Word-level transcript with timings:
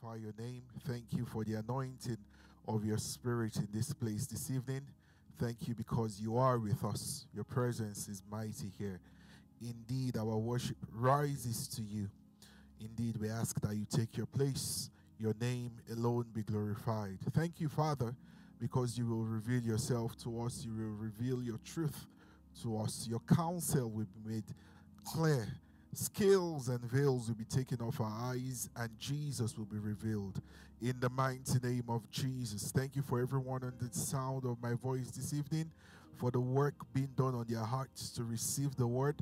glorify 0.00 0.22
your 0.22 0.34
name. 0.38 0.62
Thank 0.86 1.04
you 1.12 1.24
for 1.24 1.44
the 1.44 1.54
anointing 1.54 2.16
of 2.68 2.84
your 2.84 2.98
spirit 2.98 3.56
in 3.56 3.68
this 3.72 3.92
place 3.92 4.26
this 4.26 4.50
evening. 4.50 4.82
Thank 5.38 5.68
you 5.68 5.74
because 5.74 6.20
you 6.20 6.36
are 6.36 6.58
with 6.58 6.84
us. 6.84 7.26
Your 7.34 7.44
presence 7.44 8.08
is 8.08 8.22
mighty 8.30 8.70
here. 8.78 9.00
Indeed, 9.60 10.16
our 10.16 10.36
worship 10.36 10.76
rises 10.92 11.68
to 11.68 11.82
you. 11.82 12.08
Indeed, 12.80 13.16
we 13.20 13.28
ask 13.28 13.60
that 13.60 13.74
you 13.74 13.84
take 13.84 14.16
your 14.16 14.26
place, 14.26 14.90
your 15.18 15.34
name 15.40 15.72
alone 15.92 16.26
be 16.32 16.42
glorified. 16.42 17.18
Thank 17.32 17.60
you, 17.60 17.68
Father, 17.68 18.14
because 18.60 18.96
you 18.96 19.06
will 19.06 19.24
reveal 19.24 19.62
yourself 19.62 20.16
to 20.22 20.42
us, 20.42 20.64
you 20.64 20.72
will 20.72 20.96
reveal 20.96 21.42
your 21.42 21.58
truth 21.64 22.06
to 22.62 22.78
us. 22.78 23.06
Your 23.08 23.20
counsel 23.20 23.90
will 23.90 24.06
be 24.06 24.34
made 24.34 24.44
clear 25.04 25.46
Scales 25.92 26.68
and 26.68 26.80
veils 26.84 27.26
will 27.28 27.34
be 27.34 27.44
taken 27.44 27.80
off 27.80 28.00
our 28.00 28.32
eyes, 28.32 28.70
and 28.76 28.90
Jesus 28.98 29.58
will 29.58 29.64
be 29.64 29.78
revealed. 29.78 30.40
In 30.80 30.94
the 31.00 31.10
mighty 31.10 31.58
name 31.62 31.84
of 31.88 32.08
Jesus. 32.10 32.70
Thank 32.70 32.94
you 32.94 33.02
for 33.02 33.20
everyone 33.20 33.64
under 33.64 33.88
the 33.88 33.98
sound 33.98 34.44
of 34.44 34.62
my 34.62 34.74
voice 34.74 35.10
this 35.10 35.34
evening, 35.34 35.70
for 36.16 36.30
the 36.30 36.40
work 36.40 36.74
being 36.94 37.10
done 37.16 37.34
on 37.34 37.44
their 37.48 37.64
hearts 37.64 38.10
to 38.10 38.24
receive 38.24 38.76
the 38.76 38.86
word. 38.86 39.16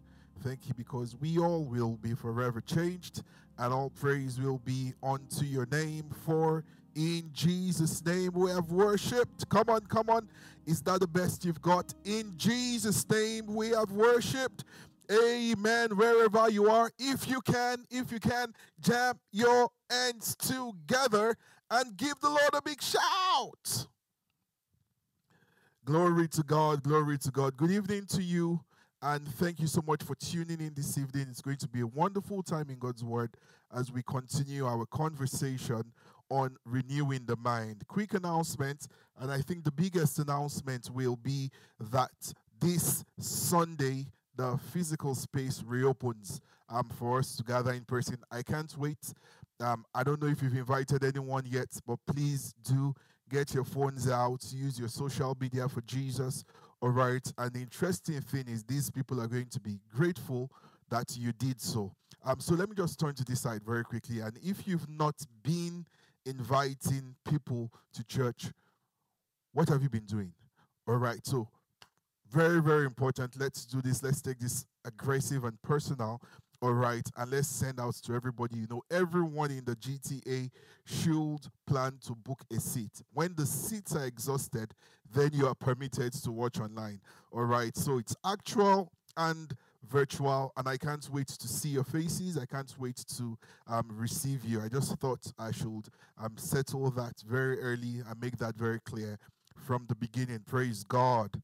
Thank 0.45 0.69
you 0.69 0.74
because 0.74 1.16
we 1.16 1.38
all 1.38 1.65
will 1.65 1.96
be 1.96 2.15
forever 2.15 2.60
changed, 2.60 3.23
and 3.59 3.73
all 3.73 3.91
praise 3.91 4.38
will 4.38 4.59
be 4.59 4.93
unto 5.02 5.46
your 5.46 5.66
name. 5.73 6.10
For 6.27 6.65
in 6.95 7.30
Jesus' 7.32 8.05
name 8.05 8.32
we 8.35 8.51
have 8.51 8.71
worshipped. 8.71 9.48
Come 9.48 9.69
on, 9.69 9.80
come 9.87 10.10
on. 10.10 10.29
Is 10.66 10.82
that 10.82 11.01
the 11.01 11.09
best 11.09 11.45
you've 11.45 11.62
got? 11.62 11.95
In 12.05 12.35
Jesus' 12.37 13.09
name 13.09 13.46
we 13.46 13.71
have 13.71 13.91
worshipped. 13.91 14.65
Amen. 15.11 15.97
Wherever 15.97 16.51
you 16.51 16.71
are, 16.71 16.91
if 16.98 17.29
you 17.29 17.41
can, 17.41 17.85
if 17.91 18.12
you 18.12 18.21
can, 18.21 18.53
jam 18.80 19.19
your 19.33 19.71
hands 19.91 20.37
together 20.37 21.35
and 21.71 21.97
give 21.97 22.21
the 22.21 22.29
Lord 22.29 22.51
a 22.53 22.61
big 22.62 22.83
shout. 22.83 23.87
Glory 25.85 26.29
to 26.29 26.43
God. 26.43 26.82
Glory 26.82 27.16
to 27.19 27.30
God. 27.30 27.57
Good 27.57 27.71
evening 27.71 28.05
to 28.10 28.23
you. 28.23 28.60
And 29.01 29.27
thank 29.37 29.60
you 29.60 29.66
so 29.69 29.80
much 29.87 30.02
for 30.02 30.15
tuning 30.16 30.60
in 30.60 30.74
this 30.74 30.99
evening. 30.99 31.29
It's 31.30 31.41
going 31.41 31.57
to 31.59 31.69
be 31.69 31.80
a 31.80 31.87
wonderful 31.87 32.43
time 32.43 32.69
in 32.69 32.79
God's 32.79 33.04
Word 33.04 33.30
as 33.75 33.93
we 33.93 34.02
continue 34.02 34.66
our 34.66 34.85
conversation 34.87 35.85
on 36.30 36.57
renewing 36.65 37.25
the 37.27 37.37
mind. 37.37 37.87
Quick 37.87 38.15
announcement, 38.15 38.88
and 39.19 39.30
I 39.30 39.41
think 39.41 39.65
the 39.65 39.73
biggest 39.73 40.19
announcement 40.19 40.91
will 40.91 41.16
be 41.16 41.51
that 41.79 42.10
this 42.60 43.04
Sunday, 43.19 44.07
the 44.39 44.57
physical 44.73 45.15
space 45.15 45.63
reopens 45.67 46.41
um, 46.71 46.89
for 46.99 47.19
us 47.19 47.37
to 47.37 47.43
gather 47.43 47.73
in 47.73 47.85
person. 47.85 48.17
I 48.31 48.43
can't 48.43 48.73
wait. 48.79 49.13
Um, 49.61 49.85
I 49.93 50.05
don't 50.05 50.23
know 50.23 50.29
if 50.29 50.41
you've 50.43 50.55
invited 50.55 51.05
anyone 51.05 51.43
yet, 51.45 51.69
but 51.85 51.99
please 52.07 52.55
do 52.63 52.95
get 53.29 53.53
your 53.53 53.65
phones 53.65 54.09
out, 54.09 54.41
use 54.53 54.79
your 54.79 54.89
social 54.89 55.37
media 55.41 55.69
for 55.69 55.81
Jesus. 55.83 56.45
All 56.81 56.91
right. 56.91 57.31
And 57.37 57.53
the 57.53 57.61
interesting 57.61 58.21
thing 58.21 58.45
is, 58.49 58.63
these 58.63 58.91
people 58.91 59.21
are 59.21 59.27
going 59.27 59.49
to 59.49 59.61
be 59.61 59.81
grateful 59.93 60.51
that 60.89 61.16
you 61.19 61.33
did 61.33 61.61
so. 61.61 61.93
Um, 62.25 62.39
so 62.39 62.55
let 62.55 62.69
me 62.69 62.77
just 62.77 62.99
turn 62.99 63.15
to 63.16 63.25
this 63.25 63.41
side 63.41 63.63
very 63.66 63.83
quickly. 63.83 64.21
And 64.21 64.39
if 64.43 64.69
you've 64.69 64.89
not 64.89 65.16
been 65.43 65.84
inviting 66.25 67.16
people 67.28 67.72
to 67.94 68.05
church, 68.05 68.53
what 69.53 69.69
have 69.69 69.83
you 69.83 69.91
been 69.91 70.06
doing? 70.06 70.33
All 70.87 70.97
right. 70.97 71.27
So 71.27 71.49
very, 72.31 72.60
very 72.60 72.84
important. 72.84 73.38
Let's 73.38 73.65
do 73.65 73.81
this. 73.81 74.03
Let's 74.03 74.21
take 74.21 74.38
this 74.38 74.66
aggressive 74.84 75.44
and 75.44 75.60
personal. 75.62 76.21
All 76.60 76.72
right. 76.72 77.09
And 77.16 77.31
let's 77.31 77.48
send 77.48 77.81
out 77.81 77.94
to 77.94 78.15
everybody. 78.15 78.56
You 78.59 78.66
know, 78.69 78.82
everyone 78.91 79.50
in 79.50 79.65
the 79.65 79.76
GTA 79.76 80.50
should 80.84 81.47
plan 81.66 81.98
to 82.06 82.15
book 82.15 82.43
a 82.50 82.59
seat. 82.59 83.03
When 83.12 83.34
the 83.37 83.47
seats 83.47 83.94
are 83.94 84.04
exhausted, 84.04 84.72
then 85.12 85.31
you 85.32 85.47
are 85.47 85.54
permitted 85.54 86.12
to 86.25 86.32
watch 86.32 86.59
online. 86.59 87.00
All 87.32 87.44
right. 87.44 87.76
So 87.76 87.98
it's 87.98 88.16
actual 88.25 88.92
and 89.16 89.54
virtual 89.88 90.53
and 90.56 90.69
i 90.69 90.76
can't 90.76 91.08
wait 91.10 91.26
to 91.28 91.48
see 91.48 91.70
your 91.70 91.84
faces 91.84 92.36
i 92.36 92.44
can't 92.44 92.74
wait 92.78 92.97
to 93.16 93.38
um, 93.69 93.88
receive 93.91 94.44
you 94.44 94.60
i 94.60 94.69
just 94.69 94.94
thought 94.98 95.32
i 95.38 95.50
should 95.50 95.88
um, 96.19 96.34
settle 96.36 96.91
that 96.91 97.14
very 97.26 97.58
early 97.60 98.03
and 98.06 98.20
make 98.20 98.36
that 98.36 98.54
very 98.56 98.80
clear 98.80 99.19
from 99.56 99.86
the 99.88 99.94
beginning 99.94 100.41
praise 100.47 100.84
god 100.84 101.41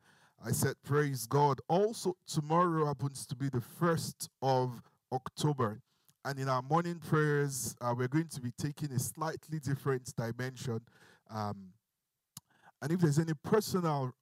I 0.47 0.53
said, 0.53 0.75
Praise 0.85 1.27
God. 1.27 1.61
Also, 1.69 2.17
tomorrow 2.27 2.85
happens 2.85 3.25
to 3.27 3.35
be 3.35 3.49
the 3.49 3.63
1st 3.81 4.29
of 4.43 4.83
October. 5.11 5.81
And 6.27 6.39
in 6.39 6.49
our 6.51 6.61
morning 6.61 6.97
prayers, 6.97 7.75
uh, 7.81 7.95
we're 7.97 8.09
going 8.09 8.29
to 8.29 8.41
be 8.43 8.51
taking 8.59 8.93
a 8.93 8.99
slightly 8.99 9.59
different 9.59 10.13
dimension. 10.17 10.81
Um, 11.31 11.71
and 12.83 12.93
if 12.93 13.01
there's 13.01 13.19
any 13.19 13.33
personal 13.43 14.13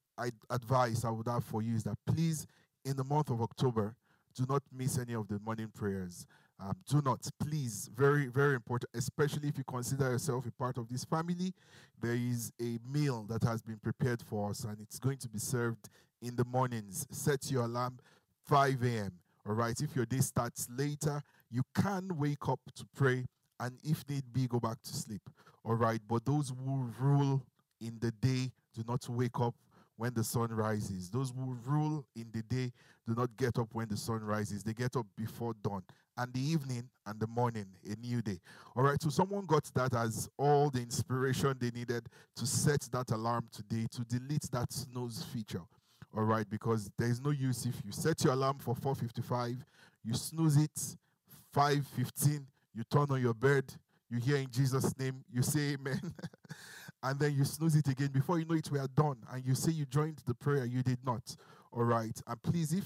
advice 0.51 1.05
I 1.05 1.11
would 1.11 1.27
have 1.27 1.43
for 1.43 1.61
you, 1.61 1.75
is 1.75 1.83
that 1.85 1.99
please, 2.07 2.47
in 2.85 2.97
the 2.97 3.05
month 3.05 3.31
of 3.31 3.43
October, 3.43 3.97
do 4.37 4.47
not 4.49 4.63
miss 4.73 4.99
any 4.99 5.15
of 5.15 5.27
the 5.27 5.41
morning 5.41 5.71
prayers. 5.75 6.27
Um, 6.61 6.77
do 6.89 7.03
not, 7.05 7.29
please, 7.41 7.91
very, 7.97 8.29
very 8.29 8.55
important, 8.55 8.91
especially 8.95 9.49
if 9.49 9.59
you 9.59 9.65
consider 9.65 10.11
yourself 10.11 10.47
a 10.47 10.53
part 10.53 10.79
of 10.79 10.89
this 10.89 11.05
family. 11.05 11.53
There 12.01 12.15
is 12.15 12.53
a 12.61 12.79
meal 12.89 13.25
that 13.29 13.43
has 13.43 13.63
been 13.63 13.79
prepared 13.79 14.23
for 14.23 14.51
us, 14.51 14.63
and 14.63 14.77
it's 14.81 15.01
going 15.01 15.19
to 15.19 15.29
be 15.29 15.41
served 15.41 15.89
in 16.23 16.37
the 16.37 16.45
mornings. 16.45 17.07
Set 17.11 17.51
your 17.51 17.65
alarm 17.65 17.99
5 18.47 18.83
a.m. 18.85 19.13
All 19.47 19.55
right. 19.55 19.79
If 19.81 19.95
your 19.95 20.07
day 20.07 20.21
starts 20.21 20.69
later, 20.71 21.21
you 21.51 21.63
can 21.75 22.17
wake 22.17 22.49
up 22.49 22.61
to 22.77 22.87
pray, 22.97 23.27
and 23.61 23.77
if 23.85 24.09
need 24.09 24.25
be, 24.33 24.47
go 24.47 24.61
back 24.61 24.81
to 24.83 24.95
sleep. 24.95 25.23
All 25.65 25.75
right. 25.75 26.01
But 26.09 26.25
those 26.25 26.51
who 26.51 26.89
rule 26.99 27.45
in 27.81 27.99
the 28.01 28.13
day 28.13 28.53
do 28.75 28.83
not 28.87 29.07
wake 29.09 29.41
up 29.41 29.55
when 29.97 30.15
the 30.15 30.25
sun 30.25 30.53
rises. 30.53 31.11
Those 31.11 31.33
who 31.37 31.57
rule 31.67 32.07
in 32.17 32.27
the 32.33 32.43
day 32.43 32.73
do 33.07 33.15
not 33.15 33.37
get 33.37 33.59
up 33.59 33.69
when 33.73 33.89
the 33.89 33.97
sun 33.97 34.23
rises. 34.23 34.63
They 34.63 34.73
get 34.73 34.97
up 34.97 35.07
before 35.17 35.55
dawn. 35.63 35.83
And 36.17 36.33
the 36.33 36.41
evening 36.41 36.89
and 37.07 37.19
the 37.19 37.27
morning, 37.27 37.67
a 37.91 37.97
new 37.97 38.21
day. 38.21 38.39
All 38.77 38.83
right, 38.83 39.01
so 39.01 39.09
someone 39.09 39.47
got 39.47 39.65
that 39.75 39.95
as 39.95 40.29
all 40.37 40.71
the 40.71 40.81
inspiration 40.81 41.57
they 41.59 41.71
needed 41.71 42.07
to 42.37 42.47
set 42.47 42.83
that 42.93 43.11
alarm 43.11 43.49
today 43.51 43.87
to 43.93 44.03
delete 44.03 44.51
that 44.53 44.73
snooze 44.73 45.23
feature 45.23 45.63
all 46.17 46.25
right 46.25 46.49
because 46.49 46.91
there 46.99 47.09
is 47.09 47.21
no 47.21 47.31
use 47.31 47.67
if 47.67 47.75
you 47.85 47.93
set 47.93 48.23
your 48.25 48.33
alarm 48.33 48.59
for 48.59 48.75
4.55 48.75 49.57
you 50.05 50.15
snooze 50.15 50.57
it 50.57 50.97
5.15 51.55 52.45
you 52.75 52.83
turn 52.91 53.07
on 53.11 53.21
your 53.21 53.35
bed 53.35 53.65
you 54.11 54.19
hear 54.19 54.37
in 54.37 54.51
jesus 54.51 54.97
name 54.99 55.25
you 55.33 55.43
say 55.43 55.75
amen 55.75 56.01
and 57.03 57.19
then 57.19 57.35
you 57.35 57.45
snooze 57.45 57.75
it 57.75 57.89
again. 57.89 58.09
Before 58.09 58.39
you 58.39 58.45
know 58.45 58.55
it 58.55 58.71
we 58.71 58.79
are 58.79 58.89
done 58.89 59.17
and 59.33 59.45
you 59.45 59.55
say 59.55 59.73
you 59.73 59.85
joined 59.87 60.23
the 60.27 60.35
prayer 60.35 60.65
you 60.65 60.83
did 60.83 60.99
not. 61.05 61.37
All 61.73 61.85
right 61.85 62.21
and 62.27 62.43
please 62.43 62.73
if 62.73 62.85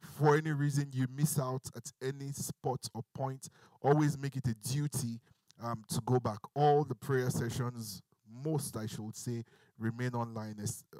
for 0.00 0.36
any 0.36 0.52
reason 0.52 0.88
you 0.92 1.06
miss 1.14 1.38
out 1.38 1.62
at 1.76 1.90
any 2.02 2.32
spot 2.32 2.88
or 2.94 3.02
point 3.14 3.48
always 3.82 4.18
make 4.18 4.36
it 4.36 4.46
a 4.48 4.54
duty 4.54 5.20
um, 5.62 5.84
to 5.88 6.00
go 6.04 6.18
back. 6.18 6.38
All 6.54 6.84
the 6.84 6.94
prayer 6.94 7.30
sessions 7.30 8.02
most 8.44 8.76
i 8.76 8.86
should 8.86 9.16
say 9.16 9.44
remain 9.78 10.14
online 10.14 10.56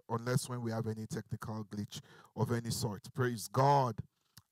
unless 0.09 0.49
when 0.49 0.63
we 0.63 0.71
have 0.71 0.87
any 0.87 1.07
technical 1.07 1.65
glitch 1.65 2.01
of 2.37 2.53
any 2.53 2.71
sort. 2.71 3.03
Praise 3.15 3.49
God. 3.49 3.97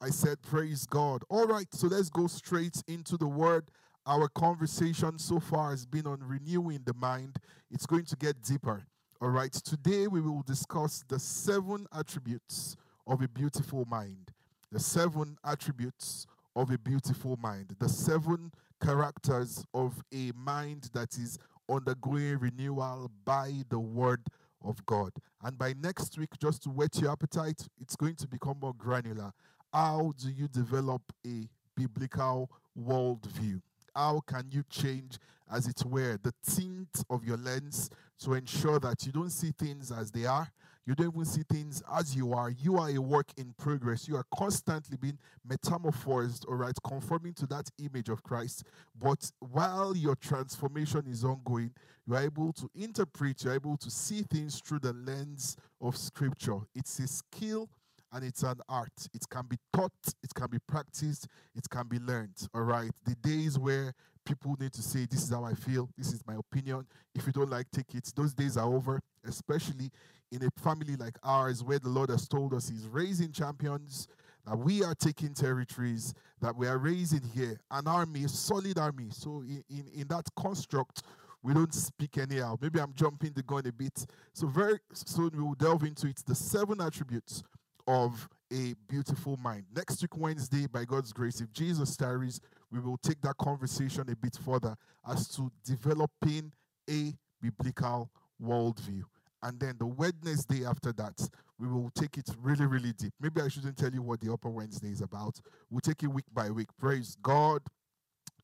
I 0.00 0.10
said, 0.10 0.42
Praise 0.42 0.86
God. 0.86 1.22
All 1.28 1.46
right, 1.46 1.66
so 1.72 1.86
let's 1.86 2.10
go 2.10 2.26
straight 2.26 2.82
into 2.88 3.16
the 3.16 3.28
word. 3.28 3.70
Our 4.06 4.28
conversation 4.28 5.18
so 5.18 5.40
far 5.40 5.70
has 5.70 5.86
been 5.86 6.06
on 6.06 6.20
renewing 6.20 6.80
the 6.84 6.94
mind. 6.94 7.36
It's 7.70 7.86
going 7.86 8.04
to 8.06 8.16
get 8.16 8.42
deeper. 8.42 8.84
All 9.20 9.30
right, 9.30 9.52
today 9.52 10.06
we 10.06 10.20
will 10.20 10.42
discuss 10.42 11.02
the 11.08 11.18
seven 11.18 11.86
attributes 11.96 12.76
of 13.06 13.22
a 13.22 13.28
beautiful 13.28 13.86
mind. 13.86 14.32
The 14.70 14.80
seven 14.80 15.38
attributes 15.44 16.26
of 16.54 16.70
a 16.70 16.78
beautiful 16.78 17.38
mind. 17.38 17.76
The 17.78 17.88
seven 17.88 18.52
characters 18.82 19.64
of 19.72 20.02
a 20.12 20.32
mind 20.36 20.90
that 20.92 21.16
is 21.16 21.38
undergoing 21.68 22.38
renewal 22.38 23.10
by 23.24 23.52
the 23.68 23.78
word 23.78 24.22
of 24.64 24.84
God. 24.86 25.12
And 25.42 25.58
by 25.58 25.74
next 25.80 26.18
week, 26.18 26.30
just 26.40 26.62
to 26.64 26.70
whet 26.70 26.98
your 27.00 27.12
appetite, 27.12 27.66
it's 27.80 27.96
going 27.96 28.16
to 28.16 28.26
become 28.26 28.58
more 28.60 28.74
granular. 28.74 29.32
How 29.72 30.12
do 30.18 30.30
you 30.30 30.48
develop 30.48 31.02
a 31.26 31.48
biblical 31.76 32.50
worldview? 32.78 33.60
How 33.94 34.20
can 34.26 34.48
you 34.50 34.64
change, 34.68 35.18
as 35.50 35.66
it 35.66 35.84
were, 35.84 36.18
the 36.22 36.32
tint 36.48 37.04
of 37.10 37.24
your 37.24 37.36
lens 37.36 37.90
to 38.20 38.34
ensure 38.34 38.78
that 38.80 39.04
you 39.04 39.12
don't 39.12 39.30
see 39.30 39.52
things 39.56 39.92
as 39.92 40.10
they 40.10 40.26
are, 40.26 40.48
you 40.86 40.94
don't 40.94 41.12
even 41.14 41.24
see 41.24 41.42
things 41.50 41.82
as 41.92 42.14
you 42.14 42.32
are. 42.32 42.50
You 42.50 42.78
are 42.78 42.90
a 42.90 42.98
work 42.98 43.28
in 43.36 43.54
progress. 43.58 44.06
You 44.06 44.16
are 44.16 44.26
constantly 44.36 44.96
being 45.00 45.18
metamorphosed, 45.44 46.44
all 46.46 46.56
right, 46.56 46.76
conforming 46.86 47.34
to 47.34 47.46
that 47.46 47.70
image 47.78 48.08
of 48.08 48.22
Christ. 48.22 48.64
But 48.98 49.30
while 49.40 49.96
your 49.96 50.14
transformation 50.16 51.04
is 51.08 51.24
ongoing, 51.24 51.72
you 52.06 52.14
are 52.14 52.22
able 52.22 52.52
to 52.54 52.68
interpret, 52.74 53.44
you're 53.44 53.54
able 53.54 53.78
to 53.78 53.90
see 53.90 54.22
things 54.22 54.60
through 54.60 54.80
the 54.80 54.92
lens 54.92 55.56
of 55.80 55.96
Scripture. 55.96 56.58
It's 56.74 56.98
a 56.98 57.06
skill 57.06 57.70
and 58.12 58.22
it's 58.24 58.42
an 58.42 58.60
art. 58.68 58.92
It 59.12 59.28
can 59.28 59.46
be 59.48 59.56
taught, 59.72 59.92
it 60.22 60.34
can 60.34 60.48
be 60.50 60.58
practiced, 60.68 61.26
it 61.54 61.68
can 61.68 61.88
be 61.88 61.98
learned. 61.98 62.46
All 62.54 62.62
right. 62.62 62.90
The 63.04 63.16
days 63.16 63.58
where 63.58 63.92
people 64.24 64.56
need 64.60 64.72
to 64.74 64.82
say, 64.82 65.06
This 65.10 65.24
is 65.24 65.30
how 65.30 65.44
I 65.44 65.54
feel, 65.54 65.88
this 65.96 66.12
is 66.12 66.22
my 66.26 66.34
opinion. 66.34 66.86
If 67.14 67.26
you 67.26 67.32
don't 67.32 67.50
like, 67.50 67.70
take 67.70 67.94
it. 67.94 68.12
Those 68.14 68.34
days 68.34 68.56
are 68.56 68.68
over, 68.68 69.00
especially 69.26 69.90
in 70.32 70.42
a 70.44 70.60
family 70.60 70.96
like 70.96 71.18
ours 71.22 71.62
where 71.62 71.78
the 71.78 71.88
Lord 71.88 72.10
has 72.10 72.26
told 72.26 72.54
us 72.54 72.68
He's 72.68 72.86
raising 72.86 73.32
champions, 73.32 74.08
that 74.46 74.56
we 74.56 74.82
are 74.82 74.94
taking 74.94 75.32
territories, 75.32 76.14
that 76.40 76.54
we 76.54 76.66
are 76.66 76.78
raising 76.78 77.22
here 77.34 77.58
an 77.70 77.86
army, 77.86 78.24
a 78.24 78.28
solid 78.28 78.78
army. 78.78 79.08
So, 79.10 79.42
in, 79.42 79.62
in, 79.70 79.84
in 79.94 80.08
that 80.08 80.26
construct, 80.36 81.02
we 81.42 81.54
don't 81.54 81.74
speak 81.74 82.18
anyhow. 82.18 82.56
Maybe 82.60 82.80
I'm 82.80 82.92
jumping 82.94 83.32
the 83.34 83.42
gun 83.42 83.66
a 83.66 83.72
bit. 83.72 84.06
So, 84.32 84.46
very 84.46 84.78
soon 84.92 85.30
we 85.34 85.42
will 85.42 85.54
delve 85.54 85.84
into 85.84 86.08
it 86.08 86.20
the 86.26 86.34
seven 86.34 86.80
attributes 86.80 87.42
of 87.86 88.28
a 88.52 88.74
beautiful 88.88 89.36
mind. 89.36 89.64
Next 89.74 90.00
week, 90.02 90.16
Wednesday, 90.16 90.66
by 90.66 90.84
God's 90.84 91.12
grace, 91.12 91.40
if 91.40 91.52
Jesus 91.52 91.96
tarries, 91.96 92.40
we 92.70 92.80
will 92.80 92.98
take 92.98 93.20
that 93.22 93.36
conversation 93.36 94.08
a 94.10 94.16
bit 94.16 94.38
further 94.44 94.76
as 95.08 95.28
to 95.28 95.50
developing 95.64 96.52
a 96.90 97.12
biblical 97.40 98.10
worldview. 98.42 99.02
And 99.44 99.60
then 99.60 99.76
the 99.78 99.86
Wednesday 99.86 100.64
after 100.64 100.90
that, 100.94 101.28
we 101.58 101.68
will 101.68 101.90
take 101.94 102.16
it 102.16 102.30
really, 102.40 102.64
really 102.64 102.94
deep. 102.94 103.12
Maybe 103.20 103.42
I 103.42 103.48
shouldn't 103.48 103.76
tell 103.76 103.92
you 103.92 104.00
what 104.00 104.20
the 104.20 104.32
Upper 104.32 104.48
Wednesday 104.48 104.88
is 104.88 105.02
about. 105.02 105.38
We'll 105.70 105.82
take 105.82 106.02
it 106.02 106.06
week 106.06 106.24
by 106.32 106.50
week. 106.50 106.68
Praise 106.78 107.14
God. 107.22 107.60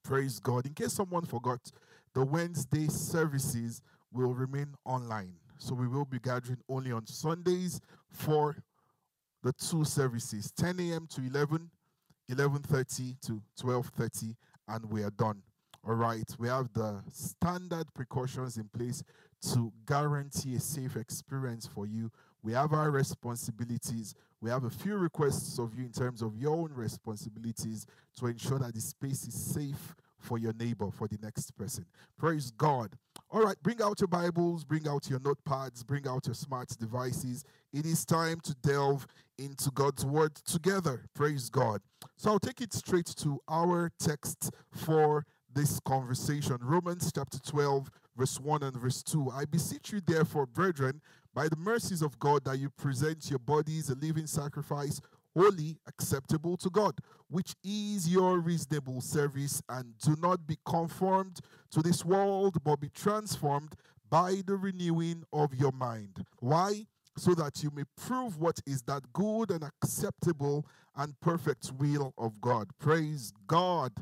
Praise 0.04 0.38
God. 0.38 0.66
In 0.66 0.74
case 0.74 0.92
someone 0.92 1.24
forgot, 1.24 1.58
the 2.14 2.22
Wednesday 2.22 2.86
services 2.88 3.80
will 4.12 4.34
remain 4.34 4.74
online. 4.84 5.32
So 5.56 5.74
we 5.74 5.88
will 5.88 6.04
be 6.04 6.18
gathering 6.18 6.60
only 6.68 6.92
on 6.92 7.06
Sundays 7.06 7.80
for 8.10 8.56
the 9.42 9.54
two 9.54 9.84
services 9.84 10.52
10 10.52 10.80
a.m. 10.80 11.06
to 11.14 11.22
11, 11.22 11.70
11:30 12.30 13.20
to 13.22 13.42
12:30, 13.58 14.36
and 14.68 14.84
we 14.90 15.02
are 15.02 15.10
done. 15.10 15.42
All 15.86 15.94
right, 15.94 16.28
we 16.38 16.48
have 16.48 16.70
the 16.74 17.02
standard 17.10 17.86
precautions 17.94 18.58
in 18.58 18.68
place 18.68 19.02
to 19.40 19.72
guarantee 19.86 20.54
a 20.54 20.60
safe 20.60 20.96
experience 20.96 21.66
for 21.66 21.86
you. 21.86 22.10
We 22.42 22.52
have 22.52 22.72
our 22.72 22.90
responsibilities. 22.90 24.14
We 24.40 24.50
have 24.50 24.64
a 24.64 24.70
few 24.70 24.96
requests 24.96 25.58
of 25.58 25.74
you 25.74 25.84
in 25.84 25.92
terms 25.92 26.22
of 26.22 26.36
your 26.36 26.56
own 26.56 26.72
responsibilities 26.74 27.86
to 28.18 28.26
ensure 28.26 28.58
that 28.58 28.74
the 28.74 28.80
space 28.80 29.26
is 29.26 29.34
safe 29.34 29.94
for 30.18 30.38
your 30.38 30.52
neighbor, 30.54 30.90
for 30.90 31.08
the 31.08 31.18
next 31.22 31.56
person. 31.56 31.84
Praise 32.18 32.50
God. 32.50 32.96
All 33.30 33.42
right, 33.42 33.56
bring 33.62 33.80
out 33.82 34.00
your 34.00 34.08
Bibles, 34.08 34.64
bring 34.64 34.86
out 34.88 35.08
your 35.08 35.20
notepads, 35.20 35.86
bring 35.86 36.06
out 36.06 36.26
your 36.26 36.34
smart 36.34 36.68
devices. 36.78 37.44
It 37.72 37.86
is 37.86 38.04
time 38.04 38.40
to 38.40 38.54
delve 38.54 39.06
into 39.38 39.70
God's 39.70 40.04
Word 40.04 40.34
together. 40.34 41.04
Praise 41.14 41.48
God. 41.48 41.80
So 42.16 42.30
I'll 42.30 42.38
take 42.38 42.60
it 42.60 42.72
straight 42.72 43.06
to 43.06 43.38
our 43.48 43.90
text 43.98 44.50
for 44.72 45.24
this 45.52 45.80
conversation 45.80 46.58
Romans 46.60 47.10
chapter 47.12 47.38
12, 47.38 47.90
verse 48.20 48.38
1 48.38 48.62
and 48.62 48.76
verse 48.76 49.02
2. 49.02 49.30
I 49.34 49.46
beseech 49.46 49.92
you, 49.92 50.02
therefore, 50.06 50.44
brethren, 50.44 51.00
by 51.34 51.48
the 51.48 51.56
mercies 51.56 52.02
of 52.02 52.18
God, 52.18 52.44
that 52.44 52.58
you 52.58 52.68
present 52.68 53.30
your 53.30 53.38
bodies 53.38 53.88
a 53.88 53.94
living 53.94 54.26
sacrifice 54.26 55.00
holy, 55.34 55.78
acceptable 55.86 56.58
to 56.58 56.68
God, 56.68 56.98
which 57.30 57.54
is 57.64 58.06
your 58.12 58.38
reasonable 58.40 59.00
service, 59.00 59.62
and 59.70 59.96
do 60.04 60.16
not 60.20 60.46
be 60.46 60.58
conformed 60.66 61.40
to 61.70 61.80
this 61.80 62.04
world, 62.04 62.62
but 62.62 62.80
be 62.80 62.90
transformed 62.90 63.72
by 64.10 64.42
the 64.44 64.56
renewing 64.56 65.24
of 65.32 65.54
your 65.54 65.72
mind. 65.72 66.26
Why? 66.40 66.84
So 67.16 67.34
that 67.36 67.62
you 67.62 67.70
may 67.74 67.84
prove 67.96 68.36
what 68.36 68.60
is 68.66 68.82
that 68.82 69.10
good 69.14 69.50
and 69.50 69.64
acceptable 69.64 70.66
and 70.94 71.18
perfect 71.20 71.72
will 71.78 72.12
of 72.18 72.38
God. 72.42 72.68
Praise 72.78 73.32
God. 73.46 73.92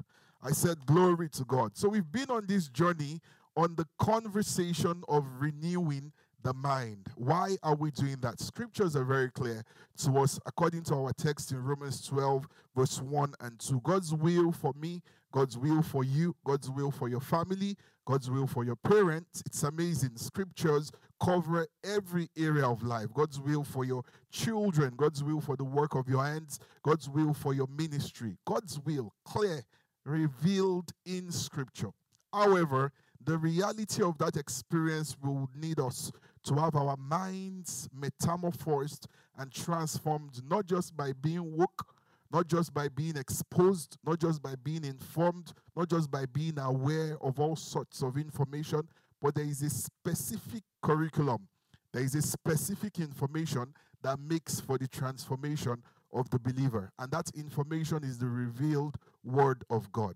I 0.42 0.50
said, 0.50 0.86
Glory 0.86 1.28
to 1.30 1.44
God. 1.44 1.76
So 1.76 1.88
we've 1.88 2.10
been 2.10 2.30
on 2.30 2.46
this 2.46 2.68
journey 2.68 3.20
on 3.58 3.74
the 3.74 3.86
conversation 3.98 5.02
of 5.08 5.26
renewing 5.40 6.12
the 6.44 6.54
mind. 6.54 7.08
Why 7.16 7.56
are 7.64 7.74
we 7.74 7.90
doing 7.90 8.18
that? 8.20 8.38
Scriptures 8.38 8.94
are 8.94 9.04
very 9.04 9.32
clear 9.32 9.64
to 10.04 10.18
us 10.18 10.38
according 10.46 10.84
to 10.84 10.94
our 10.94 11.12
text 11.18 11.50
in 11.50 11.60
Romans 11.64 12.06
12, 12.06 12.46
verse 12.76 13.02
1 13.02 13.34
and 13.40 13.58
2. 13.58 13.80
God's 13.82 14.14
will 14.14 14.52
for 14.52 14.72
me, 14.74 15.02
God's 15.32 15.58
will 15.58 15.82
for 15.82 16.04
you, 16.04 16.36
God's 16.46 16.70
will 16.70 16.92
for 16.92 17.08
your 17.08 17.20
family, 17.20 17.74
God's 18.06 18.30
will 18.30 18.46
for 18.46 18.64
your 18.64 18.76
parents. 18.76 19.42
It's 19.44 19.64
amazing. 19.64 20.12
Scriptures 20.14 20.92
cover 21.20 21.66
every 21.82 22.28
area 22.38 22.64
of 22.64 22.84
life. 22.84 23.08
God's 23.12 23.40
will 23.40 23.64
for 23.64 23.84
your 23.84 24.04
children, 24.30 24.94
God's 24.96 25.24
will 25.24 25.40
for 25.40 25.56
the 25.56 25.64
work 25.64 25.96
of 25.96 26.08
your 26.08 26.24
hands, 26.24 26.60
God's 26.84 27.08
will 27.10 27.34
for 27.34 27.54
your 27.54 27.66
ministry. 27.76 28.36
God's 28.46 28.78
will, 28.78 29.12
clear, 29.24 29.64
revealed 30.04 30.92
in 31.04 31.32
Scripture. 31.32 31.90
However, 32.32 32.92
the 33.28 33.36
reality 33.36 34.02
of 34.02 34.16
that 34.16 34.38
experience 34.38 35.14
will 35.22 35.50
need 35.54 35.78
us 35.78 36.10
to 36.42 36.54
have 36.54 36.74
our 36.74 36.96
minds 36.96 37.86
metamorphosed 37.94 39.06
and 39.36 39.52
transformed, 39.52 40.40
not 40.48 40.64
just 40.64 40.96
by 40.96 41.12
being 41.12 41.54
woke, 41.54 41.86
not 42.32 42.46
just 42.46 42.72
by 42.72 42.88
being 42.88 43.18
exposed, 43.18 43.98
not 44.02 44.18
just 44.18 44.42
by 44.42 44.54
being 44.64 44.82
informed, 44.82 45.52
not 45.76 45.90
just 45.90 46.10
by 46.10 46.24
being 46.24 46.58
aware 46.58 47.18
of 47.20 47.38
all 47.38 47.54
sorts 47.54 48.00
of 48.00 48.16
information, 48.16 48.80
but 49.20 49.34
there 49.34 49.44
is 49.44 49.60
a 49.60 49.68
specific 49.68 50.62
curriculum, 50.80 51.46
there 51.92 52.02
is 52.02 52.14
a 52.14 52.22
specific 52.22 52.98
information 52.98 53.74
that 54.02 54.18
makes 54.18 54.58
for 54.58 54.78
the 54.78 54.88
transformation 54.88 55.82
of 56.14 56.30
the 56.30 56.38
believer. 56.38 56.90
And 56.98 57.10
that 57.10 57.30
information 57.36 58.04
is 58.04 58.16
the 58.16 58.26
revealed 58.26 58.96
word 59.22 59.64
of 59.68 59.92
God. 59.92 60.14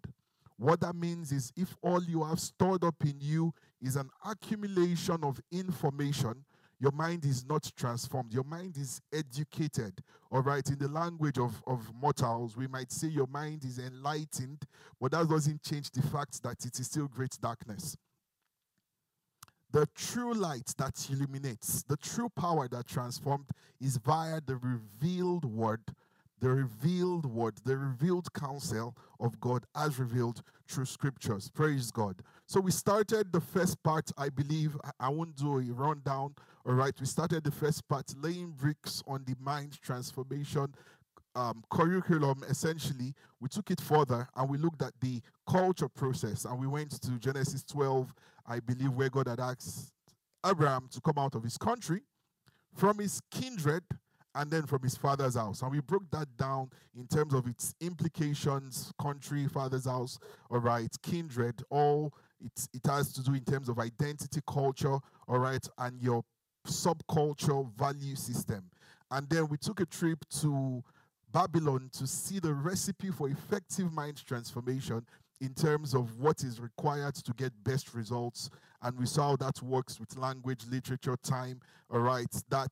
What 0.63 0.79
that 0.83 0.95
means 0.95 1.33
is 1.33 1.53
if 1.57 1.77
all 1.83 2.01
you 2.05 2.23
have 2.23 2.39
stored 2.39 2.85
up 2.85 2.95
in 3.01 3.17
you 3.19 3.53
is 3.81 3.97
an 3.97 4.09
accumulation 4.25 5.19
of 5.25 5.41
information, 5.51 6.45
your 6.79 6.93
mind 6.93 7.25
is 7.25 7.45
not 7.45 7.69
transformed. 7.77 8.33
Your 8.33 8.45
mind 8.45 8.77
is 8.77 9.01
educated. 9.13 10.01
All 10.31 10.41
right. 10.41 10.65
In 10.69 10.79
the 10.79 10.87
language 10.87 11.37
of, 11.37 11.61
of 11.67 11.91
mortals, 12.01 12.57
we 12.57 12.69
might 12.69 12.93
say 12.93 13.09
your 13.09 13.27
mind 13.27 13.65
is 13.65 13.81
enlightened, 13.81 14.63
but 15.01 15.11
that 15.11 15.29
doesn't 15.29 15.65
change 15.65 15.91
the 15.91 16.03
fact 16.03 16.41
that 16.45 16.65
it 16.65 16.79
is 16.79 16.87
still 16.87 17.09
great 17.09 17.37
darkness. 17.41 17.97
The 19.73 19.89
true 19.97 20.33
light 20.33 20.73
that 20.79 21.09
illuminates, 21.11 21.83
the 21.83 21.97
true 21.97 22.29
power 22.29 22.69
that 22.69 22.87
transformed 22.87 23.47
is 23.81 23.97
via 23.97 24.41
the 24.47 24.59
revealed 24.59 25.45
word 25.45 25.83
the 26.43 26.51
revealed 26.51 27.25
word, 27.25 27.55
the 27.65 27.77
revealed 27.77 28.31
counsel 28.35 28.97
of 29.21 29.41
God 29.41 29.65
as 29.77 30.01
revealed 30.01 30.43
through 30.69 30.87
scriptures. 30.87 31.49
Praise 31.49 31.93
God. 31.93 32.21
So 32.47 32.61
we 32.61 32.73
started 32.73 33.33
the 33.33 33.41
first 33.41 33.81
part, 33.85 34.11
I 34.19 34.29
believe. 34.29 34.77
I 34.99 35.09
won't 35.09 35.37
do 35.37 35.59
a 35.59 35.63
rundown. 35.73 36.35
All 36.67 36.75
right. 36.75 36.95
We 36.99 37.07
started 37.07 37.45
the 37.45 37.53
first 37.53 37.89
part 37.89 38.13
laying 38.21 38.51
bricks 38.51 39.05
on 39.07 39.23
the 39.25 39.37
mind 39.39 39.81
transformation 39.81 40.75
um, 41.37 41.63
curriculum. 41.71 42.43
Essentially, 42.49 43.15
we 43.41 43.49
took 43.49 43.71
it 43.71 43.81
further 43.81 44.27
and 44.35 44.51
we 44.51 44.59
looked 44.59 44.83
at 44.83 44.95
the 45.01 45.23
culture 45.49 45.89
process 45.89 46.45
and 46.45 46.59
we 46.59 46.67
went 46.67 46.91
to 47.03 47.11
Genesis 47.21 47.63
12, 47.63 48.13
I 48.49 48.59
believe, 48.59 48.91
where 48.91 49.11
God 49.11 49.29
had 49.29 49.39
asked 49.39 49.93
Abraham 50.45 50.89
to 50.91 51.01
come 51.01 51.19
out 51.19 51.37
of 51.37 51.45
his 51.45 51.57
country 51.57 52.01
from 52.75 52.99
his 52.99 53.21
kindred 53.31 53.85
and 54.35 54.51
then 54.51 54.67
from 54.67 54.83
his 54.83 54.97
father's 54.97 55.35
house. 55.37 55.63
And 55.63 55.71
we 55.71 55.81
broke 55.81 56.11
that 56.11 56.37
down 56.37 56.71
in 56.97 57.07
terms 57.07 57.35
of 57.35 57.47
its 57.47 57.75
implications 57.81 58.93
country, 59.01 59.47
father's 59.47 59.87
house, 59.87 60.19
all 60.51 60.61
right, 60.61 60.91
kindred, 61.03 61.63
all 61.71 62.13
it, 62.41 62.69
it 62.73 62.87
has 62.87 63.13
to 63.15 63.23
do 63.23 63.35
in 63.35 63.45
terms 63.45 63.69
of 63.69 63.79
identity, 63.79 64.41
culture, 64.47 64.99
all 65.29 65.39
right, 65.39 65.67
and 65.79 66.01
your 66.01 66.25
subculture 66.67 67.71
value 67.77 68.17
system. 68.17 68.71
And 69.11 69.29
then 69.29 69.49
we 69.49 69.59
took 69.59 69.81
a 69.81 69.87
trip 69.87 70.25
to 70.41 70.83
Babylon 71.31 71.91
to 71.93 72.07
see 72.07 72.39
the 72.39 72.53
recipe 72.53 73.11
for 73.11 73.29
effective 73.29 73.93
mind 73.93 74.25
transformation 74.25 75.05
in 75.41 75.55
terms 75.55 75.95
of 75.95 76.21
what 76.21 76.43
is 76.45 76.61
required 76.61 77.15
to 77.17 77.33
get 77.35 77.53
best 77.65 77.95
results. 77.95 78.49
And 78.81 78.99
we 78.99 79.07
saw 79.07 79.31
how 79.31 79.37
that 79.37 79.63
works 79.63 79.99
with 79.99 80.17
language, 80.17 80.65
literature, 80.71 81.17
time, 81.23 81.61
all 81.91 82.01
right, 82.01 82.31
that 82.49 82.71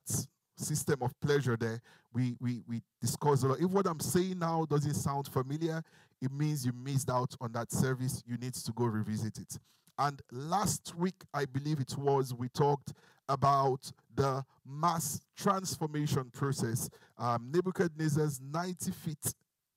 system 0.61 1.01
of 1.01 1.19
pleasure 1.19 1.57
there. 1.57 1.81
We 2.13 2.35
we 2.39 2.61
we 2.67 2.81
discuss 2.99 3.43
a 3.43 3.47
lot. 3.47 3.59
If 3.59 3.69
what 3.69 3.87
I'm 3.87 3.99
saying 3.99 4.39
now 4.39 4.65
doesn't 4.65 4.93
sound 4.93 5.27
familiar, 5.27 5.83
it 6.21 6.31
means 6.31 6.65
you 6.65 6.71
missed 6.73 7.09
out 7.09 7.35
on 7.41 7.51
that 7.53 7.71
service. 7.71 8.23
You 8.25 8.37
need 8.37 8.53
to 8.53 8.71
go 8.71 8.85
revisit 8.85 9.37
it. 9.37 9.57
And 9.97 10.21
last 10.31 10.95
week, 10.95 11.23
I 11.33 11.45
believe 11.45 11.79
it 11.79 11.95
was, 11.97 12.33
we 12.33 12.49
talked 12.49 12.93
about 13.29 13.91
the 14.15 14.43
mass 14.65 15.21
transformation 15.37 16.29
process. 16.33 16.89
Um, 17.17 17.51
Nebuchadnezzar's 17.53 18.41
90 18.41 18.91
feet 18.91 19.33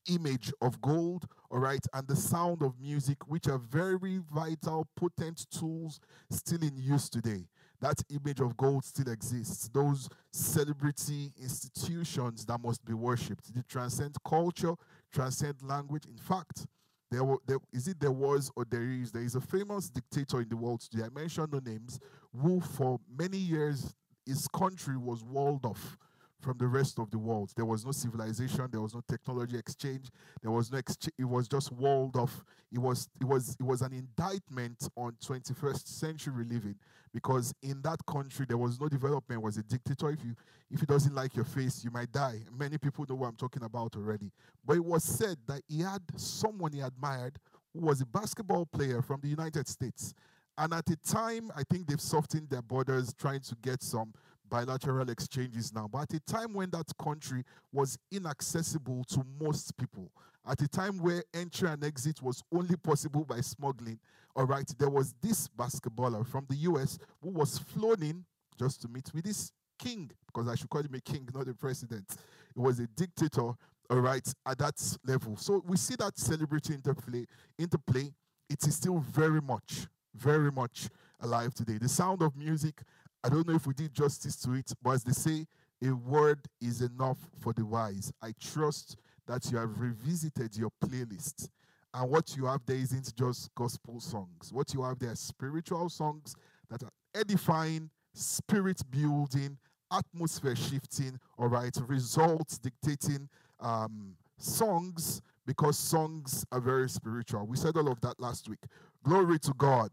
image 0.09 0.53
of 0.61 0.81
gold, 0.81 1.27
all 1.51 1.59
right, 1.59 1.85
and 1.95 2.07
the 2.07 2.17
sound 2.17 2.63
of 2.63 2.79
music, 2.81 3.27
which 3.27 3.49
are 3.49 3.59
very 3.59 4.21
vital, 4.35 4.87
potent 4.97 5.47
tools 5.51 6.01
still 6.31 6.63
in 6.63 6.77
use 6.77 7.09
today 7.09 7.47
that 7.85 8.03
image 8.09 8.41
of 8.41 8.57
gold 8.57 8.83
still 8.83 9.13
exists. 9.13 9.69
Those 9.69 10.09
celebrity 10.33 11.31
institutions 11.39 12.47
that 12.47 12.59
must 12.59 12.83
be 12.83 12.95
worshipped. 12.95 13.55
They 13.55 13.61
transcend 13.69 14.17
culture, 14.27 14.73
transcend 15.13 15.57
language. 15.61 16.07
In 16.07 16.17
fact, 16.17 16.67
there, 17.11 17.23
were, 17.23 17.37
there 17.47 17.59
is 17.75 17.87
it 17.87 18.01
there 18.01 18.11
was 18.11 18.51
or 18.57 18.65
there 18.65 18.83
is 18.83 19.13
there 19.13 19.23
is 19.23 19.35
a 19.35 19.41
famous 19.41 19.91
dictator 19.91 20.41
in 20.41 20.49
the 20.49 20.57
world 20.57 20.81
today. 20.81 21.05
I 21.05 21.11
mentioned 21.11 21.53
no 21.53 21.59
names, 21.59 22.01
who 22.35 22.59
for 22.59 22.99
many 23.19 23.37
years 23.37 23.95
his 24.25 24.49
country 24.49 24.97
was 24.97 25.23
walled 25.23 25.67
off 25.67 25.99
from 26.41 26.57
the 26.57 26.67
rest 26.67 26.99
of 26.99 27.11
the 27.11 27.19
world. 27.19 27.53
There 27.55 27.67
was 27.67 27.85
no 27.85 27.93
civilization, 27.93 28.67
there 28.71 28.81
was 28.81 28.95
no 28.95 29.03
technology 29.07 29.59
exchange, 29.59 30.09
there 30.41 30.51
was 30.51 30.73
no 30.73 30.79
exchange, 30.79 31.15
it 31.19 31.25
was 31.25 31.49
just 31.49 31.71
walled 31.71 32.17
off. 32.17 32.45
It 32.73 32.79
was 32.79 33.11
it 33.21 33.27
was 33.27 33.55
it 33.61 33.65
was 33.67 33.83
an 33.83 33.93
indictment 33.93 34.89
on 34.97 35.17
21st 35.23 35.87
century 35.87 36.47
living 36.47 36.77
because 37.15 37.55
in 37.63 37.81
that 37.83 38.05
country 38.07 38.45
there 38.47 38.59
was 38.59 38.81
no 38.81 38.89
development, 38.89 39.41
it 39.41 39.45
was 39.45 39.57
a 39.57 39.63
dictator. 39.63 40.11
If 40.11 40.25
you 40.25 40.35
if 40.71 40.81
he 40.81 40.87
doesn't 40.87 41.15
like 41.15 41.37
your 41.37 41.45
face, 41.45 41.85
you 41.85 41.91
might 41.93 42.11
die. 42.11 42.41
Many 42.59 42.77
people 42.77 43.07
know 43.09 43.15
what 43.15 43.29
I'm 43.29 43.37
talking 43.37 43.63
about 43.63 43.95
already. 43.95 44.33
But 44.67 44.77
it 44.77 44.85
was 44.85 45.05
said 45.05 45.37
that 45.47 45.63
he 45.69 45.81
had 45.81 46.03
someone 46.17 46.73
he 46.73 46.81
admired 46.81 47.39
who 47.73 47.87
was 47.87 48.01
a 48.01 48.07
basketball 48.07 48.67
player 48.67 49.01
from 49.01 49.21
the 49.23 49.29
United 49.29 49.69
States. 49.69 50.13
And 50.59 50.73
at 50.75 50.87
the 50.87 50.97
time, 50.97 51.51
I 51.57 51.63
think 51.71 51.87
they've 51.87 52.01
softened 52.01 52.51
their 52.51 52.63
borders, 52.63 53.15
trying 53.15 53.41
to 53.41 53.57
get 53.63 53.83
some 53.83 54.13
bilateral 54.49 55.09
exchanges 55.11 55.73
now. 55.73 55.89
But 55.91 56.03
at 56.03 56.15
a 56.15 56.21
time 56.21 56.53
when 56.53 56.71
that 56.71 56.87
country 57.01 57.45
was 57.73 57.99
inaccessible 58.11 59.05
to 59.11 59.25
most 59.41 59.77
people, 59.77 60.11
at 60.47 60.61
a 60.63 60.69
time 60.69 60.99
where 60.99 61.25
entry 61.33 61.69
and 61.69 61.83
exit 61.85 62.23
was 62.23 62.43
only 62.53 62.77
possible 62.77 63.25
by 63.25 63.41
smuggling, 63.41 63.99
all 64.37 64.47
right, 64.47 64.71
there 64.79 64.91
was 64.91 65.15
this 65.23 65.49
basketballer 65.49 66.27
from 66.27 66.47
the 66.49 66.57
US 66.57 66.99
who 67.23 67.31
was 67.31 67.59
flown 67.59 68.03
in 68.03 68.25
just 68.59 68.83
to 68.83 68.89
meet 68.89 69.11
with 69.15 69.25
this 69.25 69.53
king, 69.79 70.11
because 70.27 70.49
I 70.49 70.55
should 70.55 70.71
call 70.71 70.83
him 70.83 70.95
a 70.95 71.01
king, 71.01 71.29
not 71.35 71.49
a 71.49 71.55
president. 71.55 72.07
It 72.11 72.61
was 72.61 72.79
a 72.79 72.87
dictator, 72.89 73.53
all 73.91 74.01
right, 74.01 74.27
at 74.47 74.59
that 74.59 74.99
level. 75.07 75.37
So 75.37 75.63
we 75.67 75.77
see 75.77 75.97
that 75.97 76.19
celebrity 76.19 76.75
interplay, 76.75 77.27
interplay. 77.59 78.13
It 78.49 78.67
is 78.67 78.77
still 78.77 78.99
very 78.99 79.41
much, 79.41 79.87
very 80.15 80.53
much 80.53 80.89
alive 81.21 81.55
today. 81.55 81.79
The 81.79 81.89
sound 81.89 82.23
of 82.23 82.37
music 82.37 82.83
I 83.25 83.31
don't 83.31 83.49
know 83.49 83.55
if 83.55 83.67
we 83.67 83.73
did 83.73 83.95
justice 83.95 84.37
to 84.43 84.53
it, 84.53 84.71
but 84.83 84.91
as 84.91 85.05
they 85.05 85.13
say, 85.13 85.47
a 85.83 85.95
word 85.95 86.41
is 86.61 86.83
enough 86.83 87.17
for 87.41 87.55
the 87.55 87.65
wise. 87.65 88.13
I 88.23 88.33
trust 88.39 88.99
that 89.27 89.51
you 89.51 89.57
have 89.57 89.81
revisited 89.81 90.55
your 90.59 90.69
playlist. 90.85 91.49
And 91.95 92.11
what 92.11 92.37
you 92.37 92.47
have 92.47 92.61
there 92.67 92.77
isn't 92.77 93.15
just 93.17 93.55
gospel 93.55 94.01
songs. 94.01 94.53
What 94.53 94.75
you 94.75 94.83
have 94.83 94.99
there 94.99 95.13
are 95.13 95.17
spiritual 95.17 95.89
songs 95.89 96.35
that 96.69 96.83
are 96.83 96.91
edifying, 97.15 97.89
spirit 98.13 98.83
building, 98.91 99.57
atmosphere 99.93 100.57
shifting, 100.57 101.21
all 101.39 101.47
right, 101.47 101.77
results 101.87 102.59
dictating 102.59 103.29
um, 103.61 104.17
songs 104.37 105.23
because 105.47 105.79
songs 105.79 106.45
are 106.51 106.61
very 106.61 106.89
spiritual. 106.89 107.47
We 107.47 107.57
said 107.57 107.77
all 107.77 107.89
of 107.89 108.01
that 108.01 108.19
last 108.19 108.49
week. 108.49 108.65
Glory 109.05 109.39
to 109.41 109.55
God. 109.57 109.91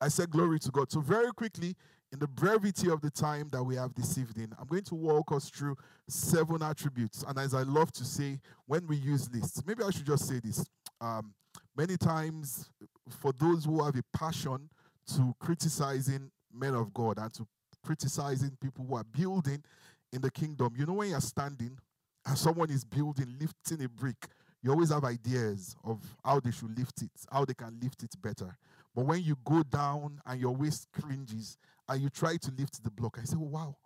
I 0.00 0.08
said 0.08 0.30
glory 0.30 0.58
to 0.58 0.70
God. 0.72 0.90
So, 0.90 1.00
very 1.00 1.30
quickly, 1.32 1.76
in 2.12 2.18
the 2.18 2.28
brevity 2.28 2.90
of 2.90 3.00
the 3.00 3.10
time 3.10 3.48
that 3.52 3.64
we 3.64 3.74
have 3.76 3.94
this 3.94 4.18
evening, 4.18 4.52
I'm 4.60 4.66
going 4.66 4.84
to 4.84 4.94
walk 4.94 5.32
us 5.32 5.48
through 5.48 5.76
seven 6.06 6.62
attributes. 6.62 7.24
And 7.26 7.38
as 7.38 7.54
I 7.54 7.62
love 7.62 7.90
to 7.92 8.04
say, 8.04 8.38
when 8.66 8.86
we 8.86 8.96
use 8.96 9.30
lists, 9.32 9.62
maybe 9.66 9.82
I 9.82 9.90
should 9.90 10.04
just 10.04 10.28
say 10.28 10.38
this. 10.38 10.64
Um, 11.00 11.32
many 11.74 11.96
times, 11.96 12.68
for 13.08 13.32
those 13.32 13.64
who 13.64 13.82
have 13.82 13.96
a 13.96 14.02
passion 14.16 14.68
to 15.14 15.34
criticizing 15.40 16.30
men 16.52 16.74
of 16.74 16.92
God 16.92 17.18
and 17.18 17.32
to 17.34 17.46
criticizing 17.82 18.56
people 18.60 18.84
who 18.86 18.94
are 18.96 19.04
building 19.04 19.64
in 20.12 20.20
the 20.20 20.30
kingdom, 20.30 20.74
you 20.76 20.84
know, 20.84 20.92
when 20.92 21.10
you're 21.10 21.20
standing 21.20 21.78
and 22.26 22.36
someone 22.36 22.70
is 22.70 22.84
building, 22.84 23.34
lifting 23.40 23.84
a 23.84 23.88
brick, 23.88 24.28
you 24.62 24.70
always 24.70 24.90
have 24.90 25.04
ideas 25.04 25.74
of 25.82 25.98
how 26.22 26.38
they 26.40 26.50
should 26.50 26.78
lift 26.78 27.00
it, 27.02 27.10
how 27.32 27.44
they 27.46 27.54
can 27.54 27.78
lift 27.82 28.02
it 28.02 28.14
better. 28.22 28.54
But 28.94 29.06
when 29.06 29.22
you 29.22 29.36
go 29.44 29.62
down 29.62 30.20
and 30.26 30.40
your 30.40 30.54
waist 30.54 30.86
cringes 30.92 31.56
and 31.92 32.02
you 32.02 32.10
try 32.10 32.36
to 32.36 32.50
lift 32.58 32.82
the 32.82 32.90
block. 32.90 33.18
I 33.20 33.24
said, 33.24 33.38
wow. 33.38 33.76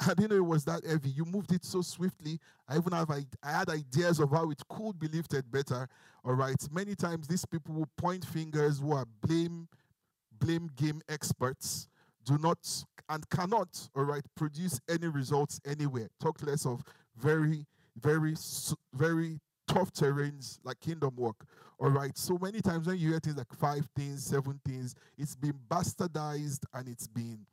I 0.00 0.14
didn't 0.14 0.30
know 0.30 0.36
it 0.36 0.46
was 0.46 0.64
that 0.64 0.84
heavy. 0.84 1.10
You 1.10 1.24
moved 1.24 1.52
it 1.52 1.64
so 1.64 1.82
swiftly. 1.82 2.38
I 2.68 2.76
even 2.76 2.92
have 2.92 3.10
I, 3.10 3.24
I 3.42 3.52
had 3.52 3.68
ideas 3.68 4.18
of 4.18 4.30
how 4.30 4.50
it 4.50 4.62
could 4.68 4.98
be 4.98 5.08
lifted 5.08 5.50
better. 5.50 5.86
All 6.24 6.34
right. 6.34 6.56
Many 6.72 6.94
times 6.94 7.26
these 7.28 7.44
people 7.44 7.74
will 7.74 7.88
point 7.96 8.24
fingers 8.24 8.78
who 8.78 8.92
are 8.92 9.06
blame 9.26 9.68
blame 10.38 10.70
game 10.74 11.02
experts 11.08 11.86
do 12.24 12.38
not 12.38 12.58
and 13.10 13.28
cannot 13.28 13.88
all 13.94 14.04
right 14.04 14.24
produce 14.36 14.80
any 14.88 15.06
results 15.08 15.60
anywhere. 15.66 16.08
Talk 16.20 16.42
less 16.42 16.64
of 16.64 16.82
very 17.16 17.66
very 18.00 18.34
very 18.94 19.38
tough 19.68 19.92
terrains 19.92 20.58
like 20.64 20.80
kingdom 20.80 21.14
work. 21.16 21.44
All 21.80 21.88
right. 21.88 22.16
So 22.16 22.36
many 22.40 22.60
times 22.60 22.86
when 22.86 22.98
you 22.98 23.10
hear 23.10 23.20
things 23.20 23.38
like 23.38 23.52
five 23.54 23.88
things, 23.96 24.24
seven 24.24 24.60
things, 24.66 24.94
it's 25.16 25.34
been 25.34 25.54
bastardized 25.68 26.60
and 26.74 26.86
it's 26.86 27.08
been 27.08 27.46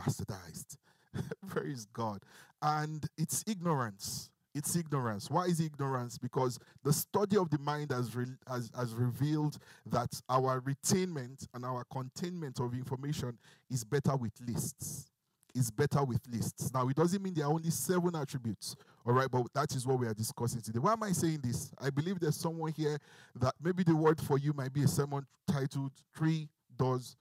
bastardized. 0.00 0.76
Praise 1.48 1.86
God. 1.92 2.22
And 2.62 3.04
it's 3.18 3.42
ignorance. 3.48 4.30
It's 4.54 4.76
ignorance. 4.76 5.28
Why 5.28 5.46
is 5.46 5.60
ignorance? 5.60 6.18
Because 6.18 6.58
the 6.84 6.92
study 6.92 7.36
of 7.36 7.50
the 7.50 7.58
mind 7.58 7.90
has, 7.90 8.14
re- 8.14 8.26
has, 8.48 8.70
has 8.76 8.94
revealed 8.94 9.58
that 9.86 10.20
our 10.28 10.60
retainment 10.60 11.48
and 11.52 11.64
our 11.64 11.84
containment 11.92 12.60
of 12.60 12.74
information 12.74 13.38
is 13.68 13.82
better 13.82 14.16
with 14.16 14.32
lists 14.46 15.10
is 15.56 15.70
better 15.70 16.04
with 16.04 16.20
lists. 16.30 16.72
Now, 16.72 16.88
it 16.88 16.96
doesn't 16.96 17.22
mean 17.22 17.34
there 17.34 17.46
are 17.46 17.52
only 17.52 17.70
seven 17.70 18.14
attributes, 18.14 18.76
all 19.04 19.12
right, 19.12 19.30
but 19.30 19.46
that 19.54 19.74
is 19.74 19.86
what 19.86 19.98
we 19.98 20.06
are 20.06 20.14
discussing 20.14 20.60
today. 20.60 20.78
Why 20.78 20.92
am 20.92 21.02
I 21.02 21.12
saying 21.12 21.40
this? 21.42 21.72
I 21.80 21.90
believe 21.90 22.20
there's 22.20 22.36
someone 22.36 22.72
here 22.72 22.98
that 23.36 23.54
maybe 23.62 23.82
the 23.82 23.96
word 23.96 24.20
for 24.20 24.38
you 24.38 24.52
might 24.52 24.72
be 24.72 24.82
a 24.82 24.88
sermon 24.88 25.26
titled 25.50 25.92
Three 26.16 26.48
Doors 26.76 27.16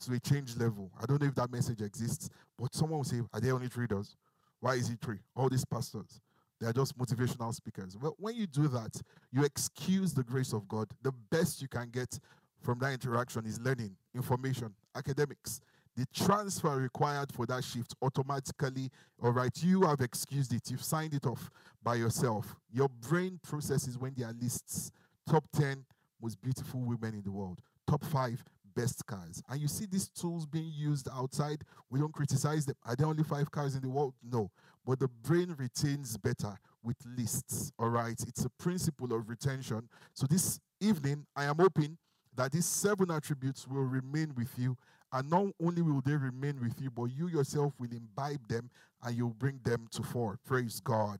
to 0.00 0.14
a 0.14 0.20
Change 0.20 0.56
Level. 0.56 0.90
I 1.00 1.06
don't 1.06 1.20
know 1.20 1.28
if 1.28 1.34
that 1.34 1.50
message 1.50 1.80
exists, 1.80 2.28
but 2.58 2.74
someone 2.74 2.98
will 2.98 3.04
say, 3.04 3.20
Are 3.32 3.40
there 3.40 3.54
only 3.54 3.68
three 3.68 3.86
doors? 3.86 4.16
Why 4.60 4.74
is 4.74 4.90
it 4.90 4.98
three? 5.00 5.18
All 5.34 5.48
these 5.48 5.64
pastors. 5.64 6.20
They 6.60 6.66
are 6.66 6.72
just 6.72 6.96
motivational 6.96 7.54
speakers. 7.54 7.96
Well, 8.00 8.16
when 8.18 8.34
you 8.34 8.46
do 8.46 8.66
that, 8.68 9.00
you 9.30 9.44
excuse 9.44 10.14
the 10.14 10.24
grace 10.24 10.54
of 10.54 10.66
God. 10.68 10.88
The 11.02 11.12
best 11.30 11.60
you 11.60 11.68
can 11.68 11.90
get 11.90 12.18
from 12.62 12.78
that 12.78 12.92
interaction 12.92 13.44
is 13.44 13.60
learning, 13.60 13.94
information, 14.14 14.74
academics 14.94 15.60
the 15.96 16.06
transfer 16.14 16.76
required 16.76 17.32
for 17.32 17.46
that 17.46 17.64
shift 17.64 17.94
automatically, 18.02 18.90
all 19.22 19.32
right, 19.32 19.52
you 19.62 19.82
have 19.82 20.00
excused 20.00 20.52
it. 20.52 20.70
You've 20.70 20.84
signed 20.84 21.14
it 21.14 21.26
off 21.26 21.50
by 21.82 21.94
yourself. 21.94 22.54
Your 22.70 22.88
brain 22.88 23.40
processes 23.42 23.96
when 23.98 24.12
there 24.14 24.28
are 24.28 24.34
lists 24.40 24.92
top 25.28 25.44
10 25.54 25.84
most 26.20 26.40
beautiful 26.40 26.80
women 26.80 27.14
in 27.14 27.22
the 27.22 27.30
world, 27.30 27.60
top 27.86 28.04
five 28.04 28.42
best 28.74 29.06
cars. 29.06 29.42
And 29.48 29.60
you 29.60 29.68
see 29.68 29.86
these 29.90 30.08
tools 30.08 30.46
being 30.46 30.70
used 30.74 31.08
outside. 31.12 31.62
We 31.90 31.98
don't 31.98 32.12
criticize 32.12 32.66
them. 32.66 32.76
Are 32.84 32.94
there 32.94 33.06
only 33.06 33.22
five 33.22 33.50
cars 33.50 33.74
in 33.74 33.80
the 33.80 33.88
world? 33.88 34.14
No. 34.22 34.50
But 34.84 35.00
the 35.00 35.08
brain 35.08 35.54
retains 35.58 36.16
better 36.16 36.54
with 36.82 36.96
lists, 37.16 37.72
all 37.78 37.88
right? 37.88 38.16
It's 38.26 38.44
a 38.44 38.50
principle 38.50 39.14
of 39.14 39.28
retention. 39.28 39.88
So 40.14 40.26
this 40.28 40.60
evening, 40.80 41.26
I 41.34 41.44
am 41.44 41.56
hoping 41.56 41.96
that 42.36 42.52
these 42.52 42.66
seven 42.66 43.10
attributes 43.10 43.66
will 43.66 43.84
remain 43.84 44.34
with 44.36 44.52
you 44.58 44.76
and 45.12 45.30
not 45.30 45.46
only 45.62 45.82
will 45.82 46.00
they 46.00 46.16
remain 46.16 46.60
with 46.60 46.80
you, 46.80 46.90
but 46.90 47.04
you 47.04 47.28
yourself 47.28 47.72
will 47.78 47.90
imbibe 47.90 48.46
them 48.48 48.70
and 49.02 49.16
you'll 49.16 49.30
bring 49.30 49.60
them 49.64 49.86
to 49.92 50.02
fore. 50.02 50.38
Praise 50.44 50.80
God. 50.80 51.18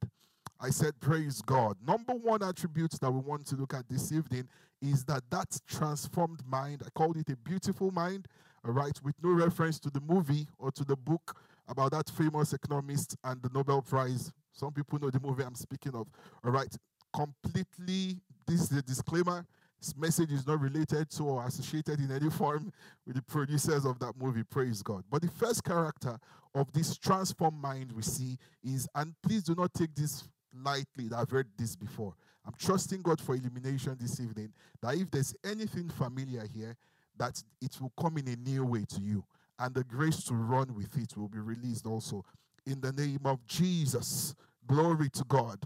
I 0.61 0.71
said, 0.71 0.99
Praise 1.01 1.43
God. 1.43 1.77
Number 1.87 2.15
one 2.15 2.43
attribute 2.43 2.93
that 3.01 3.11
we 3.11 3.21
want 3.21 3.47
to 3.47 3.57
look 3.57 3.75
at 3.75 3.89
this 3.89 4.11
evening 4.13 4.49
is 4.81 5.05
that 5.05 5.23
that 5.31 5.59
transformed 5.69 6.41
mind, 6.47 6.83
I 6.85 6.91
called 6.91 7.17
it 7.17 7.29
a 7.31 7.37
beautiful 7.37 7.91
mind, 7.91 8.27
all 8.65 8.73
right, 8.73 8.99
with 9.03 9.15
no 9.23 9.31
reference 9.31 9.79
to 9.81 9.91
the 9.91 10.01
movie 10.01 10.47
or 10.59 10.71
to 10.73 10.85
the 10.85 10.97
book 10.97 11.37
about 11.69 11.93
that 11.93 12.09
famous 12.11 12.53
economist 12.53 13.17
and 13.25 13.43
the 13.43 13.51
Nobel 13.53 13.83
Prize. 13.83 14.33
Some 14.53 14.73
people 14.73 14.99
know 14.99 15.11
the 15.11 15.21
movie 15.21 15.45
I'm 15.45 15.55
speaking 15.55 15.95
of, 15.95 16.07
all 16.45 16.51
right. 16.51 16.75
Completely, 17.15 18.21
this 18.47 18.63
is 18.63 18.73
a 18.73 18.83
disclaimer 18.83 19.47
this 19.87 19.97
message 19.97 20.33
is 20.33 20.47
not 20.47 20.61
related 20.61 21.09
to 21.09 21.23
or 21.23 21.47
associated 21.47 22.01
in 22.01 22.11
any 22.11 22.29
form 22.29 22.73
with 23.07 23.15
the 23.15 23.23
producers 23.23 23.85
of 23.85 23.99
that 24.01 24.15
movie. 24.21 24.43
Praise 24.43 24.83
God. 24.83 25.05
But 25.09 25.23
the 25.23 25.29
first 25.29 25.63
character 25.63 26.19
of 26.57 26.73
this 26.73 26.99
transformed 26.99 27.61
mind 27.63 27.93
we 27.93 28.03
see 28.03 28.37
is, 28.65 28.89
and 28.97 29.15
please 29.23 29.45
do 29.45 29.55
not 29.55 29.73
take 29.75 29.95
this 29.95 30.25
lightly, 30.53 31.09
I've 31.15 31.31
heard 31.31 31.47
this 31.57 31.77
before. 31.77 32.15
I'm 32.45 32.55
trusting 32.59 33.03
God 33.03 33.21
for 33.21 33.37
illumination 33.37 33.97
this 34.01 34.19
evening 34.19 34.53
that 34.83 34.97
if 34.97 35.09
there's 35.11 35.35
anything 35.45 35.89
familiar 35.89 36.45
here, 36.53 36.77
that 37.17 37.41
it 37.63 37.81
will 37.81 37.93
come 38.01 38.19
in 38.19 38.27
a 38.27 38.37
new 38.37 38.65
way 38.65 38.85
to 38.89 39.01
you. 39.01 39.25
And 39.59 39.73
the 39.73 39.85
grace 39.85 40.25
to 40.25 40.35
run 40.35 40.75
with 40.75 40.97
it 40.99 41.17
will 41.17 41.29
be 41.29 41.39
released 41.39 41.87
also. 41.87 42.25
In 42.67 42.81
the 42.81 42.93
name 42.93 43.21
of 43.25 43.47
Jesus. 43.47 44.35
Glory 44.67 45.11
to 45.11 45.25
God. 45.29 45.61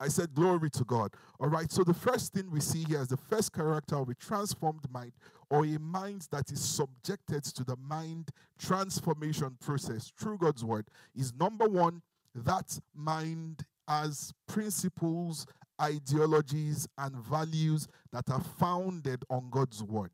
I 0.00 0.08
said, 0.08 0.34
Glory 0.34 0.70
to 0.70 0.84
God. 0.84 1.12
All 1.38 1.48
right, 1.48 1.70
so 1.70 1.84
the 1.84 1.94
first 1.94 2.32
thing 2.32 2.50
we 2.50 2.60
see 2.60 2.84
here 2.84 3.00
is 3.00 3.08
the 3.08 3.16
first 3.16 3.52
character 3.52 3.96
of 3.96 4.08
a 4.08 4.14
transformed 4.14 4.90
mind 4.90 5.12
or 5.50 5.64
a 5.64 5.78
mind 5.78 6.26
that 6.32 6.50
is 6.50 6.60
subjected 6.60 7.44
to 7.44 7.64
the 7.64 7.76
mind 7.76 8.30
transformation 8.58 9.56
process 9.60 10.12
through 10.18 10.38
God's 10.38 10.64
word 10.64 10.86
is 11.14 11.32
number 11.34 11.66
one, 11.66 12.02
that 12.34 12.78
mind 12.94 13.64
has 13.86 14.32
principles 14.46 15.46
ideologies, 15.80 16.86
and 16.98 17.16
values 17.16 17.88
that 18.12 18.28
are 18.30 18.40
founded 18.58 19.24
on 19.30 19.48
God's 19.50 19.82
word. 19.82 20.10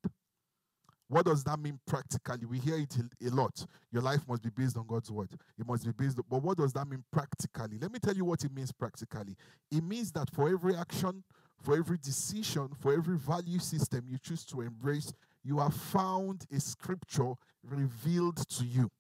What 1.09 1.27
does 1.27 1.45
that 1.45 1.61
mean 1.61 1.79
practically? 1.87 2.47
We 2.47 2.59
hear 2.59 2.79
it 2.79 2.97
a 3.25 3.31
lot. 3.31 3.65
Your 3.93 4.03
life 4.03 4.21
must 4.29 4.43
be 4.43 4.51
based 4.51 4.77
on 4.77 4.87
God's 4.87 5.11
word. 5.11 5.31
It 5.59 5.67
must 5.67 5.85
be 5.85 5.93
based, 5.93 6.19
on, 6.19 6.25
but 6.29 6.43
what 6.43 6.59
does 6.59 6.73
that 6.73 6.89
mean 6.89 7.05
practically? 7.13 7.79
Let 7.81 7.93
me 7.93 8.01
tell 8.01 8.15
you 8.15 8.25
what 8.25 8.43
it 8.45 8.53
means 8.53 8.73
practically. 8.73 9.37
It 9.71 9.85
means 9.85 10.11
that 10.13 10.31
for 10.31 10.49
every 10.49 10.75
action, 10.75 11.23
for 11.63 11.77
every 11.77 11.99
decision, 11.99 12.71
for 12.81 12.93
every 12.93 13.17
value 13.19 13.61
system 13.61 14.05
you 14.09 14.19
choose 14.19 14.45
to 14.47 14.63
embrace, 14.63 15.13
you 15.45 15.59
have 15.59 15.75
found 15.75 16.45
a 16.53 16.59
scripture 16.59 17.35
revealed 17.63 18.37
to 18.49 18.65
you. 18.65 18.91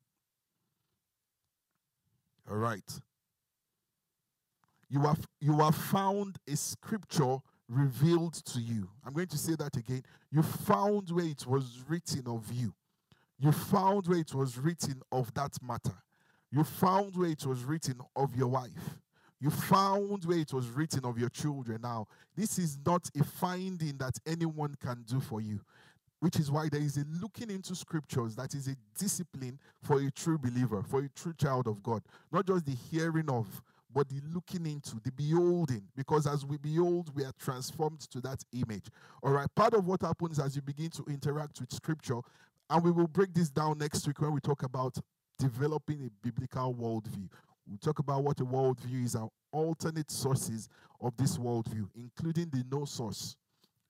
All 2.48 2.56
right. 2.56 3.00
You 4.88 5.00
have 5.00 5.26
you 5.40 5.58
have 5.58 5.74
found 5.74 6.36
a 6.48 6.56
scripture 6.56 7.38
revealed 7.68 8.34
to 8.34 8.60
you. 8.60 8.88
I'm 9.04 9.12
going 9.12 9.26
to 9.28 9.38
say 9.38 9.54
that 9.56 9.76
again. 9.76 10.02
You 10.30 10.42
found 10.42 11.10
where 11.10 11.24
it 11.24 11.46
was 11.46 11.82
written 11.88 12.26
of 12.26 12.50
you. 12.52 12.74
You 13.38 13.52
found 13.52 14.06
where 14.06 14.18
it 14.18 14.34
was 14.34 14.56
written 14.58 15.02
of 15.12 15.32
that 15.34 15.52
matter. 15.62 15.96
You 16.50 16.64
found 16.64 17.16
where 17.16 17.30
it 17.30 17.44
was 17.44 17.64
written 17.64 18.00
of 18.14 18.34
your 18.34 18.48
wife. 18.48 18.98
You 19.40 19.50
found 19.50 20.24
where 20.24 20.38
it 20.38 20.52
was 20.52 20.68
written 20.68 21.04
of 21.04 21.18
your 21.18 21.28
children. 21.28 21.82
Now, 21.82 22.06
this 22.34 22.58
is 22.58 22.78
not 22.84 23.08
a 23.18 23.24
finding 23.24 23.98
that 23.98 24.14
anyone 24.26 24.74
can 24.80 25.04
do 25.06 25.20
for 25.20 25.40
you, 25.42 25.60
which 26.20 26.38
is 26.38 26.50
why 26.50 26.68
there 26.70 26.80
is 26.80 26.96
a 26.96 27.04
looking 27.20 27.50
into 27.50 27.74
scriptures 27.74 28.34
that 28.36 28.54
is 28.54 28.68
a 28.68 28.76
discipline 28.98 29.58
for 29.82 30.00
a 30.00 30.10
true 30.10 30.38
believer, 30.38 30.82
for 30.82 31.00
a 31.00 31.08
true 31.10 31.34
child 31.34 31.66
of 31.66 31.82
God. 31.82 32.02
Not 32.32 32.46
just 32.46 32.64
the 32.64 32.76
hearing 32.90 33.28
of, 33.28 33.62
but 33.96 34.10
the 34.10 34.20
looking 34.34 34.66
into, 34.66 35.00
the 35.02 35.10
beholding, 35.10 35.82
because 35.96 36.26
as 36.26 36.44
we 36.44 36.58
behold, 36.58 37.10
we 37.14 37.24
are 37.24 37.32
transformed 37.40 38.00
to 38.00 38.20
that 38.20 38.44
image. 38.52 38.88
All 39.22 39.32
right, 39.32 39.48
part 39.54 39.72
of 39.72 39.86
what 39.86 40.02
happens 40.02 40.38
as 40.38 40.54
you 40.54 40.60
begin 40.60 40.90
to 40.90 41.04
interact 41.04 41.58
with 41.60 41.72
scripture, 41.72 42.20
and 42.68 42.84
we 42.84 42.90
will 42.90 43.06
break 43.06 43.32
this 43.32 43.48
down 43.48 43.78
next 43.78 44.06
week 44.06 44.20
when 44.20 44.34
we 44.34 44.40
talk 44.40 44.64
about 44.64 44.98
developing 45.38 46.04
a 46.04 46.10
biblical 46.22 46.74
worldview. 46.74 47.26
We'll 47.66 47.78
talk 47.78 47.98
about 47.98 48.22
what 48.22 48.38
a 48.40 48.44
worldview 48.44 49.02
is 49.02 49.14
and 49.14 49.30
alternate 49.50 50.10
sources 50.10 50.68
of 51.00 51.16
this 51.16 51.38
worldview, 51.38 51.88
including 51.94 52.50
the 52.50 52.64
no 52.70 52.84
source. 52.84 53.34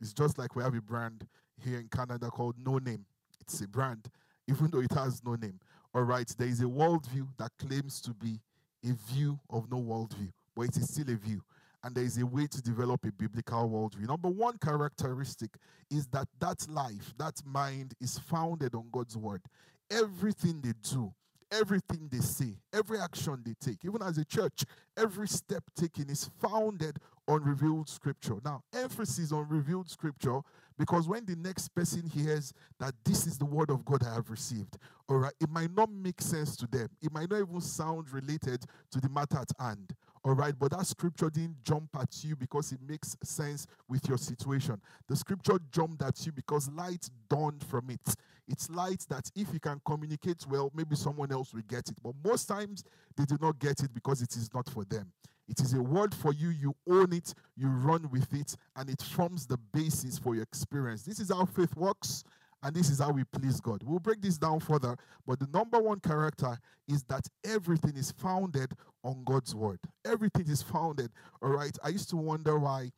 It's 0.01 0.13
just 0.13 0.39
like 0.39 0.55
we 0.55 0.63
have 0.63 0.77
a 0.77 0.81
brand 0.81 1.27
here 1.61 1.81
in 1.81 1.89
Canada 1.89 2.31
called 2.31 2.55
No 2.65 2.79
Name. 2.79 3.05
It's 3.41 3.61
a 3.61 3.67
brand, 3.67 4.07
even 4.47 4.71
though 4.71 4.83
it 4.83 4.93
has 4.93 5.25
no 5.25 5.35
name. 5.35 5.59
All 5.93 6.03
right, 6.03 6.33
there 6.39 6.47
is 6.47 6.61
a 6.61 6.65
worldview 6.67 7.27
that 7.39 7.51
claims 7.59 8.01
to 8.03 8.15
be 8.15 8.39
a 8.85 8.93
view 9.13 9.39
of 9.51 9.71
no 9.71 9.79
worldview, 9.79 10.33
but 10.55 10.63
it 10.63 10.77
is 10.77 10.93
still 10.93 11.11
a 11.11 11.17
view. 11.17 11.43
And 11.83 11.95
there 11.95 12.05
is 12.05 12.19
a 12.19 12.27
way 12.27 12.47
to 12.49 12.63
develop 12.63 13.05
a 13.05 13.13
biblical 13.13 13.69
worldview. 13.69 14.09
Number 14.09 14.29
one 14.29 14.59
characteristic 14.59 15.51
is 15.91 16.07
that 16.09 16.27
that 16.41 16.67
life, 16.69 17.15
that 17.19 17.41
mind 17.45 17.95
is 18.01 18.19
founded 18.19 18.75
on 18.75 18.89
God's 18.91 19.17
word. 19.17 19.43
Everything 19.91 20.61
they 20.63 20.73
do, 20.83 21.13
everything 21.53 22.09
they 22.11 22.19
say, 22.19 22.59
every 22.73 22.99
action 22.99 23.41
they 23.45 23.55
take, 23.61 23.85
even 23.85 24.03
as 24.03 24.19
a 24.19 24.25
church, 24.25 24.65
every 24.97 25.29
step 25.29 25.63
taken 25.77 26.11
is 26.11 26.29
founded 26.41 26.99
on 27.29 27.45
revealed 27.45 27.89
scripture. 27.89 28.37
Now, 28.45 28.63
emphasis 28.75 29.33
on 29.33 29.49
revealed 29.49 29.89
scripture 29.89 30.41
because 30.79 31.09
when 31.09 31.25
the 31.25 31.37
next 31.37 31.69
person 31.69 32.03
hears 32.07 32.53
that 32.79 32.95
this 33.05 33.27
is 33.27 33.39
the 33.39 33.45
word 33.45 33.71
of 33.71 33.85
God 33.85 34.03
I 34.05 34.15
have 34.15 34.31
received, 34.31 34.77
all 35.09 35.19
right, 35.19 35.33
it 35.41 35.49
might 35.49 35.75
not 35.75 35.91
make 35.91 36.21
sense 36.21 36.57
to 36.57 36.67
them. 36.67 36.89
It 37.01 37.13
might 37.13 37.31
not 37.31 37.41
even 37.41 37.61
sound 37.61 38.13
related 38.13 38.65
to 38.91 39.01
the 39.01 39.09
matter 39.09 39.39
at 39.39 39.51
hand. 39.59 39.95
All 40.25 40.35
right, 40.35 40.55
but 40.59 40.73
that 40.73 40.85
scripture 40.87 41.31
didn't 41.31 41.63
jump 41.63 41.89
at 42.01 42.25
you 42.25 42.35
because 42.35 42.73
it 42.73 42.81
makes 42.87 43.17
sense 43.23 43.67
with 43.89 44.09
your 44.09 44.19
situation. 44.19 44.81
The 45.09 45.15
scripture 45.15 45.59
jumped 45.71 46.03
at 46.03 46.27
you 46.27 46.33
because 46.33 46.69
light 46.71 47.09
dawned 47.29 47.63
from 47.63 47.91
it. 47.91 48.15
It's 48.49 48.69
light 48.69 49.07
that 49.09 49.31
if 49.37 49.53
you 49.53 49.61
can 49.61 49.81
communicate 49.87 50.45
well, 50.49 50.73
maybe 50.75 50.97
someone 50.97 51.31
else 51.31 51.55
will 51.55 51.63
get 51.69 51.89
it. 51.89 51.97
But 52.03 52.15
most 52.25 52.47
times 52.47 52.83
they 53.17 53.25
do 53.25 53.39
not 53.41 53.61
get 53.61 53.81
it 53.81 53.95
because 53.95 54.21
it 54.21 54.35
is 54.37 54.53
not 54.53 54.69
for 54.69 54.85
them. 54.85 55.13
It 55.49 55.61
is 55.61 55.75
a 55.75 55.83
word 55.83 56.15
for 56.15 56.33
you. 56.33 56.49
You 56.51 56.75
own 56.89 57.13
it, 57.13 57.33
you 57.57 57.69
run 57.69 58.09
with 58.11 58.33
it, 58.33 58.57
and 58.77 58.91
it 58.91 59.01
forms 59.03 59.47
the 59.47 59.59
basis 59.73 60.19
for 60.19 60.35
your 60.35 60.43
experience. 60.43 61.03
This 61.03 61.21
is 61.21 61.31
how 61.31 61.45
faith 61.45 61.75
works, 61.77 62.25
and 62.63 62.75
this 62.75 62.91
is 62.91 62.99
how 62.99 63.13
we 63.13 63.25
please 63.25 63.61
God. 63.61 63.83
We'll 63.85 64.01
break 64.01 64.21
this 64.21 64.39
down 64.39 64.61
further, 64.61 64.97
but 65.27 65.39
the 65.39 65.47
number 65.53 65.79
one 65.81 66.01
character 66.01 66.59
is 66.89 67.05
that 67.05 67.27
everything 67.45 67.97
is 67.97 68.11
founded 68.13 68.73
on 69.05 69.23
God's 69.25 69.55
word. 69.55 69.79
Everything 70.05 70.49
is 70.49 70.63
founded, 70.63 71.11
all 71.41 71.51
right? 71.51 71.77
I 71.85 71.89
used 71.89 72.11
to 72.11 72.17
wonder 72.17 72.59
why 72.59 72.91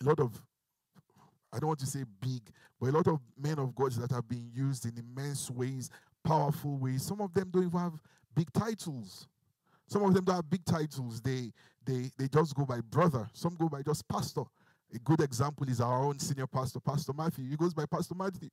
a 0.00 0.04
lot 0.04 0.20
of 0.20 0.40
I 1.52 1.58
don't 1.58 1.68
want 1.68 1.80
to 1.80 1.86
say 1.86 2.04
big, 2.20 2.42
but 2.80 2.90
a 2.90 2.92
lot 2.92 3.08
of 3.08 3.20
men 3.36 3.58
of 3.58 3.74
God 3.74 3.92
that 3.92 4.10
have 4.10 4.28
been 4.28 4.50
used 4.52 4.84
in 4.84 4.92
immense 4.98 5.50
ways, 5.50 5.90
powerful 6.24 6.76
ways. 6.76 7.02
Some 7.02 7.20
of 7.20 7.32
them 7.32 7.50
don't 7.50 7.66
even 7.66 7.80
have 7.80 7.94
big 8.34 8.52
titles. 8.52 9.26
Some 9.88 10.04
of 10.04 10.14
them 10.14 10.24
don't 10.24 10.36
have 10.36 10.50
big 10.50 10.64
titles. 10.64 11.20
They 11.20 11.50
they 11.84 12.10
they 12.18 12.28
just 12.28 12.54
go 12.54 12.64
by 12.64 12.80
brother. 12.80 13.28
Some 13.32 13.56
go 13.56 13.68
by 13.68 13.82
just 13.82 14.06
pastor. 14.06 14.42
A 14.94 14.98
good 14.98 15.20
example 15.20 15.68
is 15.68 15.80
our 15.80 16.02
own 16.04 16.18
senior 16.18 16.46
pastor, 16.46 16.80
Pastor 16.80 17.12
Matthew. 17.12 17.48
He 17.48 17.56
goes 17.56 17.74
by 17.74 17.84
Pastor 17.86 18.14
Matthew. 18.14 18.48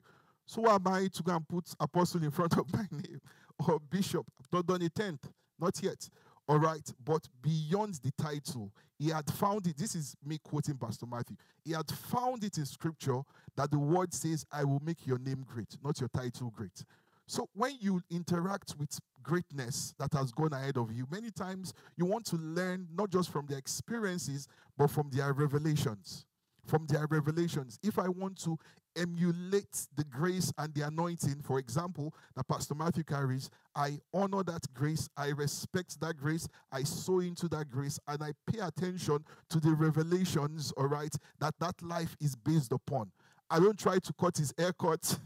So 0.45 0.69
am 0.69 0.87
I 0.87 1.07
to 1.13 1.23
go 1.23 1.35
and 1.35 1.47
put 1.47 1.65
apostle 1.79 2.23
in 2.23 2.31
front 2.31 2.53
of 2.57 2.71
my 2.73 2.85
name 2.91 3.21
or 3.67 3.79
bishop? 3.79 4.25
I've 4.39 4.51
not 4.51 4.65
done 4.65 4.81
a 4.81 4.89
tenth, 4.89 5.29
not 5.59 5.81
yet. 5.81 6.09
All 6.47 6.59
right, 6.59 6.87
but 7.03 7.27
beyond 7.41 7.95
the 8.03 8.11
title, 8.21 8.71
he 8.99 9.09
had 9.09 9.27
found 9.31 9.65
it. 9.65 9.77
This 9.77 9.95
is 9.95 10.15
me 10.23 10.37
quoting 10.43 10.77
Pastor 10.77 11.07
Matthew. 11.07 11.37
He 11.63 11.71
had 11.71 11.89
found 11.89 12.43
it 12.43 12.57
in 12.57 12.65
scripture 12.65 13.21
that 13.55 13.71
the 13.71 13.79
word 13.79 14.13
says, 14.13 14.45
I 14.51 14.63
will 14.63 14.81
make 14.85 15.07
your 15.07 15.17
name 15.17 15.43
great, 15.47 15.75
not 15.83 15.99
your 15.99 16.09
title 16.09 16.53
great. 16.55 16.83
So 17.27 17.49
when 17.53 17.73
you 17.79 18.01
interact 18.09 18.75
with 18.77 18.99
greatness 19.23 19.93
that 19.99 20.13
has 20.13 20.31
gone 20.31 20.53
ahead 20.53 20.77
of 20.77 20.91
you, 20.91 21.07
many 21.11 21.31
times 21.31 21.73
you 21.97 22.05
want 22.05 22.25
to 22.27 22.35
learn 22.35 22.88
not 22.95 23.09
just 23.09 23.31
from 23.31 23.47
their 23.47 23.57
experiences, 23.57 24.47
but 24.77 24.88
from 24.88 25.09
their 25.11 25.33
revelations. 25.33 26.25
From 26.65 26.85
their 26.88 27.07
revelations. 27.09 27.79
If 27.83 27.99
I 27.99 28.09
want 28.09 28.41
to 28.43 28.57
emulate 28.95 29.88
the 29.95 30.03
grace 30.05 30.53
and 30.57 30.73
the 30.73 30.81
anointing, 30.88 31.41
for 31.43 31.59
example, 31.59 32.13
that 32.35 32.47
Pastor 32.47 32.75
Matthew 32.75 33.03
carries, 33.03 33.49
I 33.75 33.99
honor 34.13 34.43
that 34.43 34.71
grace, 34.73 35.09
I 35.17 35.29
respect 35.29 35.99
that 36.01 36.17
grace, 36.17 36.47
I 36.71 36.83
sow 36.83 37.19
into 37.19 37.47
that 37.49 37.69
grace, 37.69 37.99
and 38.07 38.23
I 38.23 38.31
pay 38.51 38.59
attention 38.59 39.25
to 39.49 39.59
the 39.59 39.73
revelations, 39.73 40.71
all 40.77 40.88
right, 40.88 41.13
that 41.39 41.55
that 41.59 41.81
life 41.81 42.15
is 42.21 42.35
based 42.35 42.71
upon. 42.71 43.11
I 43.49 43.59
don't 43.59 43.77
try 43.77 43.99
to 43.99 44.13
cut 44.13 44.38
his 44.38 44.53
haircut. 44.57 45.19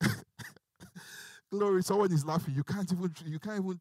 Glory, 1.50 1.82
someone 1.82 2.12
is 2.12 2.24
laughing. 2.24 2.54
You 2.54 2.64
can't 2.64 2.90
even, 2.92 3.12
you 3.26 3.38
can't 3.38 3.64
even, 3.64 3.80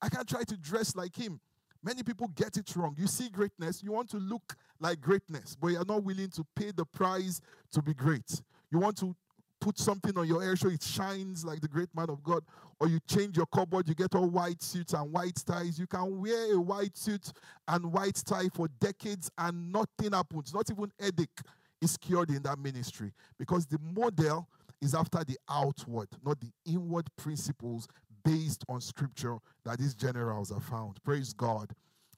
I 0.00 0.08
can't 0.08 0.28
try 0.28 0.42
to 0.42 0.56
dress 0.56 0.96
like 0.96 1.16
him. 1.16 1.40
Many 1.82 2.02
people 2.02 2.28
get 2.28 2.56
it 2.56 2.74
wrong. 2.76 2.94
You 2.98 3.06
see 3.06 3.28
greatness, 3.28 3.82
you 3.82 3.92
want 3.92 4.08
to 4.10 4.16
look 4.16 4.56
like 4.80 5.00
greatness, 5.02 5.54
but 5.54 5.68
you're 5.68 5.84
not 5.84 6.02
willing 6.02 6.30
to 6.30 6.46
pay 6.56 6.70
the 6.74 6.86
price 6.86 7.40
to 7.72 7.82
be 7.82 7.92
great. 7.92 8.40
You 8.70 8.78
want 8.78 8.96
to 8.98 9.14
put 9.60 9.78
something 9.78 10.16
on 10.16 10.26
your 10.26 10.42
hair 10.42 10.56
so 10.56 10.68
it 10.68 10.82
shines 10.82 11.44
like 11.44 11.60
the 11.60 11.68
great 11.68 11.88
man 11.94 12.08
of 12.08 12.22
God, 12.22 12.42
or 12.80 12.88
you 12.88 13.00
change 13.06 13.36
your 13.36 13.46
cupboard, 13.46 13.86
you 13.88 13.94
get 13.94 14.14
all 14.14 14.28
white 14.28 14.62
suits 14.62 14.94
and 14.94 15.12
white 15.12 15.42
ties. 15.46 15.78
You 15.78 15.86
can 15.86 16.20
wear 16.20 16.54
a 16.54 16.60
white 16.60 16.96
suit 16.96 17.32
and 17.68 17.92
white 17.92 18.22
tie 18.26 18.48
for 18.52 18.68
decades 18.80 19.30
and 19.36 19.70
nothing 19.70 20.12
happens. 20.12 20.54
Not 20.54 20.70
even 20.70 20.90
headache 20.98 21.40
is 21.82 21.98
cured 21.98 22.30
in 22.30 22.42
that 22.42 22.58
ministry 22.58 23.12
because 23.38 23.66
the 23.66 23.78
model 23.78 24.48
is 24.84 24.94
after 24.94 25.24
the 25.24 25.38
outward, 25.48 26.08
not 26.24 26.40
the 26.40 26.50
inward 26.66 27.06
principles 27.16 27.88
based 28.24 28.64
on 28.68 28.80
scripture 28.80 29.38
that 29.64 29.78
these 29.78 29.94
generals 29.94 30.50
are 30.50 30.60
found. 30.60 31.02
Praise 31.04 31.32
God. 31.32 31.72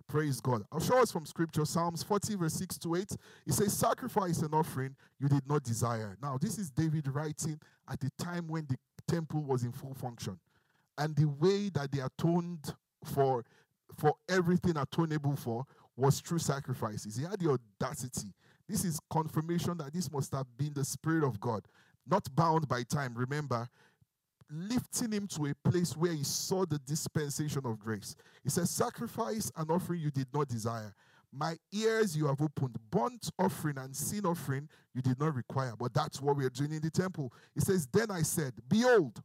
Praise 0.09 0.41
God. 0.41 0.63
I'll 0.71 0.81
show 0.81 0.99
us 0.99 1.11
from 1.11 1.27
scripture 1.27 1.65
Psalms 1.65 2.03
40, 2.05 2.37
verse 2.37 2.55
6 2.55 2.79
to 2.79 2.95
8. 2.95 3.17
It 3.47 3.53
says, 3.53 3.73
Sacrifice 3.73 4.39
and 4.39 4.55
offering 4.55 4.95
you 5.19 5.29
did 5.29 5.49
not 5.49 5.65
desire. 5.65 6.17
Now, 6.23 6.39
this 6.41 6.59
is 6.59 6.71
David 6.71 7.09
writing 7.09 7.61
at 7.91 7.99
the 7.99 8.11
time 8.19 8.47
when 8.47 8.67
the 8.69 8.77
temple 9.09 9.43
was 9.43 9.65
in 9.65 9.73
full 9.73 9.95
function. 9.95 10.39
And 10.97 11.17
the 11.17 11.29
way 11.29 11.71
that 11.71 11.91
they 11.91 12.01
atoned 12.01 12.73
for, 13.05 13.45
for 13.99 14.15
everything 14.29 14.75
atonable 14.75 15.39
for 15.39 15.65
was 15.97 16.21
through 16.21 16.39
sacrifices. 16.39 17.17
He 17.17 17.25
had 17.25 17.41
the 17.41 17.59
audacity. 17.81 18.33
This 18.69 18.85
is 18.85 19.01
confirmation 19.11 19.79
that 19.79 19.93
this 19.93 20.11
must 20.11 20.33
have 20.33 20.47
been 20.57 20.73
the 20.75 20.85
Spirit 20.85 21.25
of 21.25 21.41
God, 21.41 21.63
not 22.07 22.27
bound 22.35 22.69
by 22.69 22.83
time. 22.83 23.15
Remember, 23.15 23.69
lifting 24.51 25.13
him 25.13 25.27
to 25.29 25.47
a 25.47 25.69
place 25.69 25.97
where 25.97 26.13
he 26.13 26.25
saw 26.25 26.65
the 26.65 26.79
dispensation 26.81 27.63
of 27.65 27.79
grace. 27.79 28.17
He 28.43 28.51
says, 28.51 28.71
Sacrifice 28.71 29.51
and 29.57 29.71
offering 29.71 30.01
you 30.01 30.11
did 30.11 30.29
not 30.33 30.49
desire. 30.49 30.95
My 31.33 31.57
ears 31.73 32.17
you 32.17 32.27
have 32.27 32.41
opened. 32.41 32.77
Burnt 32.91 33.31
offering 33.39 33.79
and 33.79 33.95
sin 33.95 34.25
offering 34.25 34.69
you 34.95 35.03
did 35.03 35.19
not 35.19 35.35
require. 35.35 35.75
But 35.79 35.93
that's 35.93 36.21
what 36.21 36.37
we 36.37 36.45
are 36.45 36.51
doing 36.51 36.73
in 36.73 36.81
the 36.81 36.91
temple. 36.91 37.33
He 37.55 37.61
says, 37.61 37.87
Then 37.93 38.11
I 38.11 38.23
said, 38.23 38.53
Behold, 38.69 39.21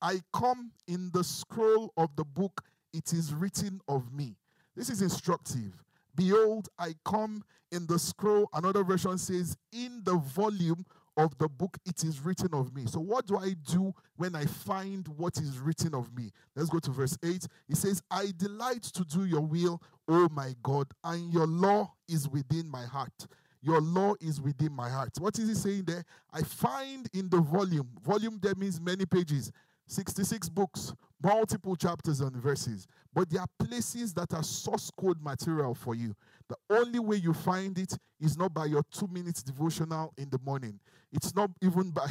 I 0.00 0.20
come 0.32 0.70
in 0.88 1.10
the 1.12 1.24
scroll 1.24 1.92
of 1.96 2.14
the 2.16 2.24
book, 2.24 2.62
it 2.92 3.12
is 3.12 3.34
written 3.34 3.80
of 3.88 4.12
me. 4.12 4.36
This 4.74 4.88
is 4.88 5.02
instructive. 5.02 5.84
Behold, 6.14 6.68
I 6.78 6.94
come 7.04 7.44
in 7.70 7.86
the 7.86 7.98
scroll. 7.98 8.48
Another 8.54 8.82
version 8.82 9.18
says, 9.18 9.56
In 9.72 10.00
the 10.04 10.16
volume 10.16 10.84
of 11.16 11.36
the 11.38 11.48
book 11.48 11.76
it 11.84 12.04
is 12.04 12.20
written 12.20 12.54
of 12.54 12.74
me. 12.74 12.86
So, 12.86 13.00
what 13.00 13.26
do 13.26 13.36
I 13.36 13.54
do 13.70 13.92
when 14.16 14.34
I 14.34 14.46
find 14.46 15.06
what 15.08 15.38
is 15.38 15.58
written 15.58 15.94
of 15.94 16.14
me? 16.16 16.30
Let's 16.56 16.70
go 16.70 16.78
to 16.78 16.90
verse 16.90 17.16
8. 17.24 17.46
It 17.68 17.76
says, 17.76 18.02
I 18.10 18.32
delight 18.36 18.82
to 18.82 19.04
do 19.04 19.24
your 19.24 19.40
will, 19.40 19.82
O 20.08 20.28
my 20.30 20.54
God, 20.62 20.86
and 21.04 21.32
your 21.32 21.46
law 21.46 21.92
is 22.08 22.28
within 22.28 22.68
my 22.68 22.84
heart. 22.84 23.26
Your 23.62 23.80
law 23.80 24.14
is 24.20 24.40
within 24.40 24.72
my 24.72 24.88
heart. 24.88 25.10
What 25.18 25.38
is 25.38 25.48
he 25.48 25.54
saying 25.54 25.84
there? 25.84 26.04
I 26.32 26.42
find 26.42 27.08
in 27.12 27.28
the 27.28 27.40
volume, 27.40 27.88
volume 28.02 28.38
there 28.40 28.54
means 28.54 28.80
many 28.80 29.04
pages, 29.04 29.52
66 29.86 30.48
books, 30.48 30.94
multiple 31.22 31.76
chapters 31.76 32.20
and 32.20 32.34
verses. 32.36 32.86
But 33.14 33.30
there 33.30 33.40
are 33.40 33.66
places 33.66 34.14
that 34.14 34.32
are 34.34 34.42
source 34.42 34.90
code 34.98 35.22
material 35.22 35.74
for 35.74 35.94
you. 35.94 36.14
The 36.48 36.56
only 36.70 36.98
way 36.98 37.16
you 37.16 37.32
find 37.32 37.76
it 37.78 37.96
is 38.20 38.36
not 38.36 38.54
by 38.54 38.66
your 38.66 38.82
two 38.90 39.08
minutes 39.08 39.42
devotional 39.42 40.12
in 40.16 40.30
the 40.30 40.38
morning. 40.44 40.78
It's 41.12 41.34
not 41.34 41.50
even 41.62 41.90
by, 41.90 42.06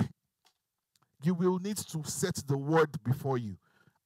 you 1.23 1.33
will 1.33 1.59
need 1.59 1.77
to 1.77 2.03
set 2.03 2.35
the 2.47 2.57
word 2.57 2.89
before 3.03 3.37
you. 3.37 3.57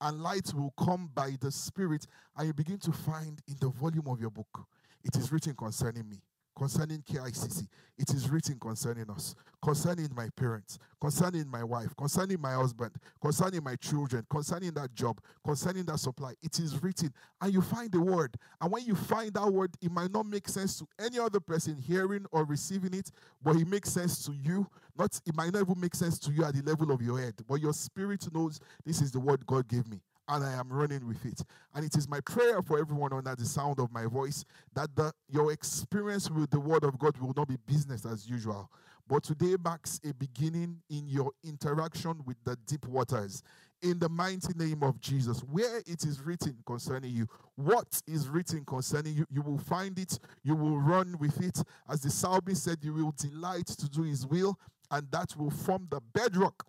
And 0.01 0.21
light 0.21 0.53
will 0.53 0.73
come 0.77 1.09
by 1.13 1.37
the 1.39 1.51
Spirit, 1.51 2.05
and 2.37 2.47
you 2.47 2.53
begin 2.53 2.77
to 2.79 2.91
find 2.91 3.39
in 3.47 3.55
the 3.61 3.69
volume 3.69 4.07
of 4.07 4.19
your 4.19 4.31
book, 4.31 4.67
it 5.03 5.15
is 5.15 5.31
written 5.31 5.53
concerning 5.55 6.09
me 6.09 6.17
concerning 6.55 7.01
KICC. 7.01 7.67
It 7.97 8.09
is 8.13 8.29
written 8.29 8.57
concerning 8.59 9.09
us, 9.09 9.35
concerning 9.61 10.09
my 10.15 10.29
parents, 10.35 10.79
concerning 10.99 11.47
my 11.47 11.63
wife, 11.63 11.95
concerning 11.95 12.41
my 12.41 12.53
husband, 12.53 12.91
concerning 13.21 13.63
my 13.63 13.75
children, 13.75 14.25
concerning 14.29 14.71
that 14.73 14.93
job, 14.95 15.19
concerning 15.43 15.85
that 15.85 15.99
supply. 15.99 16.33
It 16.41 16.59
is 16.59 16.81
written. 16.81 17.13
And 17.41 17.53
you 17.53 17.61
find 17.61 17.91
the 17.91 18.01
word. 18.01 18.35
And 18.61 18.71
when 18.71 18.85
you 18.85 18.95
find 18.95 19.33
that 19.33 19.51
word, 19.51 19.71
it 19.81 19.91
might 19.91 20.11
not 20.11 20.25
make 20.25 20.47
sense 20.47 20.77
to 20.79 20.87
any 20.99 21.19
other 21.19 21.39
person 21.39 21.77
hearing 21.77 22.25
or 22.31 22.45
receiving 22.45 22.93
it, 22.93 23.11
but 23.41 23.55
it 23.55 23.67
makes 23.67 23.91
sense 23.91 24.25
to 24.25 24.33
you. 24.33 24.67
Not 24.97 25.19
it 25.25 25.35
might 25.35 25.53
not 25.53 25.61
even 25.61 25.79
make 25.79 25.95
sense 25.95 26.19
to 26.19 26.31
you 26.31 26.43
at 26.43 26.53
the 26.53 26.61
level 26.61 26.91
of 26.91 27.01
your 27.01 27.19
head, 27.19 27.33
but 27.47 27.55
your 27.55 27.73
spirit 27.73 28.27
knows 28.33 28.59
this 28.85 29.01
is 29.01 29.11
the 29.11 29.19
word 29.19 29.45
God 29.45 29.67
gave 29.67 29.87
me 29.87 29.99
and 30.33 30.43
I 30.43 30.53
am 30.53 30.69
running 30.71 31.07
with 31.07 31.23
it. 31.25 31.41
And 31.75 31.85
it 31.85 31.95
is 31.95 32.09
my 32.09 32.19
prayer 32.21 32.61
for 32.63 32.79
everyone 32.79 33.13
under 33.13 33.35
the 33.35 33.45
sound 33.45 33.79
of 33.79 33.91
my 33.91 34.05
voice 34.05 34.43
that 34.73 34.95
the, 34.95 35.13
your 35.29 35.51
experience 35.51 36.29
with 36.29 36.49
the 36.49 36.59
Word 36.59 36.83
of 36.83 36.97
God 36.97 37.17
will 37.17 37.33
not 37.37 37.47
be 37.47 37.57
business 37.67 38.03
as 38.05 38.27
usual. 38.27 38.69
But 39.07 39.23
today 39.23 39.55
marks 39.63 39.99
a 40.03 40.13
beginning 40.13 40.81
in 40.89 41.07
your 41.07 41.31
interaction 41.43 42.15
with 42.25 42.37
the 42.45 42.57
deep 42.65 42.87
waters. 42.87 43.43
In 43.83 43.99
the 43.99 44.09
mighty 44.09 44.53
name 44.55 44.81
of 44.81 44.99
Jesus, 44.99 45.41
where 45.41 45.79
it 45.85 46.03
is 46.03 46.21
written 46.21 46.57
concerning 46.65 47.11
you, 47.11 47.27
what 47.55 48.01
is 48.07 48.27
written 48.27 48.65
concerning 48.65 49.13
you, 49.13 49.27
you 49.29 49.41
will 49.41 49.59
find 49.59 49.99
it, 49.99 50.17
you 50.43 50.55
will 50.55 50.79
run 50.79 51.15
with 51.19 51.39
it. 51.41 51.61
As 51.87 52.01
the 52.01 52.09
psalmist 52.09 52.63
said, 52.63 52.77
you 52.81 52.93
will 52.93 53.13
delight 53.17 53.67
to 53.67 53.87
do 53.87 54.01
his 54.01 54.25
will, 54.25 54.57
and 54.89 55.05
that 55.11 55.35
will 55.37 55.51
form 55.51 55.87
the 55.91 56.01
bedrock, 56.13 56.65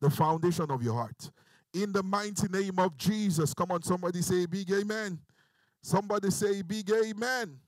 the 0.00 0.08
foundation 0.08 0.70
of 0.70 0.82
your 0.82 0.94
heart 0.94 1.30
in 1.74 1.92
the 1.92 2.02
mighty 2.02 2.48
name 2.48 2.78
of 2.78 2.96
Jesus. 2.96 3.54
Come 3.54 3.72
on, 3.72 3.82
somebody 3.82 4.22
say 4.22 4.46
big 4.46 4.70
amen. 4.70 5.18
Somebody 5.82 6.30
say 6.30 6.62
big 6.62 6.90
amen. 6.90 7.58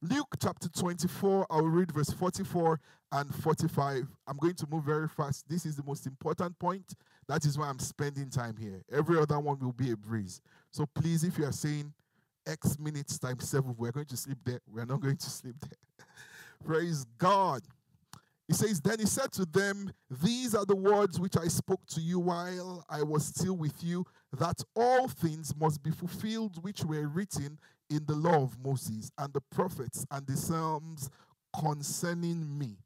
Luke 0.00 0.36
chapter 0.40 0.68
24, 0.68 1.46
I'll 1.50 1.62
read 1.62 1.90
verse 1.90 2.10
44 2.10 2.78
and 3.12 3.34
45. 3.34 4.06
I'm 4.26 4.36
going 4.36 4.54
to 4.54 4.66
move 4.70 4.84
very 4.84 5.08
fast. 5.08 5.48
This 5.48 5.66
is 5.66 5.76
the 5.76 5.82
most 5.82 6.06
important 6.06 6.56
point. 6.58 6.94
That 7.26 7.44
is 7.44 7.58
why 7.58 7.68
I'm 7.68 7.80
spending 7.80 8.30
time 8.30 8.56
here. 8.56 8.82
Every 8.92 9.18
other 9.18 9.38
one 9.40 9.58
will 9.58 9.72
be 9.72 9.90
a 9.90 9.96
breeze. 9.96 10.40
So 10.70 10.86
please, 10.86 11.24
if 11.24 11.36
you 11.38 11.46
are 11.46 11.52
saying 11.52 11.92
X 12.46 12.78
minutes 12.78 13.18
times 13.18 13.48
seven, 13.48 13.74
we're 13.76 13.90
going 13.90 14.06
to 14.06 14.16
sleep 14.16 14.38
there. 14.44 14.60
We're 14.72 14.86
not 14.86 15.00
going 15.00 15.16
to 15.16 15.30
sleep 15.30 15.56
there. 15.60 16.06
Praise 16.64 17.04
God. 17.18 17.62
He 18.48 18.54
says, 18.54 18.80
Then 18.80 18.98
he 18.98 19.06
said 19.06 19.30
to 19.32 19.44
them, 19.44 19.92
These 20.22 20.54
are 20.54 20.64
the 20.64 20.74
words 20.74 21.20
which 21.20 21.36
I 21.36 21.48
spoke 21.48 21.84
to 21.88 22.00
you 22.00 22.18
while 22.18 22.84
I 22.88 23.02
was 23.02 23.26
still 23.26 23.56
with 23.56 23.84
you, 23.84 24.04
that 24.38 24.62
all 24.74 25.06
things 25.06 25.54
must 25.54 25.82
be 25.82 25.90
fulfilled 25.90 26.62
which 26.64 26.82
were 26.82 27.06
written 27.06 27.58
in 27.90 28.04
the 28.06 28.14
law 28.14 28.42
of 28.42 28.58
Moses 28.64 29.10
and 29.18 29.32
the 29.32 29.42
prophets 29.52 30.06
and 30.10 30.26
the 30.26 30.36
Psalms 30.36 31.10
concerning 31.60 32.58
me. 32.58 32.76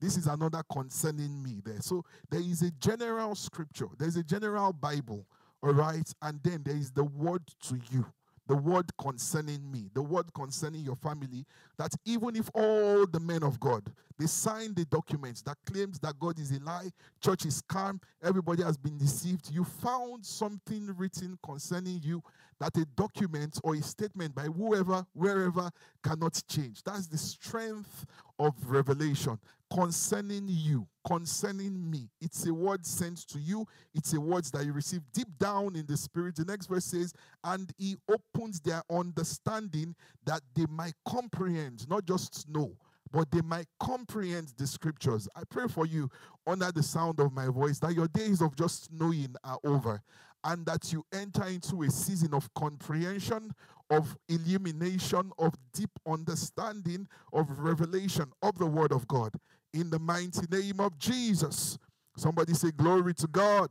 This 0.00 0.18
is 0.18 0.26
another 0.26 0.62
concerning 0.70 1.42
me 1.42 1.62
there. 1.64 1.80
So 1.80 2.04
there 2.30 2.40
is 2.40 2.60
a 2.60 2.70
general 2.72 3.34
scripture, 3.34 3.88
there's 3.98 4.16
a 4.16 4.22
general 4.22 4.74
Bible, 4.74 5.26
all 5.62 5.72
right, 5.72 6.08
and 6.20 6.38
then 6.42 6.62
there 6.62 6.76
is 6.76 6.90
the 6.90 7.04
word 7.04 7.42
to 7.68 7.80
you 7.90 8.04
the 8.46 8.56
word 8.56 8.90
concerning 8.98 9.70
me, 9.70 9.90
the 9.94 10.02
word 10.02 10.32
concerning 10.34 10.82
your 10.82 10.96
family, 10.96 11.44
that 11.78 11.92
even 12.04 12.36
if 12.36 12.50
all 12.54 13.06
the 13.06 13.20
men 13.20 13.42
of 13.42 13.58
God 13.60 13.82
they 14.18 14.26
sign 14.26 14.72
the 14.74 14.84
documents 14.86 15.42
that 15.42 15.58
claims 15.66 15.98
that 16.00 16.18
God 16.18 16.38
is 16.38 16.50
a 16.50 16.60
lie, 16.60 16.90
church 17.20 17.44
is 17.44 17.60
calm, 17.60 18.00
everybody 18.22 18.62
has 18.62 18.76
been 18.76 18.96
deceived, 18.96 19.50
you 19.52 19.64
found 19.64 20.24
something 20.24 20.94
written 20.96 21.38
concerning 21.42 22.00
you 22.02 22.22
that 22.58 22.74
a 22.78 22.86
document 22.96 23.60
or 23.62 23.74
a 23.74 23.82
statement 23.82 24.34
by 24.34 24.44
whoever, 24.44 25.04
wherever 25.12 25.70
cannot 26.02 26.42
change. 26.48 26.82
That's 26.82 27.06
the 27.06 27.18
strength 27.18 28.06
of 28.38 28.54
revelation 28.66 29.38
concerning 29.76 30.46
you, 30.48 30.86
concerning 31.06 31.90
me. 31.90 32.08
It's 32.22 32.46
a 32.46 32.54
word 32.54 32.86
sent 32.86 33.28
to 33.28 33.38
you, 33.38 33.66
it's 33.94 34.14
a 34.14 34.20
word 34.20 34.44
that 34.46 34.64
you 34.64 34.72
receive 34.72 35.02
deep 35.12 35.28
down 35.38 35.76
in 35.76 35.84
the 35.84 35.98
spirit. 35.98 36.36
The 36.36 36.46
next 36.46 36.66
verse 36.66 36.86
says, 36.86 37.12
And 37.44 37.70
he 37.76 37.96
opens 38.08 38.60
their 38.60 38.82
understanding 38.90 39.94
that 40.24 40.40
they 40.54 40.64
might 40.70 40.94
comprehend, 41.06 41.86
not 41.90 42.06
just 42.06 42.48
know. 42.48 42.72
But 43.12 43.30
they 43.30 43.42
might 43.42 43.66
comprehend 43.78 44.52
the 44.56 44.66
scriptures. 44.66 45.28
I 45.36 45.42
pray 45.48 45.68
for 45.68 45.86
you 45.86 46.10
under 46.46 46.72
the 46.72 46.82
sound 46.82 47.20
of 47.20 47.32
my 47.32 47.46
voice 47.46 47.78
that 47.80 47.94
your 47.94 48.08
days 48.08 48.40
of 48.40 48.56
just 48.56 48.90
knowing 48.90 49.36
are 49.44 49.58
over 49.62 50.02
and 50.42 50.66
that 50.66 50.92
you 50.92 51.04
enter 51.12 51.44
into 51.44 51.82
a 51.82 51.90
season 51.90 52.34
of 52.34 52.52
comprehension, 52.54 53.52
of 53.90 54.16
illumination, 54.28 55.32
of 55.38 55.54
deep 55.72 55.90
understanding, 56.06 57.06
of 57.32 57.58
revelation 57.58 58.32
of 58.42 58.58
the 58.58 58.66
Word 58.66 58.92
of 58.92 59.06
God 59.06 59.32
in 59.76 59.90
the 59.90 59.98
mighty 59.98 60.46
name 60.50 60.80
of 60.80 60.98
Jesus. 60.98 61.78
Somebody 62.16 62.54
say, 62.54 62.70
Glory 62.70 63.12
to 63.14 63.26
God. 63.26 63.70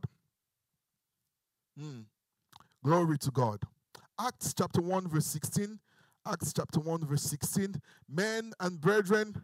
Mm. 1.78 2.04
Glory 2.84 3.18
to 3.18 3.30
God. 3.32 3.60
Acts 4.18 4.54
chapter 4.56 4.80
1, 4.80 5.08
verse 5.08 5.26
16. 5.26 5.78
Acts 6.24 6.52
chapter 6.52 6.80
1, 6.80 7.06
verse 7.06 7.22
16. 7.22 7.74
Men 8.08 8.52
and 8.60 8.80
brethren, 8.80 9.34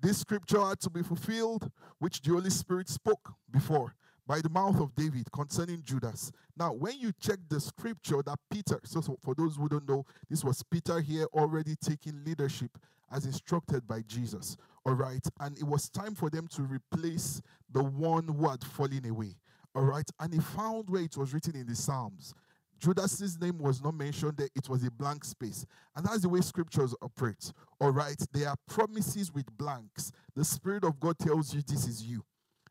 this 0.00 0.18
scripture 0.18 0.64
had 0.64 0.80
to 0.80 0.90
be 0.90 1.02
fulfilled, 1.02 1.70
which 1.98 2.22
the 2.22 2.30
Holy 2.30 2.50
Spirit 2.50 2.88
spoke 2.88 3.32
before 3.50 3.94
by 4.26 4.40
the 4.40 4.48
mouth 4.48 4.80
of 4.80 4.94
David 4.94 5.30
concerning 5.32 5.82
Judas. 5.82 6.30
Now, 6.56 6.72
when 6.72 6.98
you 6.98 7.12
check 7.20 7.38
the 7.48 7.60
scripture 7.60 8.22
that 8.24 8.38
Peter, 8.50 8.80
so, 8.84 9.00
so, 9.00 9.16
for 9.22 9.34
those 9.34 9.56
who 9.56 9.68
don't 9.68 9.88
know, 9.88 10.04
this 10.30 10.44
was 10.44 10.62
Peter 10.62 11.00
here 11.00 11.26
already 11.32 11.74
taking 11.76 12.24
leadership 12.24 12.70
as 13.12 13.24
instructed 13.24 13.86
by 13.86 14.02
Jesus. 14.06 14.56
All 14.84 14.94
right. 14.94 15.24
And 15.40 15.56
it 15.58 15.64
was 15.64 15.88
time 15.88 16.14
for 16.14 16.30
them 16.30 16.46
to 16.48 16.62
replace 16.62 17.40
the 17.72 17.82
one 17.82 18.28
who 18.28 18.48
had 18.48 18.62
fallen 18.62 19.06
away. 19.08 19.36
All 19.74 19.84
right. 19.84 20.08
And 20.20 20.32
he 20.32 20.40
found 20.40 20.88
where 20.88 21.02
it 21.02 21.16
was 21.16 21.34
written 21.34 21.56
in 21.56 21.66
the 21.66 21.74
Psalms. 21.74 22.34
Judas's 22.78 23.40
name 23.40 23.58
was 23.58 23.82
not 23.82 23.94
mentioned 23.94 24.36
there, 24.36 24.48
it 24.54 24.68
was 24.68 24.84
a 24.84 24.90
blank 24.90 25.24
space. 25.24 25.64
And 25.94 26.04
that's 26.04 26.20
the 26.20 26.28
way 26.28 26.40
scriptures 26.40 26.94
operate. 27.00 27.52
All 27.80 27.90
right. 27.90 28.20
There 28.32 28.48
are 28.48 28.56
promises 28.68 29.32
with 29.32 29.46
blanks. 29.56 30.12
The 30.34 30.44
Spirit 30.44 30.84
of 30.84 31.00
God 31.00 31.18
tells 31.18 31.54
you 31.54 31.62
this 31.62 31.86
is 31.86 32.02
you 32.02 32.22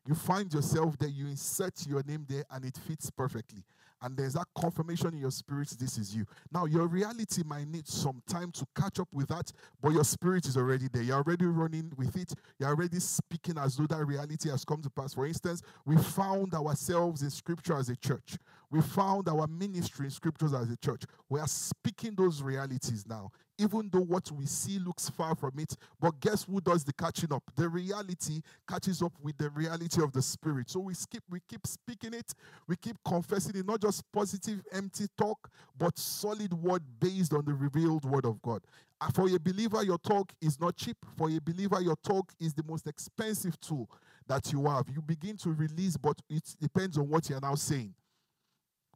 you 0.06 0.14
find 0.14 0.52
yourself 0.52 0.96
there, 0.98 1.08
you 1.08 1.26
insert 1.26 1.86
your 1.86 2.02
name 2.02 2.24
there, 2.28 2.44
and 2.50 2.64
it 2.64 2.76
fits 2.86 3.10
perfectly. 3.10 3.64
And 4.02 4.16
there's 4.16 4.34
that 4.34 4.46
confirmation 4.56 5.14
in 5.14 5.20
your 5.20 5.30
spirit, 5.30 5.74
this 5.80 5.96
is 5.96 6.14
you. 6.14 6.26
Now, 6.52 6.66
your 6.66 6.86
reality 6.86 7.42
might 7.44 7.66
need 7.66 7.88
some 7.88 8.22
time 8.28 8.52
to 8.52 8.66
catch 8.78 9.00
up 9.00 9.08
with 9.10 9.28
that, 9.28 9.50
but 9.80 9.92
your 9.92 10.04
spirit 10.04 10.46
is 10.46 10.56
already 10.56 10.88
there. 10.92 11.02
You're 11.02 11.16
already 11.16 11.46
running 11.46 11.90
with 11.96 12.14
it. 12.16 12.34
You're 12.58 12.68
already 12.68 13.00
speaking 13.00 13.56
as 13.58 13.76
though 13.76 13.86
that 13.86 14.04
reality 14.04 14.50
has 14.50 14.64
come 14.64 14.82
to 14.82 14.90
pass. 14.90 15.14
For 15.14 15.26
instance, 15.26 15.62
we 15.86 15.96
found 15.96 16.52
ourselves 16.54 17.22
in 17.22 17.30
scripture 17.30 17.76
as 17.76 17.88
a 17.88 17.96
church. 17.96 18.36
We 18.70 18.82
found 18.82 19.28
our 19.28 19.46
ministry 19.46 20.06
in 20.06 20.10
scriptures 20.10 20.52
as 20.52 20.70
a 20.70 20.76
church. 20.76 21.04
We 21.30 21.40
are 21.40 21.48
speaking 21.48 22.14
those 22.16 22.42
realities 22.42 23.06
now 23.08 23.30
even 23.58 23.88
though 23.92 24.02
what 24.02 24.30
we 24.32 24.46
see 24.46 24.78
looks 24.78 25.08
far 25.08 25.34
from 25.34 25.58
it. 25.58 25.76
But 26.00 26.20
guess 26.20 26.44
who 26.44 26.60
does 26.60 26.84
the 26.84 26.92
catching 26.92 27.32
up? 27.32 27.42
The 27.56 27.68
reality 27.68 28.42
catches 28.68 29.02
up 29.02 29.12
with 29.22 29.36
the 29.38 29.50
reality 29.50 30.02
of 30.02 30.12
the 30.12 30.22
spirit. 30.22 30.70
So 30.70 30.80
we 30.80 30.94
skip, 30.94 31.22
we 31.30 31.40
keep 31.48 31.66
speaking 31.66 32.14
it, 32.14 32.32
we 32.66 32.76
keep 32.76 32.96
confessing 33.06 33.56
it, 33.56 33.66
not 33.66 33.80
just 33.80 34.04
positive, 34.12 34.62
empty 34.72 35.06
talk, 35.16 35.50
but 35.76 35.98
solid 35.98 36.52
word 36.52 36.82
based 37.00 37.32
on 37.32 37.44
the 37.44 37.54
revealed 37.54 38.04
word 38.04 38.24
of 38.24 38.40
God. 38.42 38.62
Uh, 39.00 39.10
for 39.10 39.28
a 39.28 39.38
believer, 39.38 39.82
your 39.82 39.98
talk 39.98 40.32
is 40.40 40.58
not 40.60 40.76
cheap. 40.76 40.96
For 41.16 41.28
a 41.28 41.38
believer, 41.38 41.80
your 41.80 41.96
talk 41.96 42.32
is 42.40 42.54
the 42.54 42.62
most 42.62 42.86
expensive 42.86 43.60
tool 43.60 43.90
that 44.26 44.52
you 44.52 44.66
have. 44.66 44.86
You 44.88 45.02
begin 45.02 45.36
to 45.38 45.50
release, 45.50 45.96
but 45.96 46.18
it 46.30 46.56
depends 46.60 46.96
on 46.96 47.08
what 47.08 47.28
you're 47.28 47.40
now 47.40 47.54
saying. 47.54 47.94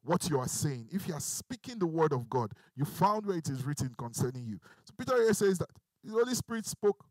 What 0.02 0.28
you 0.30 0.38
are 0.38 0.48
saying, 0.48 0.88
if 0.90 1.06
you 1.06 1.14
are 1.14 1.20
speaking 1.20 1.78
the 1.78 1.86
word 1.86 2.12
of 2.12 2.28
God, 2.28 2.52
you 2.74 2.84
found 2.84 3.26
where 3.26 3.36
it 3.36 3.48
is 3.48 3.64
written 3.64 3.94
concerning 3.98 4.46
you. 4.46 4.58
So 4.84 4.94
Peter 4.98 5.16
here 5.16 5.34
says 5.34 5.58
that 5.58 5.68
the 6.02 6.12
Holy 6.12 6.34
Spirit 6.34 6.66
spoke 6.66 7.04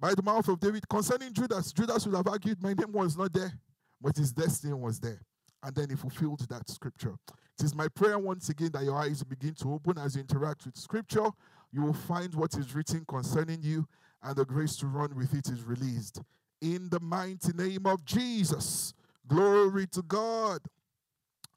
by 0.00 0.14
the 0.14 0.22
mouth 0.22 0.48
of 0.48 0.60
David 0.60 0.88
concerning 0.88 1.32
Judas. 1.32 1.72
Judas 1.72 2.06
would 2.06 2.16
have 2.16 2.26
argued, 2.26 2.62
My 2.62 2.72
name 2.72 2.92
was 2.92 3.16
not 3.16 3.32
there, 3.32 3.52
but 4.00 4.16
his 4.16 4.32
destiny 4.32 4.74
was 4.74 4.98
there. 5.00 5.20
And 5.62 5.74
then 5.74 5.90
he 5.90 5.96
fulfilled 5.96 6.46
that 6.48 6.68
scripture. 6.68 7.14
It 7.58 7.64
is 7.64 7.74
my 7.74 7.88
prayer 7.88 8.18
once 8.18 8.48
again 8.48 8.70
that 8.72 8.84
your 8.84 8.96
eyes 8.96 9.24
begin 9.24 9.54
to 9.56 9.74
open 9.74 9.98
as 9.98 10.14
you 10.14 10.20
interact 10.20 10.64
with 10.64 10.76
scripture. 10.76 11.26
You 11.72 11.82
will 11.82 11.92
find 11.92 12.32
what 12.34 12.54
is 12.56 12.74
written 12.74 13.04
concerning 13.08 13.58
you, 13.62 13.86
and 14.22 14.36
the 14.36 14.44
grace 14.44 14.76
to 14.76 14.86
run 14.86 15.14
with 15.16 15.34
it 15.34 15.48
is 15.48 15.64
released. 15.64 16.22
In 16.60 16.88
the 16.88 17.00
mighty 17.00 17.52
name 17.52 17.86
of 17.86 18.04
Jesus. 18.04 18.94
Glory 19.26 19.86
to 19.88 20.02
God. 20.02 20.60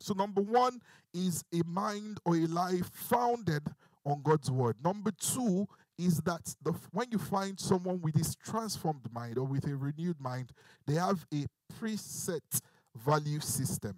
So, 0.01 0.13
number 0.13 0.41
one 0.41 0.81
is 1.13 1.43
a 1.53 1.61
mind 1.65 2.19
or 2.25 2.35
a 2.35 2.45
life 2.47 2.89
founded 2.93 3.63
on 4.05 4.21
God's 4.23 4.49
word. 4.49 4.75
Number 4.83 5.11
two 5.11 5.67
is 5.97 6.19
that 6.21 6.55
the, 6.63 6.73
when 6.91 7.07
you 7.11 7.19
find 7.19 7.59
someone 7.59 8.01
with 8.01 8.15
this 8.15 8.35
transformed 8.35 9.07
mind 9.13 9.37
or 9.37 9.45
with 9.45 9.67
a 9.67 9.75
renewed 9.75 10.19
mind, 10.19 10.51
they 10.87 10.95
have 10.95 11.25
a 11.33 11.45
preset 11.79 12.61
value 12.95 13.39
system. 13.39 13.95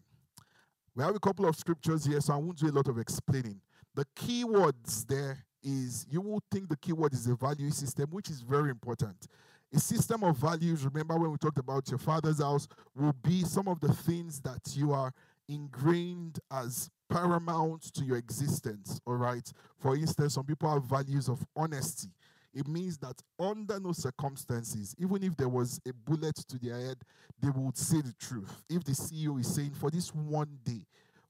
We 0.95 1.03
have 1.03 1.15
a 1.15 1.19
couple 1.19 1.47
of 1.47 1.55
scriptures 1.55 2.05
here, 2.05 2.21
so 2.21 2.33
I 2.33 2.37
won't 2.37 2.57
do 2.57 2.69
a 2.69 2.71
lot 2.71 2.87
of 2.87 2.99
explaining. 2.99 3.61
The 3.95 4.05
key 4.15 4.43
words 4.43 5.05
there 5.05 5.45
is 5.63 6.05
you 6.09 6.21
will 6.21 6.43
think 6.51 6.69
the 6.69 6.77
keyword 6.77 7.13
is 7.13 7.27
a 7.27 7.35
value 7.35 7.71
system, 7.71 8.09
which 8.11 8.29
is 8.29 8.41
very 8.41 8.69
important. 8.69 9.27
A 9.73 9.79
system 9.79 10.23
of 10.23 10.37
values, 10.37 10.85
remember 10.85 11.17
when 11.17 11.31
we 11.31 11.37
talked 11.37 11.57
about 11.57 11.89
your 11.89 11.97
father's 11.97 12.39
house, 12.39 12.67
will 12.95 13.15
be 13.23 13.43
some 13.43 13.67
of 13.67 13.79
the 13.79 13.91
things 13.91 14.39
that 14.41 14.75
you 14.75 14.91
are 14.91 15.11
ingrained 15.47 16.39
as 16.51 16.89
paramount 17.09 17.93
to 17.93 18.03
your 18.03 18.17
existence. 18.17 18.99
All 19.05 19.15
right. 19.15 19.47
For 19.77 19.95
instance, 19.95 20.33
some 20.35 20.45
people 20.45 20.71
have 20.71 20.83
values 20.83 21.29
of 21.29 21.45
honesty. 21.55 22.09
It 22.53 22.67
means 22.67 22.97
that 22.99 23.19
under 23.39 23.79
no 23.79 23.93
circumstances, 23.93 24.95
even 24.99 25.23
if 25.23 25.35
there 25.35 25.49
was 25.49 25.79
a 25.87 25.93
bullet 25.93 26.35
to 26.35 26.59
their 26.59 26.79
head, 26.79 26.97
they 27.41 27.49
would 27.49 27.77
say 27.77 28.01
the 28.01 28.13
truth. 28.19 28.63
If 28.69 28.83
the 28.83 28.91
CEO 28.91 29.39
is 29.39 29.53
saying, 29.53 29.73
for 29.73 29.89
this 29.89 30.13
one 30.13 30.59
day, 30.63 30.81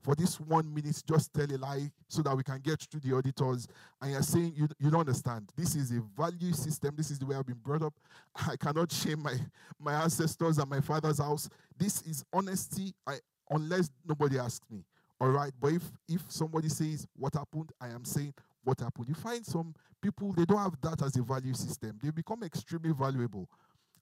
for 0.04 0.16
this 0.16 0.38
one 0.38 0.74
minute, 0.74 1.02
just 1.08 1.34
tell 1.34 1.50
a 1.50 1.56
lie 1.58 1.90
so 2.10 2.22
that 2.24 2.36
we 2.36 2.44
can 2.44 2.60
get 2.60 2.82
through 2.82 3.00
the 3.00 3.16
auditors. 3.16 3.68
And 4.02 4.12
you're 4.12 4.22
saying 4.22 4.54
you, 4.56 4.68
you 4.78 4.92
don't 4.92 5.00
understand. 5.00 5.50
This 5.56 5.76
is 5.76 5.92
a 5.92 6.02
value 6.18 6.52
system. 6.52 6.94
This 6.98 7.10
is 7.10 7.20
the 7.20 7.26
way 7.26 7.38
I've 7.38 7.46
been 7.46 7.62
brought 7.64 7.84
up. 7.84 7.94
I 8.36 8.58
cannot 8.58 8.92
shame 8.92 9.24
my, 9.24 9.36
my 9.80 9.94
ancestors 10.04 10.58
and 10.58 10.70
my 10.70 10.82
father's 10.82 11.20
house. 11.20 11.50
This 11.78 12.02
is 12.02 12.26
honesty, 12.34 12.94
I, 13.08 13.16
unless 13.54 13.90
nobody 14.06 14.38
asks 14.40 14.66
me. 14.70 14.84
All 15.22 15.30
right. 15.30 15.54
But 15.62 15.74
if, 15.74 15.84
if 16.10 16.22
somebody 16.28 16.70
says 16.70 17.08
what 17.16 17.34
happened, 17.34 17.72
I 17.80 17.90
am 17.90 18.04
saying 18.04 18.34
what 18.64 18.80
happened. 18.80 19.08
You 19.08 19.16
find 19.16 19.46
some 19.46 19.74
people, 20.02 20.34
they 20.34 20.46
don't 20.46 20.58
have 20.58 20.76
that 20.82 21.02
as 21.02 21.16
a 21.16 21.22
value 21.22 21.54
system. 21.54 21.98
They 22.02 22.10
become 22.10 22.44
extremely 22.44 22.92
valuable. 22.92 23.50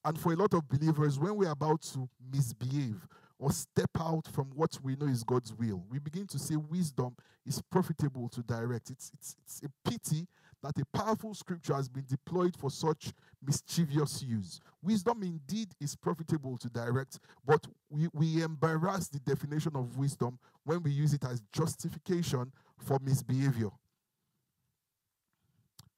And 0.04 0.20
for 0.20 0.34
a 0.34 0.36
lot 0.36 0.54
of 0.56 0.68
believers, 0.68 1.20
when 1.20 1.36
we're 1.36 1.52
about 1.52 1.82
to 1.94 2.10
misbehave, 2.32 3.08
or 3.42 3.52
step 3.52 3.90
out 4.00 4.28
from 4.32 4.52
what 4.54 4.78
we 4.84 4.96
know 4.96 5.08
is 5.08 5.24
God's 5.24 5.52
will. 5.56 5.84
We 5.90 5.98
begin 5.98 6.28
to 6.28 6.38
say 6.38 6.56
wisdom 6.56 7.16
is 7.44 7.60
profitable 7.72 8.30
to 8.30 8.44
direct. 8.44 8.92
It's, 8.92 9.12
it's, 9.16 9.36
it's 9.44 9.62
a 9.64 9.90
pity 9.90 10.28
that 10.63 10.78
a 10.78 10.97
powerful 10.97 11.34
scripture 11.34 11.74
has 11.74 11.89
been 11.89 12.06
deployed 12.08 12.56
for 12.56 12.69
such 12.69 13.12
mischievous 13.45 14.24
use. 14.24 14.60
Wisdom 14.82 15.24
indeed 15.24 15.69
is 15.80 15.95
profitable 15.95 16.58
to 16.58 16.69
direct, 16.69 17.19
but 17.45 17.65
we, 17.89 18.08
we 18.13 18.43
embarrass 18.43 19.08
the 19.08 19.19
definition 19.19 19.76
of 19.76 19.97
wisdom 19.97 20.38
when 20.63 20.82
we 20.84 20.91
use 20.91 21.13
it 21.13 21.24
as 21.26 21.41
justification 21.52 22.52
for 22.78 23.00
misbehavior. 23.02 23.69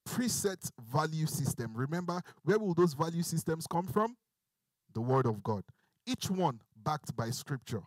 Preset 0.08 0.69
value 0.91 1.26
system. 1.26 1.71
Remember, 1.76 2.21
where 2.43 2.60
will 2.60 2.73
those 2.73 2.93
value 2.93 3.23
systems 3.23 3.67
come 3.67 3.88
from? 3.88 4.15
The 4.93 5.02
Word 5.02 5.26
of 5.26 5.41
God. 5.43 5.63
Each 6.06 6.30
one 6.30 6.60
backed 6.84 7.15
by 7.15 7.30
scripture. 7.30 7.82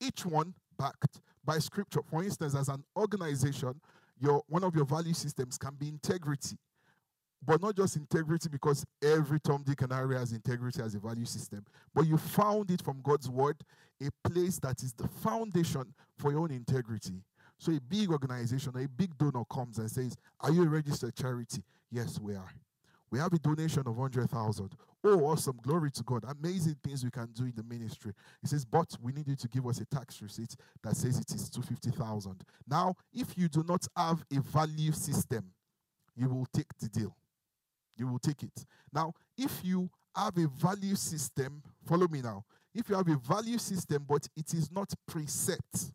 Each 0.00 0.24
one 0.24 0.54
backed 0.78 1.20
by 1.44 1.58
scripture. 1.58 2.00
For 2.02 2.22
instance, 2.22 2.54
as 2.54 2.68
an 2.68 2.84
organization, 2.96 3.80
your 4.20 4.42
one 4.48 4.64
of 4.64 4.74
your 4.74 4.84
value 4.84 5.14
systems 5.14 5.58
can 5.58 5.74
be 5.74 5.88
integrity. 5.88 6.56
But 7.44 7.60
not 7.62 7.76
just 7.76 7.96
integrity 7.96 8.48
because 8.48 8.84
every 9.02 9.38
Tom, 9.38 9.62
Dick, 9.62 9.82
and 9.82 9.92
Harry 9.92 10.16
has 10.16 10.32
integrity 10.32 10.82
as 10.82 10.94
a 10.94 10.98
value 10.98 11.26
system, 11.26 11.64
but 11.94 12.06
you 12.06 12.16
found 12.16 12.70
it 12.70 12.82
from 12.82 13.00
God's 13.02 13.28
word, 13.28 13.56
a 14.02 14.28
place 14.28 14.58
that 14.60 14.82
is 14.82 14.94
the 14.94 15.06
foundation 15.06 15.94
for 16.18 16.32
your 16.32 16.40
own 16.40 16.50
integrity. 16.50 17.22
So 17.58 17.72
a 17.72 17.80
big 17.80 18.10
organization 18.10 18.72
or 18.74 18.80
a 18.80 18.88
big 18.88 19.16
donor 19.16 19.44
comes 19.50 19.78
and 19.78 19.90
says, 19.90 20.16
Are 20.40 20.50
you 20.50 20.64
a 20.64 20.68
registered 20.68 21.14
charity? 21.14 21.62
Yes, 21.90 22.18
we 22.18 22.34
are. 22.34 22.50
We 23.10 23.18
have 23.18 23.32
a 23.32 23.38
donation 23.38 23.84
of 23.86 23.96
100,000. 23.96 24.72
Oh, 25.04 25.20
awesome. 25.26 25.58
Glory 25.62 25.90
to 25.92 26.02
God. 26.02 26.24
Amazing 26.28 26.76
things 26.82 27.04
we 27.04 27.10
can 27.10 27.28
do 27.32 27.44
in 27.44 27.52
the 27.54 27.62
ministry. 27.62 28.12
He 28.42 28.48
says, 28.48 28.64
but 28.64 28.96
we 29.00 29.12
need 29.12 29.28
you 29.28 29.36
to 29.36 29.48
give 29.48 29.66
us 29.66 29.80
a 29.80 29.84
tax 29.86 30.20
receipt 30.20 30.56
that 30.82 30.96
says 30.96 31.18
it 31.18 31.32
is 31.32 31.48
250,000. 31.48 32.42
Now, 32.68 32.94
if 33.12 33.38
you 33.38 33.48
do 33.48 33.64
not 33.66 33.86
have 33.96 34.24
a 34.36 34.40
value 34.40 34.92
system, 34.92 35.52
you 36.16 36.28
will 36.28 36.46
take 36.52 36.66
the 36.80 36.88
deal. 36.88 37.16
You 37.96 38.08
will 38.08 38.18
take 38.18 38.42
it. 38.42 38.64
Now, 38.92 39.12
if 39.38 39.64
you 39.64 39.88
have 40.14 40.36
a 40.38 40.48
value 40.48 40.96
system, 40.96 41.62
follow 41.86 42.08
me 42.08 42.22
now. 42.22 42.44
If 42.74 42.88
you 42.88 42.96
have 42.96 43.08
a 43.08 43.16
value 43.16 43.58
system, 43.58 44.04
but 44.08 44.26
it 44.36 44.52
is 44.52 44.70
not 44.72 44.92
preset, 45.08 45.92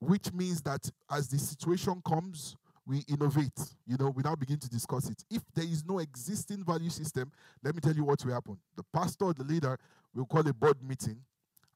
which 0.00 0.32
means 0.32 0.62
that 0.62 0.90
as 1.10 1.28
the 1.28 1.38
situation 1.38 2.00
comes, 2.06 2.56
we 2.86 3.02
innovate. 3.08 3.58
You 3.86 3.96
know, 3.98 4.10
we 4.10 4.22
now 4.22 4.34
begin 4.34 4.58
to 4.58 4.68
discuss 4.68 5.08
it. 5.08 5.24
If 5.30 5.42
there 5.54 5.64
is 5.64 5.84
no 5.86 5.98
existing 5.98 6.64
value 6.64 6.90
system, 6.90 7.30
let 7.62 7.74
me 7.74 7.80
tell 7.80 7.94
you 7.94 8.04
what 8.04 8.24
will 8.24 8.34
happen. 8.34 8.58
The 8.76 8.84
pastor, 8.92 9.32
the 9.32 9.44
leader, 9.44 9.78
will 10.14 10.26
call 10.26 10.46
a 10.46 10.52
board 10.52 10.76
meeting 10.82 11.16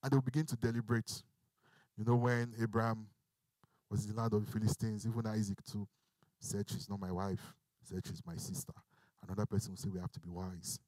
and 0.02 0.12
they'll 0.12 0.20
begin 0.20 0.46
to 0.46 0.56
deliberate. 0.56 1.22
You 1.96 2.04
know, 2.04 2.16
when 2.16 2.52
Abraham 2.62 3.06
was 3.90 4.04
in 4.04 4.14
the 4.14 4.20
land 4.20 4.34
of 4.34 4.44
the 4.44 4.52
Philistines, 4.52 5.06
even 5.06 5.26
Isaac 5.26 5.58
too 5.64 5.88
said, 6.40 6.68
She's 6.68 6.88
not 6.88 7.00
my 7.00 7.10
wife, 7.10 7.54
said, 7.82 8.02
She's 8.06 8.22
my 8.26 8.36
sister. 8.36 8.74
Another 9.26 9.46
person 9.46 9.72
will 9.72 9.78
say, 9.78 9.88
We 9.88 10.00
have 10.00 10.12
to 10.12 10.20
be 10.20 10.28
wise. 10.28 10.78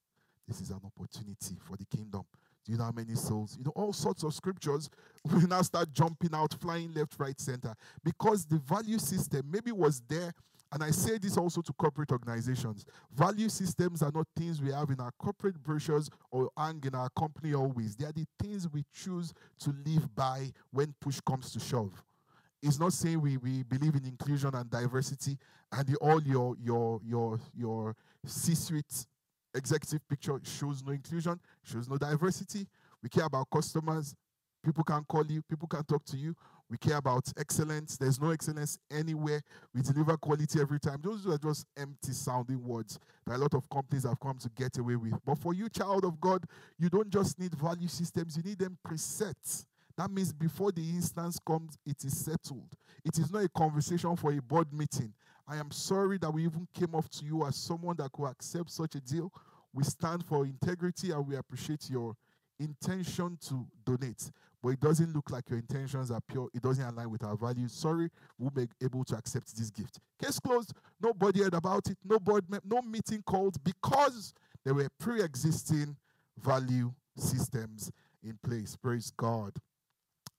This 0.46 0.60
is 0.60 0.70
an 0.70 0.80
opportunity 0.84 1.56
for 1.66 1.76
the 1.76 1.84
kingdom. 1.84 2.24
You 2.70 2.78
know 2.78 2.84
how 2.84 2.92
many 2.92 3.14
souls? 3.14 3.56
You 3.58 3.64
know, 3.64 3.72
all 3.74 3.92
sorts 3.92 4.22
of 4.22 4.32
scriptures 4.32 4.88
will 5.24 5.46
now 5.48 5.62
start 5.62 5.92
jumping 5.92 6.34
out, 6.34 6.54
flying 6.60 6.92
left, 6.92 7.16
right, 7.18 7.38
center. 7.40 7.74
Because 8.04 8.44
the 8.44 8.58
value 8.58 8.98
system 8.98 9.42
maybe 9.50 9.72
was 9.72 10.00
there. 10.08 10.32
And 10.72 10.84
I 10.84 10.92
say 10.92 11.18
this 11.18 11.36
also 11.36 11.62
to 11.62 11.72
corporate 11.72 12.12
organizations. 12.12 12.84
Value 13.12 13.48
systems 13.48 14.02
are 14.02 14.12
not 14.14 14.28
things 14.36 14.62
we 14.62 14.70
have 14.70 14.88
in 14.90 15.00
our 15.00 15.10
corporate 15.18 15.60
brochures 15.60 16.08
or 16.30 16.48
hang 16.56 16.80
in 16.86 16.94
our 16.94 17.08
company 17.18 17.54
always. 17.54 17.96
They 17.96 18.04
are 18.04 18.12
the 18.12 18.26
things 18.40 18.68
we 18.72 18.84
choose 18.94 19.34
to 19.60 19.74
live 19.84 20.14
by 20.14 20.52
when 20.70 20.94
push 21.00 21.18
comes 21.26 21.52
to 21.54 21.58
shove. 21.58 22.04
It's 22.62 22.78
not 22.78 22.92
saying 22.92 23.20
we, 23.20 23.36
we 23.38 23.64
believe 23.64 23.96
in 23.96 24.04
inclusion 24.04 24.54
and 24.54 24.70
diversity 24.70 25.38
and 25.72 25.86
the, 25.88 25.96
all 25.96 26.22
your 26.22 26.54
your 26.62 27.00
your 27.04 27.40
your 27.56 27.96
C-suite 28.26 29.06
executive 29.54 30.06
picture 30.08 30.38
shows 30.42 30.82
no 30.84 30.92
inclusion, 30.92 31.38
shows 31.62 31.88
no 31.88 31.96
diversity. 31.96 32.66
We 33.02 33.08
care 33.08 33.24
about 33.24 33.48
customers. 33.50 34.14
People 34.62 34.84
can 34.84 35.04
call 35.04 35.24
you, 35.26 35.42
people 35.42 35.66
can 35.66 35.84
talk 35.84 36.04
to 36.04 36.16
you. 36.16 36.34
We 36.68 36.78
care 36.78 36.98
about 36.98 37.32
excellence. 37.36 37.96
There's 37.96 38.20
no 38.20 38.30
excellence 38.30 38.78
anywhere. 38.92 39.42
We 39.74 39.82
deliver 39.82 40.16
quality 40.16 40.60
every 40.60 40.78
time. 40.78 41.00
Those 41.02 41.26
are 41.26 41.36
just 41.36 41.66
empty 41.76 42.12
sounding 42.12 42.62
words 42.62 42.98
that 43.26 43.36
a 43.36 43.38
lot 43.38 43.54
of 43.54 43.68
companies 43.68 44.04
have 44.04 44.20
come 44.20 44.38
to 44.38 44.48
get 44.50 44.78
away 44.78 44.94
with. 44.94 45.14
But 45.26 45.38
for 45.38 45.52
you, 45.52 45.68
child 45.68 46.04
of 46.04 46.20
God, 46.20 46.44
you 46.78 46.88
don't 46.88 47.10
just 47.10 47.40
need 47.40 47.54
value 47.56 47.88
systems, 47.88 48.36
you 48.36 48.44
need 48.44 48.60
them 48.60 48.78
preset. 48.86 49.64
That 49.96 50.10
means 50.10 50.32
before 50.32 50.70
the 50.70 50.88
instance 50.88 51.38
comes, 51.44 51.76
it 51.84 52.04
is 52.04 52.16
settled. 52.16 52.72
It 53.04 53.18
is 53.18 53.32
not 53.32 53.44
a 53.44 53.48
conversation 53.48 54.14
for 54.14 54.32
a 54.32 54.40
board 54.40 54.72
meeting. 54.72 55.12
I 55.50 55.56
am 55.56 55.72
sorry 55.72 56.16
that 56.18 56.32
we 56.32 56.44
even 56.44 56.68
came 56.72 56.94
off 56.94 57.10
to 57.10 57.24
you 57.24 57.44
as 57.44 57.56
someone 57.56 57.96
that 57.96 58.12
could 58.12 58.26
accept 58.26 58.70
such 58.70 58.94
a 58.94 59.00
deal. 59.00 59.32
We 59.72 59.82
stand 59.82 60.24
for 60.24 60.44
integrity 60.44 61.10
and 61.10 61.26
we 61.26 61.34
appreciate 61.34 61.90
your 61.90 62.14
intention 62.60 63.36
to 63.48 63.66
donate. 63.84 64.30
But 64.62 64.68
it 64.70 64.80
doesn't 64.80 65.12
look 65.12 65.28
like 65.30 65.50
your 65.50 65.58
intentions 65.58 66.12
are 66.12 66.20
pure. 66.20 66.48
It 66.54 66.62
doesn't 66.62 66.84
align 66.84 67.10
with 67.10 67.24
our 67.24 67.36
values. 67.36 67.72
Sorry, 67.72 68.10
we'll 68.38 68.50
be 68.50 68.68
able 68.80 69.02
to 69.06 69.16
accept 69.16 69.56
this 69.56 69.70
gift. 69.70 69.98
Case 70.22 70.38
closed. 70.38 70.72
Nobody 71.02 71.42
heard 71.42 71.54
about 71.54 71.88
it. 71.88 71.98
No 72.04 72.20
board, 72.20 72.44
no 72.64 72.80
meeting 72.82 73.22
called 73.26 73.56
because 73.64 74.32
there 74.64 74.74
were 74.74 74.88
pre-existing 75.00 75.96
value 76.38 76.92
systems 77.16 77.90
in 78.22 78.38
place. 78.44 78.76
Praise 78.76 79.12
God. 79.16 79.52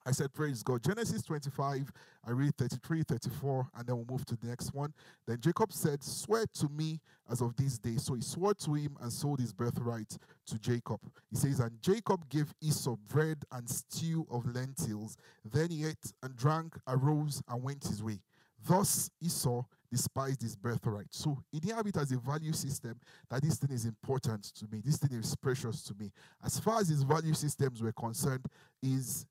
I 0.06 0.12
said, 0.12 0.34
Praise 0.34 0.64
God. 0.64 0.84
Genesis 0.84 1.24
25, 1.24 1.92
I 2.26 2.32
read 2.32 2.56
33, 2.58 3.04
34, 3.04 3.68
and 3.76 3.88
then 3.88 3.96
we'll 3.96 4.06
move 4.10 4.26
to 4.26 4.36
the 4.36 4.48
next 4.48 4.74
one. 4.74 4.94
Then 5.28 5.40
Jacob 5.40 5.72
said, 5.72 6.04
Swear 6.04 6.46
to 6.56 6.70
me 6.70 7.00
as 7.30 7.42
of 7.42 7.56
this 7.56 7.78
day. 7.78 7.98
So 7.98 8.16
he 8.16 8.22
swore 8.22 8.54
to 8.56 8.74
him 8.74 8.98
and 9.02 9.12
sold 9.12 9.40
his 9.40 9.54
birthright 9.54 10.18
to 10.48 10.60
Jacob. 10.60 11.00
He 11.30 11.38
says, 11.38 11.60
And 11.60 11.82
Jacob 11.82 12.28
gave 12.30 12.54
Esau 12.62 12.96
bread 13.08 13.38
and 13.52 13.70
stew 13.70 14.26
of 14.32 14.46
lentils. 14.54 15.18
Then 15.46 15.70
he 15.70 15.86
ate 15.86 16.14
and 16.24 16.36
drank, 16.36 16.76
arose, 16.88 17.42
and 17.48 17.64
went 17.64 17.84
his 17.84 18.02
way. 18.04 18.20
Thus 18.68 19.10
Esau 19.22 19.64
despised 19.92 20.42
his 20.42 20.56
birthright. 20.56 21.08
So 21.10 21.38
he 21.52 21.60
didn't 21.60 21.78
have 21.78 21.88
it 21.88 21.98
as 21.98 22.12
a 22.12 22.18
value 22.18 22.54
system 22.54 23.00
that 23.30 23.42
this 23.42 23.58
thing 23.58 23.72
is 23.72 23.86
important 23.86 24.44
to 24.56 24.68
me, 24.72 24.82
this 24.84 24.98
thing 24.98 25.18
is 25.18 25.36
precious 25.36 25.84
to 25.84 25.94
me. 25.96 26.12
As 26.44 26.60
far 26.60 26.80
as 26.80 26.90
his 26.90 27.04
value 27.04 27.34
systems 27.34 27.82
were 27.82 27.92
concerned, 27.92 28.46
is 28.82 29.26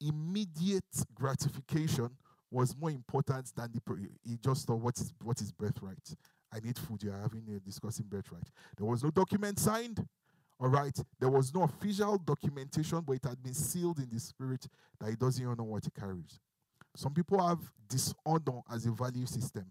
immediate 0.00 0.84
gratification 1.14 2.10
was 2.50 2.76
more 2.76 2.90
important 2.90 3.52
than 3.56 3.70
the 3.72 4.08
he 4.24 4.36
just 4.36 4.66
thought 4.66 4.80
what 4.80 4.96
is 4.98 5.12
what 5.22 5.40
is 5.40 5.50
birthright. 5.52 6.14
I 6.52 6.60
need 6.60 6.78
food 6.78 7.02
you're 7.02 7.16
having 7.16 7.42
a 7.54 7.58
discussing 7.58 8.06
birthright. 8.06 8.48
There 8.76 8.86
was 8.86 9.02
no 9.02 9.10
document 9.10 9.58
signed. 9.58 10.06
All 10.60 10.68
right? 10.68 10.96
There 11.18 11.28
was 11.28 11.52
no 11.52 11.62
official 11.64 12.16
documentation 12.18 13.00
but 13.00 13.14
it 13.14 13.24
had 13.24 13.42
been 13.42 13.54
sealed 13.54 13.98
in 13.98 14.08
the 14.12 14.20
spirit 14.20 14.66
that 15.00 15.10
he 15.10 15.16
doesn't 15.16 15.42
even 15.42 15.56
know 15.56 15.64
what 15.64 15.84
he 15.84 15.90
carries. 15.90 16.38
Some 16.94 17.12
people 17.12 17.44
have 17.44 17.58
dishonor 17.88 18.62
as 18.72 18.86
a 18.86 18.92
value 18.92 19.26
system. 19.26 19.64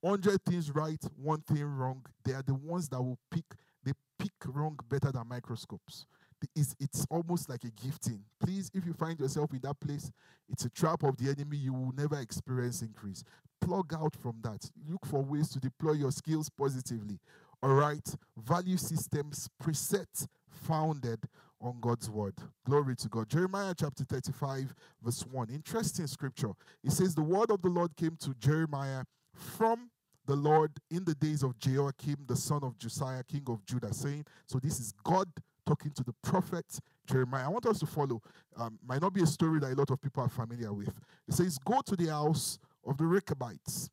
100 0.00 0.42
things 0.44 0.70
right 0.74 1.02
one 1.16 1.42
thing 1.42 1.64
wrong. 1.64 2.02
They 2.24 2.32
are 2.32 2.42
the 2.42 2.54
ones 2.54 2.88
that 2.88 3.02
will 3.02 3.18
pick 3.30 3.44
they 3.84 3.92
pick 4.18 4.32
wrong 4.46 4.78
better 4.88 5.12
than 5.12 5.28
microscopes 5.28 6.06
it's, 6.54 6.74
it's 6.80 7.06
almost 7.10 7.48
like 7.48 7.64
a 7.64 7.70
gifting. 7.70 8.20
Please, 8.40 8.70
if 8.74 8.86
you 8.86 8.92
find 8.92 9.18
yourself 9.18 9.52
in 9.52 9.60
that 9.60 9.78
place, 9.80 10.10
it's 10.48 10.64
a 10.64 10.70
trap 10.70 11.02
of 11.02 11.16
the 11.16 11.30
enemy. 11.30 11.56
You 11.56 11.72
will 11.72 11.92
never 11.96 12.18
experience 12.20 12.82
increase. 12.82 13.24
Plug 13.60 13.94
out 13.94 14.14
from 14.14 14.36
that. 14.42 14.70
Look 14.88 15.06
for 15.06 15.22
ways 15.22 15.48
to 15.50 15.60
deploy 15.60 15.92
your 15.92 16.12
skills 16.12 16.50
positively. 16.50 17.18
All 17.62 17.74
right. 17.74 18.06
Value 18.36 18.76
systems, 18.76 19.48
preset 19.62 20.26
founded 20.48 21.20
on 21.60 21.78
God's 21.80 22.10
word. 22.10 22.34
Glory 22.64 22.96
to 22.96 23.08
God. 23.08 23.28
Jeremiah 23.28 23.74
chapter 23.78 24.04
35, 24.04 24.74
verse 25.02 25.24
1. 25.30 25.50
Interesting 25.50 26.06
scripture. 26.06 26.52
It 26.84 26.92
says, 26.92 27.14
The 27.14 27.22
word 27.22 27.50
of 27.50 27.62
the 27.62 27.68
Lord 27.68 27.96
came 27.96 28.16
to 28.20 28.34
Jeremiah 28.38 29.04
from 29.32 29.90
the 30.26 30.36
Lord 30.36 30.72
in 30.90 31.04
the 31.04 31.14
days 31.14 31.42
of 31.42 31.58
Jehoiakim, 31.58 32.24
the 32.26 32.36
son 32.36 32.60
of 32.62 32.78
Josiah, 32.78 33.22
king 33.22 33.44
of 33.46 33.64
Judah, 33.64 33.94
saying, 33.94 34.26
So 34.46 34.58
this 34.58 34.80
is 34.80 34.92
God 35.04 35.28
talking 35.66 35.90
to 35.92 36.04
the 36.04 36.14
prophet 36.22 36.64
Jeremiah. 37.06 37.46
I 37.46 37.48
want 37.48 37.66
us 37.66 37.78
to 37.80 37.86
follow. 37.86 38.22
Um, 38.56 38.78
might 38.86 39.02
not 39.02 39.12
be 39.12 39.22
a 39.22 39.26
story 39.26 39.60
that 39.60 39.72
a 39.72 39.74
lot 39.74 39.90
of 39.90 40.00
people 40.00 40.22
are 40.22 40.28
familiar 40.28 40.72
with. 40.72 40.98
It 41.28 41.34
says, 41.34 41.58
Go 41.58 41.80
to 41.84 41.96
the 41.96 42.06
house 42.06 42.58
of 42.86 42.96
the 42.96 43.04
Rechabites. 43.04 43.90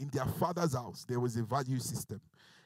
In 0.00 0.08
their 0.12 0.26
father's 0.26 0.74
house, 0.74 1.04
there 1.08 1.20
was 1.20 1.36
a 1.36 1.42
value 1.42 1.78
system. 1.78 2.20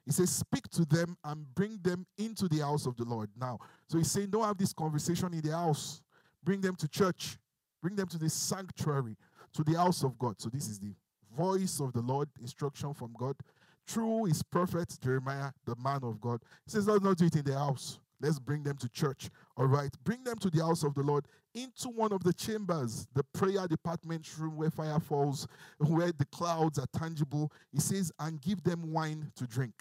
He 0.04 0.12
says, 0.12 0.30
Speak 0.30 0.68
to 0.70 0.84
them 0.84 1.16
and 1.24 1.44
bring 1.54 1.78
them 1.82 2.06
into 2.16 2.48
the 2.48 2.58
house 2.58 2.86
of 2.86 2.96
the 2.96 3.04
Lord. 3.04 3.30
Now, 3.38 3.58
so 3.88 3.98
he's 3.98 4.10
saying, 4.10 4.30
Don't 4.30 4.44
have 4.44 4.58
this 4.58 4.72
conversation 4.72 5.32
in 5.34 5.40
the 5.40 5.52
house. 5.52 6.02
Bring 6.42 6.60
them 6.60 6.76
to 6.76 6.88
church. 6.88 7.38
Bring 7.82 7.94
them 7.94 8.08
to 8.08 8.18
the 8.18 8.28
sanctuary, 8.28 9.16
to 9.54 9.62
the 9.62 9.76
house 9.76 10.02
of 10.02 10.18
God. 10.18 10.40
So 10.40 10.48
this 10.48 10.68
is 10.68 10.78
the 10.78 10.94
voice 11.36 11.80
of 11.80 11.92
the 11.92 12.00
Lord, 12.00 12.28
instruction 12.40 12.92
from 12.94 13.14
God. 13.16 13.36
Through 13.86 14.24
his 14.24 14.42
prophet 14.42 14.96
Jeremiah, 15.02 15.50
the 15.64 15.76
man 15.76 16.00
of 16.02 16.20
God. 16.20 16.40
He 16.64 16.72
says, 16.72 16.86
Let's 16.86 17.04
not 17.04 17.16
do 17.16 17.26
it 17.26 17.36
in 17.36 17.44
the 17.44 17.58
house. 17.58 17.98
Let's 18.20 18.38
bring 18.38 18.62
them 18.62 18.76
to 18.78 18.88
church. 18.88 19.30
All 19.56 19.66
right. 19.66 19.90
Bring 20.04 20.24
them 20.24 20.38
to 20.38 20.50
the 20.50 20.64
house 20.64 20.82
of 20.82 20.94
the 20.94 21.02
Lord 21.02 21.26
into 21.54 21.88
one 21.88 22.12
of 22.12 22.22
the 22.24 22.32
chambers, 22.32 23.06
the 23.14 23.24
prayer 23.24 23.66
department 23.66 24.26
room 24.38 24.56
where 24.56 24.70
fire 24.70 25.00
falls, 25.00 25.46
where 25.78 26.12
the 26.12 26.26
clouds 26.26 26.78
are 26.78 26.86
tangible. 26.98 27.52
He 27.72 27.80
says, 27.80 28.12
and 28.18 28.40
give 28.40 28.62
them 28.62 28.92
wine 28.92 29.32
to 29.36 29.46
drink. 29.46 29.74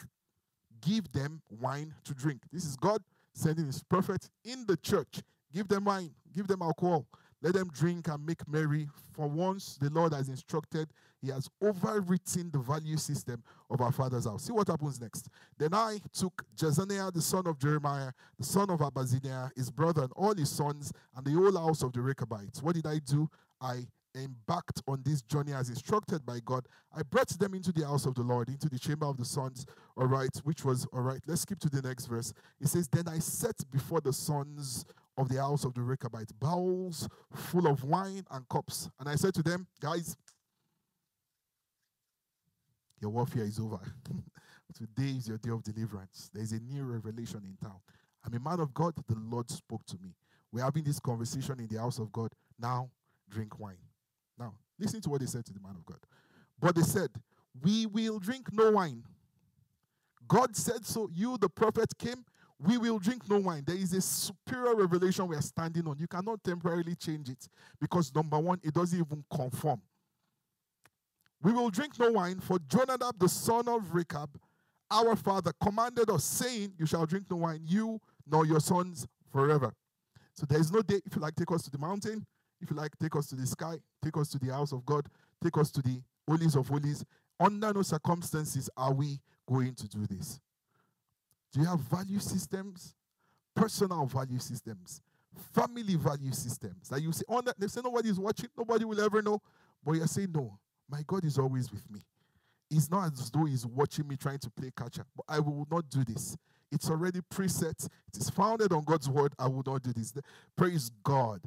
Give 0.81 1.11
them 1.11 1.41
wine 1.49 1.93
to 2.05 2.13
drink. 2.13 2.41
This 2.51 2.65
is 2.65 2.75
God 2.75 3.01
sending 3.33 3.65
his 3.65 3.83
prophet 3.83 4.29
in 4.43 4.65
the 4.65 4.77
church. 4.77 5.21
Give 5.53 5.67
them 5.67 5.85
wine, 5.85 6.11
give 6.33 6.47
them 6.47 6.61
alcohol. 6.61 7.05
Let 7.41 7.53
them 7.53 7.69
drink 7.71 8.07
and 8.07 8.25
make 8.25 8.47
merry. 8.47 8.87
For 9.13 9.27
once 9.27 9.77
the 9.79 9.89
Lord 9.89 10.13
has 10.13 10.29
instructed, 10.29 10.89
He 11.21 11.29
has 11.29 11.49
overwritten 11.63 12.51
the 12.51 12.59
value 12.59 12.97
system 12.97 13.43
of 13.69 13.81
our 13.81 13.91
father's 13.91 14.25
house. 14.25 14.45
See 14.45 14.53
what 14.53 14.67
happens 14.67 14.99
next. 14.99 15.29
Then 15.57 15.73
I 15.73 15.99
took 16.13 16.43
Jaazaniah, 16.55 17.13
the 17.13 17.21
son 17.21 17.47
of 17.47 17.59
Jeremiah, 17.59 18.11
the 18.37 18.45
son 18.45 18.69
of 18.69 18.81
Abaziah, 18.81 19.51
his 19.55 19.69
brother, 19.69 20.03
and 20.03 20.11
all 20.15 20.35
his 20.35 20.49
sons, 20.49 20.91
and 21.15 21.25
the 21.25 21.31
whole 21.31 21.57
house 21.57 21.83
of 21.83 21.93
the 21.93 22.01
Rechabites. 22.01 22.61
What 22.61 22.75
did 22.75 22.87
I 22.87 22.99
do? 22.99 23.29
I 23.61 23.85
embarked 24.15 24.81
on 24.87 25.01
this 25.05 25.21
journey 25.21 25.53
as 25.53 25.69
instructed 25.69 26.25
by 26.25 26.39
God. 26.43 26.65
I 26.95 27.03
brought 27.03 27.29
them 27.29 27.53
into 27.53 27.71
the 27.71 27.85
house 27.85 28.05
of 28.05 28.15
the 28.15 28.23
Lord, 28.23 28.49
into 28.49 28.69
the 28.69 28.79
chamber 28.79 29.05
of 29.05 29.17
the 29.17 29.25
sons, 29.25 29.65
all 29.95 30.07
right, 30.07 30.35
which 30.43 30.65
was, 30.65 30.87
all 30.91 31.01
right, 31.01 31.21
let's 31.27 31.41
skip 31.41 31.59
to 31.59 31.69
the 31.69 31.81
next 31.87 32.05
verse. 32.05 32.33
It 32.59 32.67
says, 32.67 32.87
Then 32.87 33.07
I 33.07 33.19
set 33.19 33.55
before 33.71 34.01
the 34.01 34.13
sons 34.13 34.85
of 35.17 35.29
the 35.29 35.37
house 35.37 35.65
of 35.65 35.73
the 35.73 35.81
Rechabites, 35.81 36.31
bowls 36.31 37.07
full 37.33 37.67
of 37.67 37.83
wine 37.83 38.23
and 38.31 38.47
cups. 38.49 38.89
And 38.99 39.09
I 39.09 39.15
said 39.15 39.33
to 39.35 39.43
them, 39.43 39.67
Guys, 39.81 40.15
your 43.01 43.11
warfare 43.11 43.43
is 43.43 43.59
over. 43.59 43.79
Today 44.75 45.17
is 45.17 45.27
your 45.27 45.37
day 45.37 45.49
of 45.49 45.63
deliverance. 45.63 46.29
There 46.33 46.43
is 46.43 46.51
a 46.51 46.59
new 46.59 46.83
revelation 46.83 47.41
in 47.45 47.55
town. 47.57 47.79
I'm 48.23 48.33
a 48.33 48.39
man 48.39 48.59
of 48.59 48.73
God. 48.73 48.93
The 49.07 49.15
Lord 49.15 49.49
spoke 49.49 49.85
to 49.87 49.97
me. 50.01 50.13
We're 50.51 50.63
having 50.63 50.83
this 50.83 50.99
conversation 50.99 51.59
in 51.59 51.67
the 51.67 51.79
house 51.79 51.99
of 51.99 52.11
God. 52.11 52.31
Now, 52.59 52.89
drink 53.29 53.59
wine. 53.59 53.77
Now, 54.37 54.53
listen 54.77 55.01
to 55.01 55.09
what 55.09 55.21
they 55.21 55.25
said 55.27 55.45
to 55.45 55.53
the 55.53 55.59
man 55.59 55.75
of 55.75 55.85
God. 55.85 55.99
But 56.59 56.75
they 56.75 56.81
said, 56.81 57.09
We 57.63 57.85
will 57.85 58.19
drink 58.19 58.53
no 58.53 58.71
wine. 58.71 59.03
God 60.27 60.55
said 60.55 60.85
so. 60.85 61.09
You, 61.13 61.37
the 61.37 61.49
prophet, 61.49 61.91
came 61.97 62.23
we 62.59 62.77
will 62.77 62.99
drink 62.99 63.29
no 63.29 63.39
wine. 63.39 63.63
There 63.65 63.75
is 63.75 63.93
a 63.93 64.01
superior 64.01 64.75
revelation 64.75 65.27
we 65.27 65.35
are 65.35 65.41
standing 65.41 65.87
on. 65.87 65.97
You 65.99 66.07
cannot 66.07 66.43
temporarily 66.43 66.95
change 66.95 67.29
it 67.29 67.47
because, 67.79 68.13
number 68.15 68.39
one, 68.39 68.59
it 68.63 68.73
doesn't 68.73 68.97
even 68.97 69.23
conform. 69.31 69.81
We 71.41 71.53
will 71.53 71.69
drink 71.69 71.99
no 71.99 72.11
wine, 72.11 72.39
for 72.39 72.57
Jonadab, 72.59 73.19
the 73.19 73.29
son 73.29 73.67
of 73.67 73.93
Rechab, 73.93 74.29
our 74.89 75.15
father, 75.15 75.51
commanded 75.61 76.09
us, 76.09 76.23
saying, 76.23 76.73
You 76.79 76.85
shall 76.85 77.05
drink 77.05 77.25
no 77.29 77.37
wine, 77.37 77.61
you 77.63 77.99
nor 78.25 78.45
your 78.45 78.59
sons 78.59 79.05
forever. 79.31 79.73
So 80.33 80.45
there 80.47 80.59
is 80.59 80.71
no 80.71 80.81
day, 80.81 80.99
if 81.05 81.15
you 81.15 81.21
like, 81.21 81.35
take 81.35 81.51
us 81.51 81.63
to 81.63 81.71
the 81.71 81.77
mountain. 81.77 82.25
If 82.59 82.71
you 82.71 82.75
like, 82.75 82.91
take 82.99 83.15
us 83.15 83.27
to 83.27 83.35
the 83.35 83.45
sky, 83.45 83.75
take 84.03 84.17
us 84.17 84.29
to 84.29 84.39
the 84.39 84.51
house 84.51 84.71
of 84.71 84.85
God, 84.85 85.07
take 85.43 85.57
us 85.57 85.69
to 85.71 85.81
the 85.81 86.01
holies 86.27 86.55
of 86.55 86.67
holies. 86.67 87.05
Under 87.39 87.71
no 87.71 87.83
circumstances 87.83 88.69
are 88.75 88.93
we 88.93 89.19
going 89.47 89.75
to 89.75 89.87
do 89.87 90.07
this. 90.07 90.39
Do 91.57 91.63
you 91.63 91.69
have 91.69 91.79
value 91.79 92.19
systems? 92.19 92.93
Personal 93.55 94.05
value 94.05 94.37
systems, 94.37 95.01
family 95.55 95.95
value 95.95 96.31
systems 96.31 96.89
that 96.89 97.01
you 97.01 97.11
say, 97.11 97.23
oh, 97.27 97.41
they 97.57 97.65
say 97.65 97.81
nobody 97.83 98.09
is 98.09 98.19
watching, 98.19 98.49
nobody 98.55 98.85
will 98.85 99.01
ever 99.01 99.23
know. 99.23 99.41
But 99.83 99.93
you're 99.93 100.05
saying, 100.05 100.31
no, 100.31 100.59
my 100.87 101.01
God 101.07 101.25
is 101.25 101.39
always 101.39 101.71
with 101.71 101.89
me. 101.89 102.01
It's 102.69 102.91
not 102.91 103.11
as 103.11 103.31
though 103.31 103.45
he's 103.45 103.65
watching 103.65 104.07
me 104.07 104.15
trying 104.15 104.37
to 104.37 104.51
play 104.51 104.69
catch 104.77 104.99
up, 104.99 105.07
but 105.15 105.25
I 105.27 105.39
will 105.39 105.65
not 105.71 105.89
do 105.89 106.03
this. 106.03 106.37
It's 106.71 106.91
already 106.91 107.21
preset, 107.33 107.83
it 107.85 108.17
is 108.17 108.29
founded 108.29 108.71
on 108.71 108.83
God's 108.83 109.09
word. 109.09 109.33
I 109.39 109.47
will 109.47 109.63
not 109.65 109.81
do 109.81 109.91
this. 109.93 110.13
Praise 110.55 110.91
God. 111.01 111.41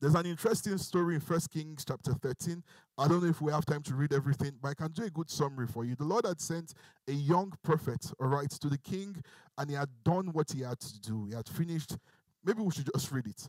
There's 0.00 0.14
an 0.14 0.26
interesting 0.26 0.78
story 0.78 1.16
in 1.16 1.20
First 1.20 1.50
Kings 1.50 1.84
chapter 1.84 2.12
13. 2.12 2.62
I 2.96 3.08
don't 3.08 3.20
know 3.20 3.28
if 3.28 3.40
we 3.40 3.50
have 3.50 3.66
time 3.66 3.82
to 3.82 3.96
read 3.96 4.12
everything, 4.12 4.52
but 4.62 4.68
I 4.68 4.74
can 4.74 4.92
do 4.92 5.02
a 5.02 5.10
good 5.10 5.28
summary 5.28 5.66
for 5.66 5.84
you. 5.84 5.96
The 5.96 6.04
Lord 6.04 6.24
had 6.24 6.40
sent 6.40 6.72
a 7.08 7.12
young 7.12 7.52
prophet, 7.64 8.12
all 8.20 8.28
right, 8.28 8.48
to 8.48 8.68
the 8.68 8.78
king, 8.78 9.16
and 9.56 9.68
he 9.68 9.74
had 9.74 9.88
done 10.04 10.26
what 10.32 10.52
he 10.52 10.62
had 10.62 10.78
to 10.78 11.00
do. 11.00 11.26
He 11.26 11.34
had 11.34 11.48
finished. 11.48 11.96
Maybe 12.44 12.62
we 12.62 12.70
should 12.70 12.88
just 12.94 13.10
read 13.10 13.26
it. 13.26 13.48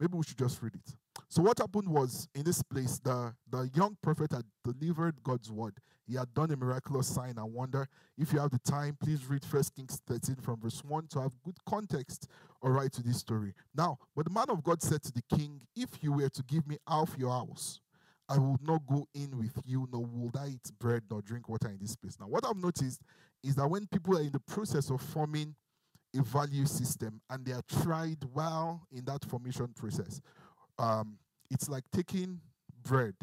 Maybe 0.00 0.16
we 0.16 0.24
should 0.24 0.38
just 0.38 0.60
read 0.60 0.74
it. 0.74 0.96
So 1.28 1.42
what 1.42 1.58
happened 1.58 1.88
was 1.88 2.28
in 2.34 2.42
this 2.42 2.60
place, 2.64 2.98
the, 2.98 3.32
the 3.48 3.70
young 3.76 3.96
prophet 4.02 4.32
had 4.32 4.44
delivered 4.64 5.22
God's 5.22 5.52
word. 5.52 5.78
He 6.08 6.16
had 6.16 6.34
done 6.34 6.50
a 6.50 6.56
miraculous 6.56 7.06
sign 7.06 7.34
and 7.36 7.52
wonder. 7.52 7.86
If 8.16 8.32
you 8.32 8.40
have 8.40 8.50
the 8.50 8.58
time, 8.58 8.96
please 9.00 9.24
read 9.28 9.44
First 9.44 9.76
Kings 9.76 10.00
13 10.04 10.36
from 10.36 10.58
verse 10.58 10.82
1 10.82 11.06
to 11.08 11.20
have 11.20 11.32
good 11.44 11.58
context 11.64 12.26
all 12.62 12.70
right 12.70 12.92
to 12.92 13.02
this 13.02 13.18
story. 13.18 13.54
Now, 13.74 13.98
but 14.16 14.24
the 14.24 14.32
man 14.32 14.46
of 14.48 14.62
God 14.62 14.82
said 14.82 15.02
to 15.02 15.12
the 15.12 15.22
king, 15.36 15.60
If 15.76 16.02
you 16.02 16.12
were 16.12 16.28
to 16.28 16.42
give 16.42 16.66
me 16.66 16.78
half 16.88 17.14
your 17.18 17.30
house, 17.30 17.80
I 18.28 18.38
will 18.38 18.58
not 18.62 18.86
go 18.86 19.06
in 19.14 19.38
with 19.38 19.58
you, 19.64 19.88
nor 19.90 20.04
will 20.04 20.32
I 20.38 20.48
eat 20.48 20.70
bread 20.78 21.02
nor 21.10 21.22
drink 21.22 21.48
water 21.48 21.68
in 21.68 21.78
this 21.80 21.96
place. 21.96 22.18
Now, 22.20 22.26
what 22.26 22.44
I've 22.44 22.56
noticed 22.56 23.00
is 23.42 23.54
that 23.54 23.68
when 23.68 23.86
people 23.86 24.18
are 24.18 24.22
in 24.22 24.32
the 24.32 24.40
process 24.40 24.90
of 24.90 25.00
forming 25.00 25.54
a 26.16 26.22
value 26.22 26.66
system 26.66 27.20
and 27.30 27.44
they 27.44 27.52
are 27.52 27.62
tried 27.82 28.18
well 28.32 28.86
in 28.92 29.04
that 29.04 29.24
formation 29.24 29.68
process. 29.76 30.20
Um, 30.78 31.18
it's 31.50 31.68
like 31.68 31.84
taking 31.92 32.40
bread. 32.82 33.14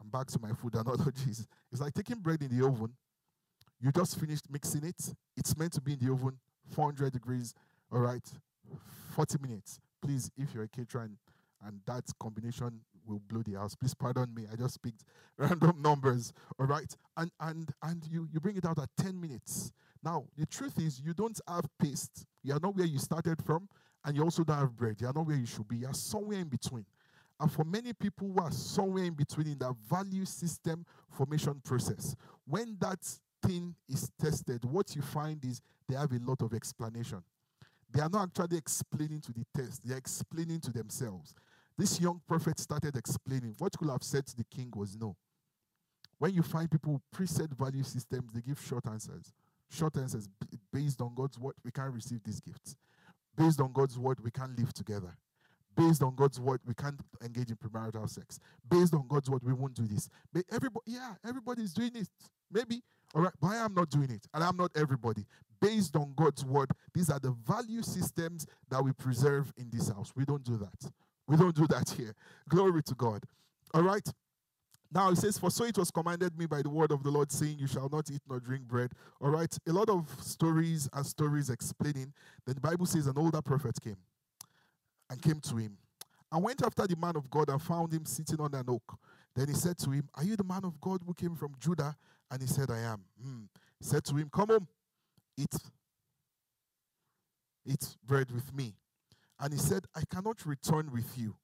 I'm 0.00 0.08
back 0.08 0.26
to 0.28 0.38
my 0.40 0.52
food 0.52 0.74
analogies. 0.74 1.46
It's 1.72 1.80
like 1.80 1.94
taking 1.94 2.18
bread 2.18 2.42
in 2.42 2.56
the 2.56 2.66
oven. 2.66 2.92
You 3.80 3.92
just 3.92 4.18
finished 4.18 4.50
mixing 4.50 4.84
it. 4.84 5.14
It's 5.36 5.56
meant 5.56 5.72
to 5.74 5.80
be 5.80 5.94
in 5.94 5.98
the 5.98 6.12
oven, 6.12 6.38
400 6.70 7.12
degrees, 7.12 7.54
all 7.92 8.00
right, 8.00 8.22
40 9.14 9.38
minutes. 9.40 9.80
please, 10.02 10.30
if 10.36 10.54
you're 10.54 10.64
a 10.64 10.68
caterer 10.68 11.02
and, 11.02 11.16
and 11.66 11.80
that 11.86 12.04
combination 12.20 12.80
will 13.06 13.20
blow 13.28 13.42
the 13.42 13.54
house, 13.54 13.74
please 13.74 13.94
pardon 13.94 14.32
me. 14.34 14.44
I 14.52 14.56
just 14.56 14.82
picked 14.82 15.04
random 15.38 15.80
numbers. 15.80 16.32
All 16.58 16.66
right. 16.66 16.94
And 17.16 17.30
and 17.40 17.70
and 17.82 18.04
you 18.10 18.28
you 18.32 18.40
bring 18.40 18.56
it 18.56 18.64
out 18.64 18.78
at 18.78 18.88
10 18.98 19.20
minutes. 19.20 19.72
Now, 20.02 20.24
the 20.36 20.46
truth 20.46 20.78
is 20.78 21.00
you 21.00 21.14
don't 21.14 21.38
have 21.48 21.64
paste. 21.80 22.26
You 22.42 22.54
are 22.54 22.60
not 22.60 22.76
where 22.76 22.86
you 22.86 22.98
started 22.98 23.42
from, 23.42 23.68
and 24.04 24.16
you 24.16 24.22
also 24.22 24.44
don't 24.44 24.58
have 24.58 24.76
bread. 24.76 24.96
You 25.00 25.08
are 25.08 25.12
not 25.12 25.26
where 25.26 25.36
you 25.36 25.46
should 25.46 25.66
be. 25.66 25.78
You 25.78 25.88
are 25.88 25.94
somewhere 25.94 26.38
in 26.38 26.48
between. 26.48 26.84
And 27.38 27.52
for 27.52 27.64
many 27.64 27.92
people 27.92 28.32
who 28.32 28.40
are 28.40 28.50
somewhere 28.50 29.04
in 29.04 29.14
between 29.14 29.48
in 29.48 29.58
that 29.58 29.74
value 29.88 30.24
system 30.24 30.86
formation 31.10 31.60
process, 31.64 32.14
when 32.46 32.76
that 32.80 32.98
thing 33.42 33.74
is 33.88 34.10
tested, 34.20 34.64
what 34.64 34.94
you 34.96 35.02
find 35.02 35.44
is 35.44 35.60
they 35.88 35.96
have 35.96 36.12
a 36.12 36.18
lot 36.24 36.40
of 36.42 36.54
explanation. 36.54 37.22
They 37.96 38.02
are 38.02 38.10
not 38.10 38.28
actually 38.28 38.58
explaining 38.58 39.22
to 39.22 39.32
the 39.32 39.46
test, 39.56 39.80
they're 39.82 39.96
explaining 39.96 40.60
to 40.60 40.70
themselves. 40.70 41.32
This 41.78 41.98
young 41.98 42.20
prophet 42.28 42.58
started 42.58 42.94
explaining. 42.94 43.54
What 43.58 43.72
could 43.78 43.88
have 43.88 44.02
said 44.02 44.26
to 44.26 44.36
the 44.36 44.44
king 44.44 44.70
was 44.76 44.98
no. 44.98 45.16
When 46.18 46.34
you 46.34 46.42
find 46.42 46.70
people 46.70 47.00
preset 47.14 47.56
value 47.56 47.82
systems, 47.82 48.34
they 48.34 48.42
give 48.42 48.60
short 48.60 48.86
answers. 48.86 49.32
Short 49.70 49.96
answers 49.96 50.28
based 50.70 51.00
on 51.00 51.14
God's 51.14 51.38
word, 51.38 51.54
we 51.64 51.70
can't 51.70 51.94
receive 51.94 52.22
these 52.22 52.38
gifts. 52.38 52.76
Based 53.34 53.62
on 53.62 53.72
God's 53.72 53.98
word, 53.98 54.18
we 54.22 54.30
can't 54.30 54.58
live 54.58 54.74
together. 54.74 55.16
Based 55.76 56.02
on 56.02 56.14
God's 56.14 56.40
word, 56.40 56.60
we 56.66 56.74
can't 56.74 56.98
engage 57.22 57.50
in 57.50 57.56
premarital 57.56 58.08
sex. 58.08 58.40
Based 58.68 58.94
on 58.94 59.06
God's 59.08 59.28
word, 59.28 59.42
we 59.44 59.52
won't 59.52 59.74
do 59.74 59.86
this. 59.86 60.08
But 60.32 60.44
everybody, 60.50 60.84
yeah, 60.86 61.14
everybody's 61.26 61.74
doing 61.74 61.92
it. 61.94 62.08
Maybe, 62.50 62.82
all 63.14 63.22
right, 63.22 63.32
but 63.40 63.48
I 63.48 63.56
am 63.56 63.74
not 63.74 63.90
doing 63.90 64.10
it, 64.10 64.26
and 64.32 64.42
I'm 64.42 64.56
not 64.56 64.70
everybody. 64.74 65.26
Based 65.60 65.94
on 65.96 66.12
God's 66.16 66.44
word, 66.44 66.70
these 66.94 67.10
are 67.10 67.18
the 67.18 67.36
value 67.46 67.82
systems 67.82 68.46
that 68.70 68.82
we 68.82 68.92
preserve 68.92 69.52
in 69.56 69.68
this 69.70 69.88
house. 69.88 70.12
We 70.16 70.24
don't 70.24 70.44
do 70.44 70.56
that. 70.56 70.90
We 71.28 71.36
don't 71.36 71.54
do 71.54 71.66
that 71.68 71.90
here. 71.90 72.14
Glory 72.48 72.82
to 72.84 72.94
God. 72.94 73.24
All 73.74 73.82
right. 73.82 74.06
Now 74.92 75.10
it 75.10 75.16
says, 75.16 75.38
For 75.38 75.50
so 75.50 75.64
it 75.64 75.76
was 75.76 75.90
commanded 75.90 76.38
me 76.38 76.46
by 76.46 76.62
the 76.62 76.70
word 76.70 76.92
of 76.92 77.02
the 77.02 77.10
Lord, 77.10 77.32
saying, 77.32 77.58
You 77.58 77.66
shall 77.66 77.88
not 77.90 78.10
eat 78.10 78.22
nor 78.28 78.38
drink 78.38 78.64
bread. 78.64 78.92
All 79.20 79.30
right. 79.30 79.54
A 79.68 79.72
lot 79.72 79.90
of 79.90 80.08
stories 80.20 80.88
and 80.92 81.04
stories 81.04 81.50
explaining. 81.50 82.12
Then 82.46 82.54
the 82.54 82.60
Bible 82.60 82.86
says 82.86 83.06
an 83.06 83.18
older 83.18 83.42
prophet 83.42 83.76
came 83.82 83.96
and 85.10 85.20
came 85.20 85.40
to 85.40 85.56
him 85.56 85.76
and 86.32 86.42
went 86.42 86.62
after 86.62 86.86
the 86.86 86.96
man 86.96 87.16
of 87.16 87.30
God 87.30 87.48
and 87.48 87.60
found 87.60 87.92
him 87.92 88.04
sitting 88.04 88.40
on 88.40 88.54
an 88.54 88.64
oak. 88.68 88.98
Then 89.34 89.48
he 89.48 89.54
said 89.54 89.78
to 89.78 89.90
him, 89.90 90.08
Are 90.14 90.24
you 90.24 90.36
the 90.36 90.44
man 90.44 90.64
of 90.64 90.80
God 90.80 91.00
who 91.06 91.14
came 91.14 91.36
from 91.36 91.54
Judah? 91.60 91.96
And 92.30 92.40
he 92.40 92.48
said, 92.48 92.70
I 92.70 92.80
am. 92.80 93.04
He 93.78 93.84
said 93.84 94.04
to 94.06 94.16
him, 94.16 94.28
Come 94.32 94.48
home, 94.48 94.66
eat, 95.36 95.54
eat 97.64 97.96
bread 98.04 98.30
with 98.30 98.52
me. 98.54 98.74
And 99.38 99.52
he 99.52 99.58
said, 99.58 99.84
I 99.94 100.02
cannot 100.12 100.44
return 100.46 100.90
with 100.92 101.16
you, 101.16 101.36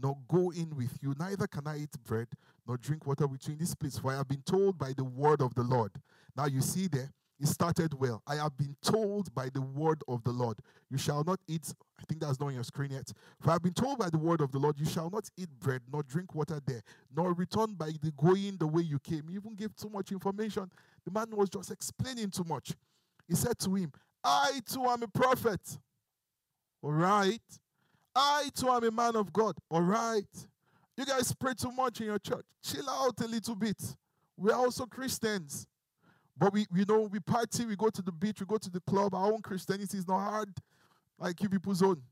nor 0.00 0.18
go 0.28 0.50
in 0.50 0.76
with 0.76 0.98
you, 1.00 1.14
neither 1.18 1.46
can 1.46 1.66
I 1.66 1.78
eat 1.78 1.94
bread, 2.06 2.26
nor 2.66 2.76
drink 2.76 3.06
water 3.06 3.26
with 3.26 3.46
you 3.46 3.52
in 3.52 3.58
this 3.60 3.74
place, 3.74 3.98
for 3.98 4.12
I 4.12 4.16
have 4.16 4.28
been 4.28 4.42
told 4.42 4.76
by 4.78 4.92
the 4.96 5.04
word 5.04 5.40
of 5.40 5.54
the 5.54 5.62
Lord. 5.62 5.92
Now 6.36 6.46
you 6.46 6.60
see 6.60 6.88
there, 6.88 7.12
it 7.38 7.48
started 7.48 7.92
well. 7.94 8.22
I 8.26 8.36
have 8.36 8.56
been 8.56 8.76
told 8.82 9.34
by 9.34 9.48
the 9.52 9.60
word 9.60 10.02
of 10.08 10.24
the 10.24 10.30
Lord, 10.30 10.58
you 10.90 10.96
shall 10.96 11.22
not 11.22 11.38
eat. 11.46 11.72
I 12.00 12.04
think 12.04 12.20
that's 12.20 12.40
not 12.40 12.46
on 12.46 12.54
your 12.54 12.64
screen 12.64 12.92
yet. 12.92 13.12
For 13.40 13.50
I 13.50 13.54
have 13.54 13.62
been 13.62 13.74
told 13.74 13.98
by 13.98 14.08
the 14.08 14.18
word 14.18 14.40
of 14.40 14.52
the 14.52 14.58
Lord, 14.58 14.78
you 14.78 14.86
shall 14.86 15.10
not 15.10 15.28
eat 15.36 15.50
bread, 15.60 15.82
nor 15.92 16.02
drink 16.02 16.34
water 16.34 16.60
there, 16.66 16.82
nor 17.14 17.34
return 17.34 17.74
by 17.74 17.90
the 18.00 18.10
going 18.16 18.56
the 18.58 18.66
way 18.66 18.82
you 18.82 18.98
came. 18.98 19.24
He 19.28 19.34
even 19.34 19.54
gave 19.54 19.76
too 19.76 19.90
much 19.90 20.12
information. 20.12 20.70
The 21.04 21.10
man 21.10 21.26
was 21.32 21.50
just 21.50 21.70
explaining 21.70 22.30
too 22.30 22.44
much. 22.44 22.72
He 23.28 23.34
said 23.34 23.58
to 23.60 23.74
him, 23.74 23.92
I 24.24 24.60
too 24.66 24.84
am 24.84 25.02
a 25.02 25.08
prophet. 25.08 25.60
All 26.82 26.92
right. 26.92 27.40
I 28.14 28.48
too 28.54 28.70
am 28.70 28.84
a 28.84 28.90
man 28.90 29.14
of 29.16 29.32
God. 29.32 29.56
All 29.70 29.82
right. 29.82 30.24
You 30.96 31.04
guys 31.04 31.34
pray 31.34 31.52
too 31.52 31.70
much 31.72 32.00
in 32.00 32.06
your 32.06 32.18
church. 32.18 32.46
Chill 32.64 32.88
out 32.88 33.20
a 33.20 33.26
little 33.26 33.54
bit. 33.54 33.76
We're 34.38 34.54
also 34.54 34.86
Christians. 34.86 35.66
But 36.38 36.52
we, 36.52 36.66
you 36.74 36.84
know, 36.86 37.08
we 37.10 37.20
party, 37.20 37.64
we 37.64 37.76
go 37.76 37.88
to 37.88 38.02
the 38.02 38.12
beach, 38.12 38.40
we 38.40 38.46
go 38.46 38.58
to 38.58 38.70
the 38.70 38.80
club. 38.80 39.14
Our 39.14 39.32
own 39.32 39.40
Christianity 39.40 39.98
is 39.98 40.06
not 40.06 40.20
hard 40.20 40.50
like 41.18 41.42
you 41.42 41.48
people's 41.48 41.82
own. 41.82 42.02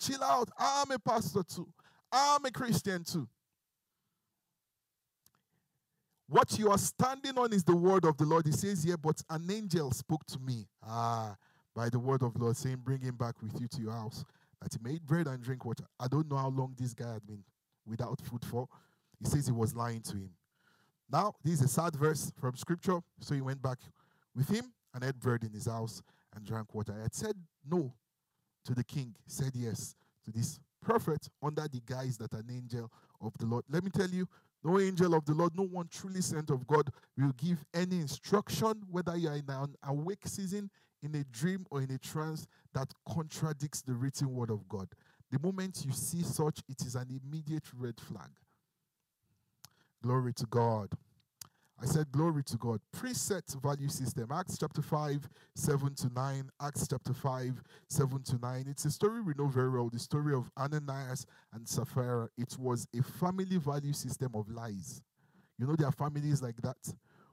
Chill 0.00 0.22
out. 0.22 0.50
I'm 0.58 0.90
a 0.90 0.98
pastor 0.98 1.42
too. 1.42 1.68
I'm 2.10 2.44
a 2.44 2.50
Christian 2.50 3.04
too. 3.04 3.28
What 6.28 6.58
you 6.58 6.70
are 6.70 6.78
standing 6.78 7.38
on 7.38 7.52
is 7.52 7.62
the 7.62 7.76
word 7.76 8.04
of 8.04 8.16
the 8.16 8.24
Lord. 8.24 8.46
He 8.46 8.52
says 8.52 8.82
here, 8.82 8.96
but 8.96 9.22
an 9.30 9.48
angel 9.50 9.92
spoke 9.92 10.24
to 10.26 10.38
me. 10.40 10.66
Ah, 10.82 11.36
by 11.74 11.88
the 11.88 11.98
word 11.98 12.22
of 12.22 12.34
the 12.34 12.40
Lord, 12.40 12.56
saying, 12.56 12.78
Bring 12.82 13.00
him 13.00 13.14
back 13.14 13.40
with 13.40 13.60
you 13.60 13.68
to 13.68 13.80
your 13.80 13.92
house. 13.92 14.24
That 14.60 14.72
he 14.72 14.78
made 14.82 15.06
bread 15.06 15.28
and 15.28 15.40
drink 15.42 15.64
water. 15.64 15.84
I 16.00 16.08
don't 16.08 16.28
know 16.28 16.36
how 16.36 16.48
long 16.48 16.74
this 16.76 16.94
guy 16.94 17.12
had 17.12 17.26
been 17.26 17.44
without 17.86 18.20
food 18.20 18.44
for. 18.44 18.66
He 19.20 19.26
says 19.26 19.46
he 19.46 19.52
was 19.52 19.74
lying 19.74 20.00
to 20.02 20.16
him. 20.16 20.30
Now, 21.10 21.34
this 21.44 21.54
is 21.54 21.62
a 21.62 21.68
sad 21.68 21.94
verse 21.94 22.32
from 22.40 22.56
scripture. 22.56 23.00
So 23.20 23.34
he 23.34 23.40
went 23.40 23.62
back 23.62 23.78
with 24.34 24.48
him 24.48 24.72
and 24.94 25.04
ate 25.04 25.18
bread 25.18 25.44
in 25.44 25.52
his 25.52 25.66
house 25.66 26.02
and 26.34 26.44
drank 26.44 26.74
water. 26.74 26.94
I 26.98 27.02
had 27.02 27.14
said 27.14 27.36
no 27.68 27.92
to 28.64 28.74
the 28.74 28.84
king, 28.84 29.14
said 29.26 29.52
yes 29.54 29.94
to 30.24 30.32
this 30.32 30.58
prophet 30.82 31.28
under 31.42 31.66
the 31.68 31.80
guise 31.84 32.18
that 32.18 32.32
an 32.32 32.48
angel 32.50 32.90
of 33.20 33.32
the 33.38 33.46
Lord. 33.46 33.64
Let 33.70 33.84
me 33.84 33.90
tell 33.90 34.08
you, 34.08 34.28
no 34.64 34.80
angel 34.80 35.14
of 35.14 35.24
the 35.24 35.34
Lord, 35.34 35.52
no 35.56 35.64
one 35.64 35.88
truly 35.88 36.20
sent 36.20 36.50
of 36.50 36.66
God 36.66 36.90
will 37.16 37.32
give 37.36 37.64
any 37.72 38.00
instruction, 38.00 38.82
whether 38.90 39.16
you 39.16 39.28
are 39.28 39.36
in 39.36 39.44
an 39.48 39.76
awake 39.86 40.26
season, 40.26 40.70
in 41.02 41.14
a 41.14 41.24
dream, 41.24 41.66
or 41.70 41.82
in 41.82 41.90
a 41.92 41.98
trance, 41.98 42.46
that 42.74 42.92
contradicts 43.08 43.82
the 43.82 43.94
written 43.94 44.34
word 44.34 44.50
of 44.50 44.68
God. 44.68 44.88
The 45.30 45.38
moment 45.38 45.84
you 45.84 45.92
see 45.92 46.22
such, 46.22 46.60
it 46.68 46.82
is 46.82 46.96
an 46.96 47.20
immediate 47.22 47.64
red 47.76 48.00
flag. 48.00 48.30
Glory 50.06 50.32
to 50.34 50.46
God. 50.46 50.92
I 51.82 51.84
said, 51.84 52.12
Glory 52.12 52.44
to 52.44 52.56
God. 52.58 52.78
Preset 52.96 53.60
value 53.60 53.88
system. 53.88 54.28
Acts 54.30 54.56
chapter 54.56 54.80
5, 54.80 55.28
7 55.56 55.94
to 55.96 56.08
9. 56.14 56.50
Acts 56.62 56.86
chapter 56.88 57.12
5, 57.12 57.60
7 57.88 58.22
to 58.22 58.38
9. 58.38 58.64
It's 58.68 58.84
a 58.84 58.90
story 58.92 59.20
we 59.20 59.34
know 59.36 59.48
very 59.48 59.68
well 59.68 59.90
the 59.92 59.98
story 59.98 60.32
of 60.32 60.48
Ananias 60.56 61.26
and 61.52 61.68
Sapphira. 61.68 62.28
It 62.38 62.56
was 62.56 62.86
a 62.96 63.02
family 63.02 63.56
value 63.56 63.92
system 63.92 64.30
of 64.36 64.48
lies. 64.48 65.02
You 65.58 65.66
know, 65.66 65.74
there 65.74 65.88
are 65.88 65.92
families 65.92 66.40
like 66.40 66.62
that. 66.62 66.76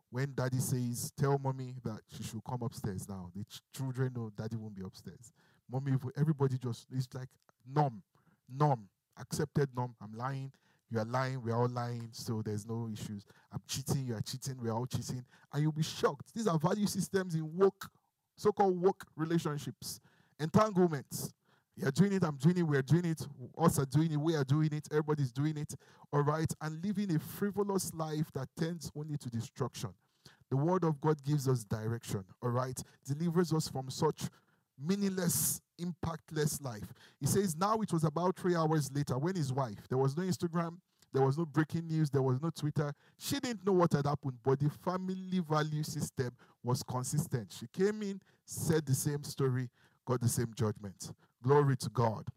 When 0.10 0.34
daddy 0.34 0.58
says, 0.58 1.12
Tell 1.16 1.38
mommy 1.38 1.76
that 1.84 2.00
she 2.08 2.24
should 2.24 2.44
come 2.44 2.64
upstairs 2.64 3.08
now, 3.08 3.30
the 3.36 3.44
ch- 3.44 3.62
children 3.78 4.14
know 4.16 4.32
daddy 4.36 4.56
won't 4.56 4.76
be 4.76 4.82
upstairs. 4.84 5.32
Mommy, 5.72 5.92
everybody 6.18 6.58
just, 6.58 6.88
it's 6.92 7.08
like 7.14 7.30
numb, 7.72 8.02
numb, 8.50 8.90
accepted 9.20 9.70
numb. 9.78 9.94
I'm 10.02 10.18
lying. 10.18 10.52
You 10.90 11.00
are 11.00 11.06
lying, 11.06 11.42
we 11.42 11.52
are 11.52 11.62
all 11.62 11.70
lying, 11.70 12.10
so 12.12 12.42
there's 12.44 12.66
no 12.68 12.90
issues. 12.92 13.26
I'm 13.52 13.62
cheating, 13.68 14.06
you 14.06 14.16
are 14.16 14.22
cheating, 14.22 14.58
we're 14.62 14.72
all 14.74 14.86
cheating. 14.86 15.24
And 15.52 15.62
you'll 15.62 15.72
be 15.72 15.84
shocked. 15.84 16.34
These 16.36 16.48
are 16.48 16.60
value 16.60 16.86
systems 16.88 17.36
in 17.36 17.56
work, 17.56 17.90
so 18.36 18.52
called 18.52 18.80
work 18.80 19.06
relationships, 19.16 20.00
entanglements. 20.40 21.34
You're 21.76 21.92
doing 21.92 22.14
it, 22.14 22.24
I'm 22.24 22.38
doing 22.38 22.60
it, 22.60 22.64
we're 22.64 22.84
doing 22.84 23.06
it, 23.06 23.26
us 23.58 23.80
are 23.80 23.86
doing 23.86 24.12
it, 24.12 24.18
we 24.18 24.36
are 24.36 24.44
doing 24.44 24.72
it, 24.72 24.88
everybody's 24.92 25.32
doing 25.32 25.58
it, 25.58 25.74
all 26.12 26.22
right, 26.22 26.52
and 26.62 26.86
living 26.86 27.16
a 27.16 27.20
frivolous 27.20 27.92
life 27.96 28.32
that 28.34 28.48
tends 28.60 28.92
only 28.96 29.18
to 29.18 29.30
destruction. 29.32 29.90
The 30.52 30.58
Word 30.58 30.84
of 30.84 31.02
God 31.02 31.24
gives 31.24 31.48
us 31.48 31.64
direction, 31.64 32.24
all 32.44 32.52
right, 32.52 32.80
delivers 33.08 33.52
us 33.54 33.68
from 33.68 33.90
such 33.90 34.30
meaningless, 34.80 35.62
impactless 35.80 36.64
life. 36.64 36.94
He 37.20 37.26
says, 37.26 37.56
Now 37.56 37.82
it 37.82 37.92
was 37.92 38.04
about 38.04 38.38
three 38.38 38.56
hours 38.56 38.90
later 38.94 39.18
when 39.18 39.36
his 39.36 39.52
wife, 39.52 39.88
there 39.90 39.98
was 39.98 40.16
no 40.18 40.24
Instagram, 40.24 40.78
there 41.12 41.22
was 41.22 41.38
no 41.38 41.46
breaking 41.46 41.88
news, 41.88 42.10
there 42.10 42.22
was 42.22 42.42
no 42.42 42.50
Twitter. 42.50 42.94
She 43.18 43.40
didn't 43.40 43.66
know 43.66 43.74
what 43.74 43.94
had 43.94 44.06
happened, 44.06 44.38
but 44.44 44.60
the 44.60 44.70
family 44.70 45.42
value 45.48 45.84
system 45.84 46.32
was 46.64 46.82
consistent. 46.84 47.54
She 47.58 47.68
came 47.68 48.02
in, 48.02 48.20
said 48.46 48.86
the 48.86 48.96
same 48.96 49.24
story, 49.24 49.70
got 50.06 50.22
the 50.22 50.30
same 50.30 50.52
judgment. 50.56 51.12
Glory 51.44 51.78
to 51.78 51.90
God. 51.90 52.28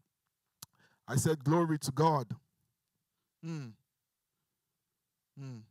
I 1.07 1.15
said, 1.15 1.43
Glory 1.43 1.79
to 1.79 1.91
God. 1.91 2.27
Mm. 3.45 3.71
Mm. 5.41 5.61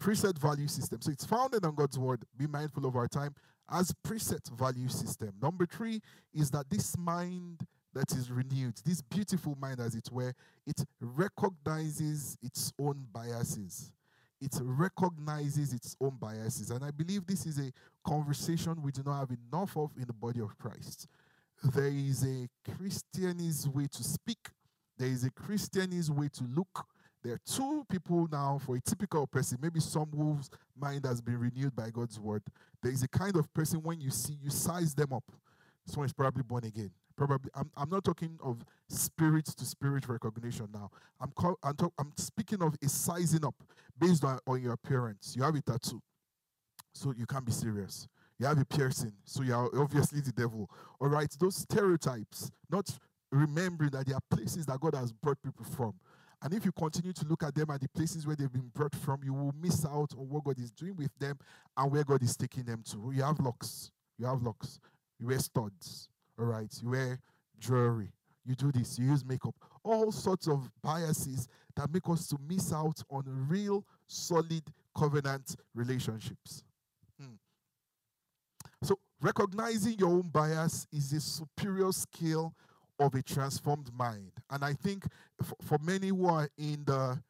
Preset 0.00 0.38
value 0.38 0.68
system. 0.68 1.00
So 1.02 1.10
it's 1.10 1.24
founded 1.24 1.64
on 1.64 1.74
God's 1.74 1.98
word. 1.98 2.22
Be 2.36 2.46
mindful 2.46 2.86
of 2.86 2.96
our 2.96 3.08
time 3.08 3.34
as 3.70 3.92
preset 4.06 4.48
value 4.50 4.88
system. 4.88 5.32
Number 5.40 5.66
three 5.66 6.00
is 6.34 6.50
that 6.50 6.68
this 6.70 6.96
mind 6.96 7.66
that 7.94 8.12
is 8.12 8.30
renewed, 8.30 8.74
this 8.84 9.02
beautiful 9.02 9.56
mind, 9.60 9.80
as 9.80 9.94
it 9.94 10.08
were, 10.12 10.34
it 10.66 10.84
recognizes 11.00 12.36
its 12.42 12.72
own 12.78 13.06
biases. 13.12 13.92
It 14.40 14.54
recognizes 14.60 15.72
its 15.72 15.96
own 16.00 16.16
biases. 16.20 16.70
And 16.70 16.84
I 16.84 16.90
believe 16.92 17.26
this 17.26 17.44
is 17.44 17.58
a 17.58 17.72
conversation 18.06 18.80
we 18.82 18.92
do 18.92 19.02
not 19.04 19.20
have 19.20 19.30
enough 19.52 19.76
of 19.76 19.90
in 19.96 20.06
the 20.06 20.12
body 20.12 20.40
of 20.40 20.56
Christ. 20.58 21.08
There 21.62 21.88
is 21.88 22.22
a 22.24 22.48
Christianese 22.70 23.66
way 23.66 23.88
to 23.90 24.04
speak, 24.04 24.50
there 24.96 25.08
is 25.08 25.24
a 25.24 25.30
Christianese 25.30 26.10
way 26.10 26.28
to 26.34 26.44
look, 26.54 26.86
there 27.22 27.34
are 27.34 27.40
two 27.44 27.84
people 27.90 28.28
now 28.30 28.60
for 28.64 28.76
a 28.76 28.80
typical 28.80 29.26
person, 29.26 29.58
maybe 29.60 29.80
some 29.80 30.08
whose 30.14 30.50
mind 30.78 31.04
has 31.04 31.20
been 31.20 31.38
renewed 31.38 31.74
by 31.74 31.90
God's 31.90 32.18
word. 32.20 32.42
There 32.82 32.92
is 32.92 33.02
a 33.02 33.08
kind 33.08 33.36
of 33.36 33.52
person 33.52 33.82
when 33.82 34.00
you 34.00 34.10
see, 34.10 34.38
you 34.42 34.50
size 34.50 34.94
them 34.94 35.12
up. 35.12 35.24
Someone 35.86 36.06
is 36.06 36.12
probably 36.12 36.42
born 36.42 36.64
again. 36.64 36.90
Probably, 37.16 37.50
I'm, 37.54 37.70
I'm 37.76 37.90
not 37.90 38.04
talking 38.04 38.38
of 38.44 38.64
spirit 38.88 39.46
to 39.46 39.64
spirit 39.64 40.08
recognition 40.08 40.68
now. 40.72 40.90
I'm, 41.20 41.32
call, 41.32 41.56
I'm, 41.64 41.74
talk, 41.74 41.92
I'm 41.98 42.12
speaking 42.16 42.62
of 42.62 42.76
a 42.82 42.88
sizing 42.88 43.44
up 43.44 43.56
based 43.98 44.24
on, 44.24 44.38
on 44.46 44.62
your 44.62 44.74
appearance. 44.74 45.34
You 45.36 45.42
have 45.42 45.56
a 45.56 45.62
tattoo, 45.62 46.00
so 46.94 47.12
you 47.16 47.26
can't 47.26 47.44
be 47.44 47.52
serious. 47.52 48.06
You 48.38 48.46
have 48.46 48.60
a 48.60 48.64
piercing, 48.64 49.14
so 49.24 49.42
you 49.42 49.52
are 49.52 49.68
obviously 49.76 50.20
the 50.20 50.30
devil. 50.30 50.70
All 51.00 51.08
right, 51.08 51.28
those 51.40 51.56
stereotypes, 51.56 52.52
not 52.70 52.88
remembering 53.32 53.90
that 53.90 54.06
there 54.06 54.14
are 54.14 54.36
places 54.36 54.66
that 54.66 54.78
God 54.78 54.94
has 54.94 55.12
brought 55.12 55.42
people 55.42 55.64
from. 55.64 55.94
And 56.42 56.54
if 56.54 56.64
you 56.64 56.72
continue 56.72 57.12
to 57.12 57.26
look 57.26 57.42
at 57.42 57.54
them 57.54 57.70
at 57.70 57.80
the 57.80 57.88
places 57.88 58.26
where 58.26 58.36
they've 58.36 58.52
been 58.52 58.70
brought 58.72 58.94
from, 58.94 59.20
you 59.24 59.34
will 59.34 59.54
miss 59.60 59.84
out 59.84 60.12
on 60.16 60.28
what 60.28 60.44
God 60.44 60.58
is 60.58 60.70
doing 60.70 60.96
with 60.96 61.10
them 61.18 61.36
and 61.76 61.90
where 61.90 62.04
God 62.04 62.22
is 62.22 62.36
taking 62.36 62.64
them 62.64 62.82
to. 62.90 63.10
You 63.12 63.22
have 63.22 63.40
locks. 63.40 63.90
You 64.18 64.26
have 64.26 64.42
locks. 64.42 64.78
You 65.18 65.26
wear 65.26 65.38
studs. 65.40 66.08
All 66.38 66.46
right. 66.46 66.72
You 66.80 66.90
wear 66.90 67.18
jewelry. 67.58 68.12
You 68.44 68.54
do 68.54 68.70
this. 68.70 68.98
You 68.98 69.06
use 69.06 69.24
makeup. 69.24 69.54
All 69.82 70.12
sorts 70.12 70.46
of 70.46 70.70
biases 70.80 71.48
that 71.74 71.92
make 71.92 72.08
us 72.08 72.28
to 72.28 72.38
miss 72.48 72.72
out 72.72 73.02
on 73.10 73.24
real, 73.48 73.84
solid 74.06 74.62
covenant 74.96 75.56
relationships. 75.74 76.62
Hmm. 77.20 77.34
So, 78.82 78.98
recognizing 79.20 79.98
your 79.98 80.10
own 80.10 80.30
bias 80.30 80.86
is 80.92 81.12
a 81.12 81.20
superior 81.20 81.90
skill 81.92 82.54
of 82.98 83.14
a 83.14 83.22
transformed 83.22 83.90
mind. 83.92 84.32
And 84.50 84.64
I 84.64 84.74
think 84.74 85.04
for 85.62 85.78
many 85.78 86.08
who 86.08 86.26
are 86.26 86.48
in 86.58 86.84
the 86.84 87.20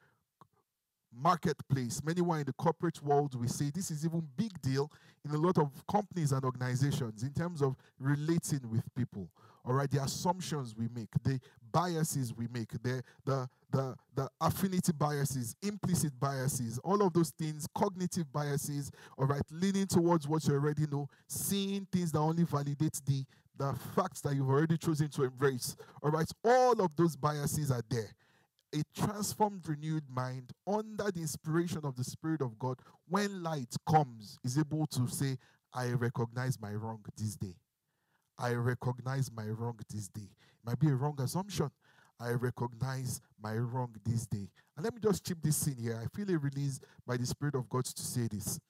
marketplace, 1.12 2.02
many 2.04 2.20
who 2.20 2.30
are 2.32 2.40
in 2.40 2.46
the 2.46 2.52
corporate 2.52 3.02
world, 3.02 3.34
we 3.34 3.48
say 3.48 3.70
this 3.74 3.90
is 3.90 4.04
even 4.04 4.26
big 4.36 4.60
deal 4.60 4.90
in 5.24 5.34
a 5.34 5.38
lot 5.38 5.58
of 5.58 5.70
companies 5.86 6.32
and 6.32 6.44
organizations 6.44 7.22
in 7.22 7.32
terms 7.32 7.62
of 7.62 7.76
relating 7.98 8.60
with 8.70 8.82
people. 8.94 9.28
All 9.64 9.74
right, 9.74 9.90
the 9.90 10.02
assumptions 10.02 10.74
we 10.76 10.88
make, 10.94 11.08
the 11.22 11.38
biases 11.72 12.32
we 12.34 12.46
make, 12.50 12.70
the 12.82 13.02
the 13.26 13.48
the 13.70 13.94
the 14.14 14.30
affinity 14.40 14.92
biases, 14.92 15.54
implicit 15.62 16.18
biases, 16.18 16.78
all 16.78 17.02
of 17.02 17.12
those 17.12 17.30
things, 17.30 17.66
cognitive 17.74 18.32
biases. 18.32 18.90
All 19.18 19.26
right, 19.26 19.42
leaning 19.50 19.86
towards 19.86 20.26
what 20.26 20.46
you 20.46 20.54
already 20.54 20.86
know, 20.90 21.08
seeing 21.26 21.86
things 21.92 22.12
that 22.12 22.18
only 22.18 22.44
validate 22.44 23.00
the 23.04 23.24
the 23.58 23.74
facts 23.94 24.20
that 24.22 24.34
you've 24.34 24.48
already 24.48 24.78
chosen 24.78 25.08
to 25.08 25.24
embrace. 25.24 25.76
All 26.02 26.10
right, 26.10 26.30
all 26.44 26.80
of 26.80 26.94
those 26.96 27.16
biases 27.16 27.70
are 27.70 27.82
there. 27.90 28.14
A 28.74 28.82
transformed, 28.94 29.66
renewed 29.68 30.04
mind 30.08 30.52
under 30.66 31.10
the 31.10 31.20
inspiration 31.20 31.80
of 31.84 31.96
the 31.96 32.04
Spirit 32.04 32.40
of 32.40 32.58
God, 32.58 32.78
when 33.08 33.42
light 33.42 33.74
comes, 33.88 34.38
is 34.44 34.58
able 34.58 34.86
to 34.88 35.08
say, 35.08 35.38
I 35.72 35.88
recognize 35.90 36.60
my 36.60 36.72
wrong 36.72 37.04
this 37.16 37.36
day. 37.36 37.54
I 38.38 38.52
recognize 38.52 39.30
my 39.34 39.46
wrong 39.46 39.78
this 39.90 40.08
day. 40.08 40.22
It 40.22 40.66
might 40.66 40.78
be 40.78 40.88
a 40.88 40.94
wrong 40.94 41.16
assumption. 41.20 41.70
I 42.20 42.30
recognize 42.30 43.20
my 43.42 43.54
wrong 43.54 43.94
this 44.04 44.26
day. 44.26 44.48
And 44.76 44.84
let 44.84 44.94
me 44.94 45.00
just 45.02 45.24
chip 45.24 45.38
this 45.42 45.66
in 45.66 45.76
here. 45.76 46.00
I 46.02 46.16
feel 46.16 46.30
a 46.34 46.38
release 46.38 46.80
by 47.06 47.16
the 47.16 47.26
Spirit 47.26 47.54
of 47.54 47.68
God 47.68 47.84
to 47.84 48.02
say 48.02 48.28
this. 48.30 48.60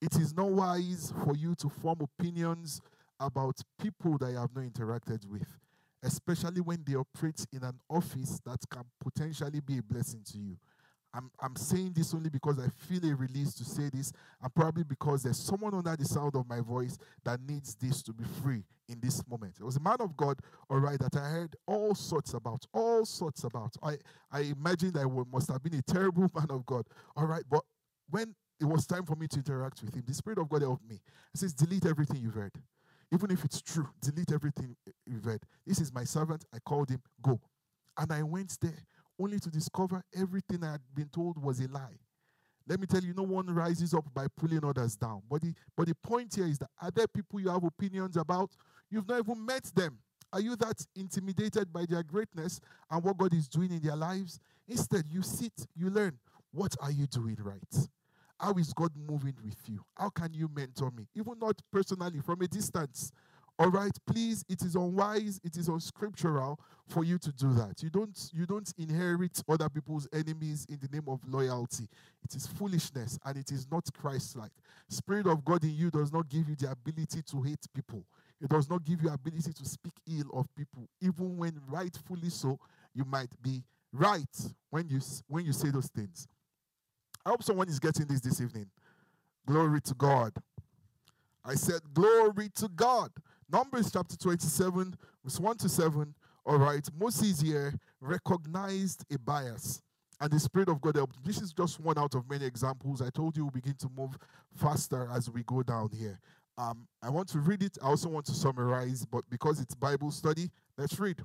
It 0.00 0.14
is 0.16 0.34
not 0.34 0.50
wise 0.50 1.12
for 1.24 1.34
you 1.34 1.54
to 1.56 1.68
form 1.68 2.00
opinions 2.02 2.82
about 3.20 3.58
people 3.80 4.18
that 4.18 4.30
you 4.30 4.36
have 4.38 4.54
not 4.54 4.64
interacted 4.64 5.26
with, 5.26 5.58
especially 6.02 6.60
when 6.60 6.82
they 6.86 6.94
operate 6.94 7.46
in 7.52 7.62
an 7.62 7.78
office 7.88 8.40
that 8.44 8.58
can 8.70 8.84
potentially 9.00 9.60
be 9.60 9.78
a 9.78 9.82
blessing 9.82 10.22
to 10.32 10.38
you. 10.38 10.56
I'm, 11.14 11.30
I'm 11.40 11.56
saying 11.56 11.92
this 11.94 12.12
only 12.12 12.28
because 12.28 12.58
I 12.58 12.68
feel 12.68 13.10
a 13.10 13.14
release 13.14 13.54
to 13.54 13.64
say 13.64 13.88
this, 13.92 14.12
and 14.42 14.54
probably 14.54 14.84
because 14.84 15.22
there's 15.22 15.38
someone 15.38 15.72
under 15.72 15.96
the 15.96 16.04
sound 16.04 16.34
of 16.34 16.46
my 16.46 16.60
voice 16.60 16.98
that 17.24 17.40
needs 17.40 17.74
this 17.74 18.02
to 18.02 18.12
be 18.12 18.24
free 18.42 18.62
in 18.88 19.00
this 19.00 19.26
moment. 19.26 19.54
It 19.58 19.64
was 19.64 19.76
a 19.76 19.80
man 19.80 19.96
of 20.00 20.14
God, 20.16 20.38
all 20.68 20.78
right, 20.78 20.98
that 20.98 21.16
I 21.16 21.26
heard 21.28 21.56
all 21.66 21.94
sorts 21.94 22.34
about, 22.34 22.66
all 22.74 23.06
sorts 23.06 23.44
about. 23.44 23.74
I, 23.82 23.96
I 24.30 24.40
imagine 24.40 24.92
that 24.92 25.00
I 25.00 25.24
must 25.32 25.50
have 25.50 25.62
been 25.62 25.74
a 25.74 25.82
terrible 25.82 26.30
man 26.34 26.48
of 26.50 26.66
God, 26.66 26.86
all 27.16 27.26
right, 27.26 27.44
but 27.50 27.62
when 28.10 28.34
it 28.60 28.64
was 28.64 28.86
time 28.86 29.04
for 29.04 29.16
me 29.16 29.26
to 29.28 29.38
interact 29.38 29.82
with 29.82 29.94
him, 29.94 30.04
the 30.06 30.14
Spirit 30.14 30.38
of 30.38 30.48
God 30.48 30.62
helped 30.62 30.88
me. 30.88 31.00
He 31.32 31.38
says, 31.38 31.52
Delete 31.52 31.86
everything 31.86 32.20
you've 32.20 32.34
heard. 32.34 32.52
Even 33.12 33.30
if 33.30 33.44
it's 33.44 33.62
true, 33.62 33.88
delete 34.02 34.32
everything 34.32 34.76
eh, 34.86 34.90
eh, 34.90 34.92
you 35.06 35.18
read. 35.22 35.40
This 35.66 35.80
is 35.80 35.92
my 35.92 36.04
servant. 36.04 36.44
I 36.52 36.58
called 36.58 36.90
him, 36.90 37.00
go. 37.22 37.40
And 37.96 38.12
I 38.12 38.22
went 38.22 38.58
there 38.60 38.84
only 39.18 39.38
to 39.38 39.50
discover 39.50 40.02
everything 40.14 40.62
I 40.64 40.72
had 40.72 40.80
been 40.94 41.08
told 41.08 41.42
was 41.42 41.60
a 41.60 41.68
lie. 41.68 41.98
Let 42.68 42.80
me 42.80 42.86
tell 42.86 43.02
you, 43.02 43.14
no 43.14 43.22
one 43.22 43.46
rises 43.48 43.94
up 43.94 44.04
by 44.12 44.26
pulling 44.36 44.64
others 44.64 44.96
down. 44.96 45.22
But 45.30 45.42
the, 45.42 45.54
but 45.76 45.86
the 45.86 45.94
point 45.94 46.34
here 46.34 46.46
is 46.46 46.58
that 46.58 46.70
are 46.82 46.90
there 46.90 47.06
people 47.06 47.40
you 47.40 47.48
have 47.48 47.62
opinions 47.62 48.16
about? 48.16 48.50
You've 48.90 49.08
not 49.08 49.20
even 49.20 49.44
met 49.44 49.64
them. 49.74 49.98
Are 50.32 50.40
you 50.40 50.56
that 50.56 50.84
intimidated 50.96 51.72
by 51.72 51.86
their 51.88 52.02
greatness 52.02 52.60
and 52.90 53.02
what 53.02 53.16
God 53.16 53.32
is 53.34 53.48
doing 53.48 53.70
in 53.72 53.80
their 53.80 53.96
lives? 53.96 54.40
Instead, 54.66 55.04
you 55.08 55.22
sit, 55.22 55.52
you 55.76 55.88
learn. 55.90 56.18
What 56.50 56.74
are 56.80 56.90
you 56.90 57.06
doing 57.06 57.36
right? 57.40 57.88
How 58.38 58.52
is 58.54 58.72
God 58.72 58.92
moving 59.08 59.34
with 59.44 59.58
you? 59.66 59.84
How 59.96 60.10
can 60.10 60.34
you 60.34 60.48
mentor 60.54 60.90
me? 60.90 61.06
Even 61.14 61.38
not 61.40 61.60
personally, 61.72 62.20
from 62.20 62.42
a 62.42 62.48
distance. 62.48 63.12
All 63.58 63.70
right, 63.70 63.96
please, 64.06 64.44
it 64.50 64.60
is 64.60 64.74
unwise, 64.74 65.40
it 65.42 65.56
is 65.56 65.68
unscriptural 65.68 66.60
for 66.88 67.04
you 67.04 67.16
to 67.18 67.32
do 67.32 67.54
that. 67.54 67.82
You 67.82 67.88
don't 67.88 68.30
you 68.34 68.44
don't 68.44 68.70
inherit 68.76 69.42
other 69.48 69.70
people's 69.70 70.06
enemies 70.12 70.66
in 70.68 70.78
the 70.82 70.88
name 70.94 71.08
of 71.08 71.20
loyalty. 71.26 71.88
It 72.22 72.34
is 72.34 72.46
foolishness 72.46 73.18
and 73.24 73.38
it 73.38 73.50
is 73.50 73.66
not 73.70 73.88
Christ-like. 73.98 74.50
Spirit 74.90 75.26
of 75.26 75.42
God 75.42 75.64
in 75.64 75.74
you 75.74 75.90
does 75.90 76.12
not 76.12 76.28
give 76.28 76.50
you 76.50 76.56
the 76.56 76.70
ability 76.70 77.22
to 77.30 77.42
hate 77.42 77.64
people. 77.74 78.04
It 78.42 78.50
does 78.50 78.68
not 78.68 78.84
give 78.84 79.02
you 79.02 79.08
ability 79.08 79.54
to 79.54 79.64
speak 79.64 79.94
ill 80.06 80.38
of 80.38 80.54
people, 80.54 80.86
even 81.00 81.38
when 81.38 81.58
rightfully 81.66 82.28
so, 82.28 82.58
you 82.92 83.06
might 83.06 83.30
be 83.42 83.62
right 83.90 84.36
when 84.68 84.86
you 84.88 85.00
when 85.28 85.46
you 85.46 85.54
say 85.54 85.70
those 85.70 85.88
things. 85.88 86.28
I 87.26 87.30
hope 87.30 87.42
someone 87.42 87.68
is 87.68 87.80
getting 87.80 88.06
this 88.06 88.20
this 88.20 88.40
evening. 88.40 88.70
Glory 89.46 89.80
to 89.80 89.94
God. 89.94 90.32
I 91.44 91.56
said, 91.56 91.80
Glory 91.92 92.48
to 92.54 92.68
God. 92.68 93.10
Numbers 93.50 93.90
chapter 93.90 94.16
27, 94.16 94.94
verse 95.24 95.40
1 95.40 95.56
to 95.58 95.68
7. 95.68 96.14
All 96.44 96.58
right, 96.58 96.88
Moses 96.96 97.40
here 97.40 97.74
recognized 98.00 99.04
a 99.12 99.18
bias, 99.18 99.82
and 100.20 100.30
the 100.30 100.38
Spirit 100.38 100.68
of 100.68 100.80
God 100.80 100.94
helped. 100.94 101.16
This 101.24 101.42
is 101.42 101.52
just 101.52 101.80
one 101.80 101.98
out 101.98 102.14
of 102.14 102.30
many 102.30 102.44
examples. 102.44 103.02
I 103.02 103.10
told 103.10 103.36
you 103.36 103.46
we'll 103.46 103.50
begin 103.50 103.74
to 103.80 103.88
move 103.96 104.16
faster 104.54 105.08
as 105.12 105.28
we 105.28 105.42
go 105.42 105.64
down 105.64 105.90
here. 105.92 106.20
Um, 106.56 106.86
I 107.02 107.10
want 107.10 107.28
to 107.30 107.40
read 107.40 107.64
it. 107.64 107.76
I 107.82 107.86
also 107.86 108.08
want 108.08 108.26
to 108.26 108.34
summarize, 108.34 109.04
but 109.04 109.28
because 109.30 109.60
it's 109.60 109.74
Bible 109.74 110.12
study, 110.12 110.48
let's 110.78 110.98
read. 111.00 111.24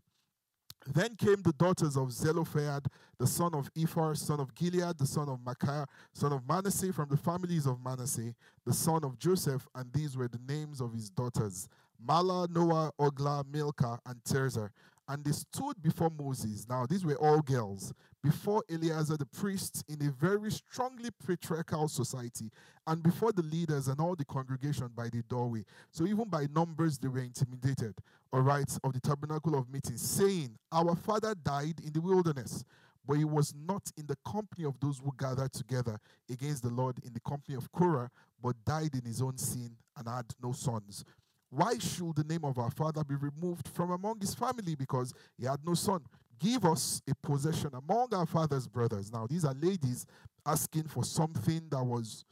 Then 0.87 1.15
came 1.15 1.41
the 1.41 1.53
daughters 1.53 1.95
of 1.95 2.11
Zelophehad, 2.11 2.87
the 3.19 3.27
son 3.27 3.53
of 3.53 3.71
Hepher, 3.73 4.17
son 4.17 4.39
of 4.39 4.53
Gilead, 4.55 4.97
the 4.97 5.05
son 5.05 5.29
of 5.29 5.39
Machir, 5.45 5.85
son 6.13 6.33
of 6.33 6.47
Manasseh, 6.47 6.91
from 6.91 7.09
the 7.09 7.17
families 7.17 7.67
of 7.67 7.83
Manasseh, 7.83 8.33
the 8.65 8.73
son 8.73 9.03
of 9.03 9.19
Joseph, 9.19 9.67
and 9.75 9.93
these 9.93 10.17
were 10.17 10.27
the 10.27 10.39
names 10.47 10.81
of 10.81 10.93
his 10.93 11.09
daughters 11.09 11.69
Mahlah, 12.05 12.49
Noah, 12.49 12.91
Hoglah, 12.99 13.45
Milcah, 13.51 13.99
and 14.05 14.23
Tirzah. 14.23 14.69
And 15.11 15.25
they 15.25 15.33
stood 15.33 15.75
before 15.83 16.09
Moses. 16.09 16.65
Now, 16.69 16.85
these 16.85 17.03
were 17.03 17.15
all 17.15 17.41
girls, 17.41 17.91
before 18.23 18.63
Eleazar 18.71 19.17
the 19.17 19.25
priest 19.25 19.83
in 19.89 20.01
a 20.07 20.09
very 20.09 20.49
strongly 20.49 21.09
patriarchal 21.27 21.89
society, 21.89 22.49
and 22.87 23.03
before 23.03 23.33
the 23.33 23.41
leaders 23.41 23.89
and 23.89 23.99
all 23.99 24.15
the 24.15 24.23
congregation 24.23 24.89
by 24.95 25.09
the 25.09 25.21
doorway. 25.23 25.65
So, 25.91 26.05
even 26.05 26.29
by 26.29 26.47
numbers, 26.55 26.97
they 26.97 27.09
were 27.09 27.19
intimidated, 27.19 27.95
all 28.31 28.39
right, 28.39 28.71
of 28.85 28.93
the 28.93 29.01
tabernacle 29.01 29.55
of 29.55 29.69
meetings, 29.69 30.01
saying, 30.01 30.57
Our 30.71 30.95
father 30.95 31.35
died 31.35 31.81
in 31.85 31.91
the 31.91 31.99
wilderness, 31.99 32.63
but 33.05 33.17
he 33.17 33.25
was 33.25 33.53
not 33.67 33.91
in 33.97 34.05
the 34.05 34.17
company 34.25 34.63
of 34.63 34.79
those 34.79 34.99
who 34.99 35.11
gathered 35.19 35.51
together 35.51 35.99
against 36.29 36.63
the 36.63 36.69
Lord 36.69 36.99
in 37.03 37.11
the 37.11 37.19
company 37.19 37.57
of 37.57 37.69
Korah, 37.73 38.09
but 38.41 38.55
died 38.63 38.91
in 38.93 39.03
his 39.03 39.21
own 39.21 39.37
sin 39.37 39.75
and 39.97 40.07
had 40.07 40.27
no 40.41 40.53
sons. 40.53 41.03
Why 41.51 41.77
should 41.77 42.15
the 42.15 42.23
name 42.23 42.45
of 42.45 42.57
our 42.57 42.71
father 42.71 43.03
be 43.03 43.15
removed 43.15 43.67
from 43.67 43.91
among 43.91 44.21
his 44.21 44.33
family 44.33 44.73
because 44.73 45.13
he 45.37 45.45
had 45.45 45.59
no 45.65 45.73
son? 45.73 45.99
Give 46.39 46.63
us 46.65 47.01
a 47.09 47.13
possession 47.27 47.71
among 47.73 48.13
our 48.13 48.25
father's 48.25 48.67
brothers. 48.67 49.11
Now, 49.11 49.27
these 49.27 49.43
are 49.43 49.53
ladies 49.53 50.05
asking 50.45 50.85
for 50.85 51.03
something 51.03 51.61
that 51.69 51.83
was 51.83 52.23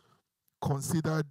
considered 0.62 1.28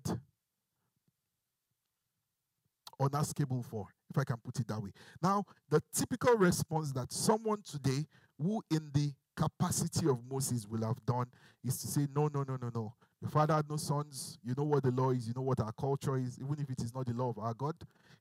unaskable 3.00 3.64
for, 3.64 3.86
if 4.10 4.18
I 4.18 4.24
can 4.24 4.36
put 4.36 4.60
it 4.60 4.68
that 4.68 4.82
way. 4.82 4.90
Now, 5.22 5.44
the 5.70 5.82
typical 5.94 6.34
response 6.34 6.92
that 6.92 7.10
someone 7.10 7.62
today 7.62 8.06
who, 8.40 8.62
in 8.70 8.90
the 8.92 9.12
capacity 9.34 10.08
of 10.08 10.20
Moses, 10.30 10.66
will 10.66 10.84
have 10.84 11.04
done 11.06 11.26
is 11.64 11.80
to 11.80 11.86
say, 11.86 12.06
No, 12.14 12.28
no, 12.32 12.42
no, 12.42 12.58
no, 12.60 12.70
no. 12.74 12.94
Your 13.20 13.30
father 13.30 13.54
had 13.54 13.68
no 13.68 13.76
sons. 13.76 14.38
You 14.44 14.54
know 14.56 14.64
what 14.64 14.84
the 14.84 14.90
law 14.90 15.10
is. 15.10 15.26
You 15.26 15.34
know 15.34 15.42
what 15.42 15.60
our 15.60 15.72
culture 15.72 16.16
is. 16.16 16.38
Even 16.38 16.56
if 16.60 16.70
it 16.70 16.82
is 16.82 16.94
not 16.94 17.06
the 17.06 17.14
law 17.14 17.30
of 17.30 17.38
our 17.38 17.54
God, 17.54 17.74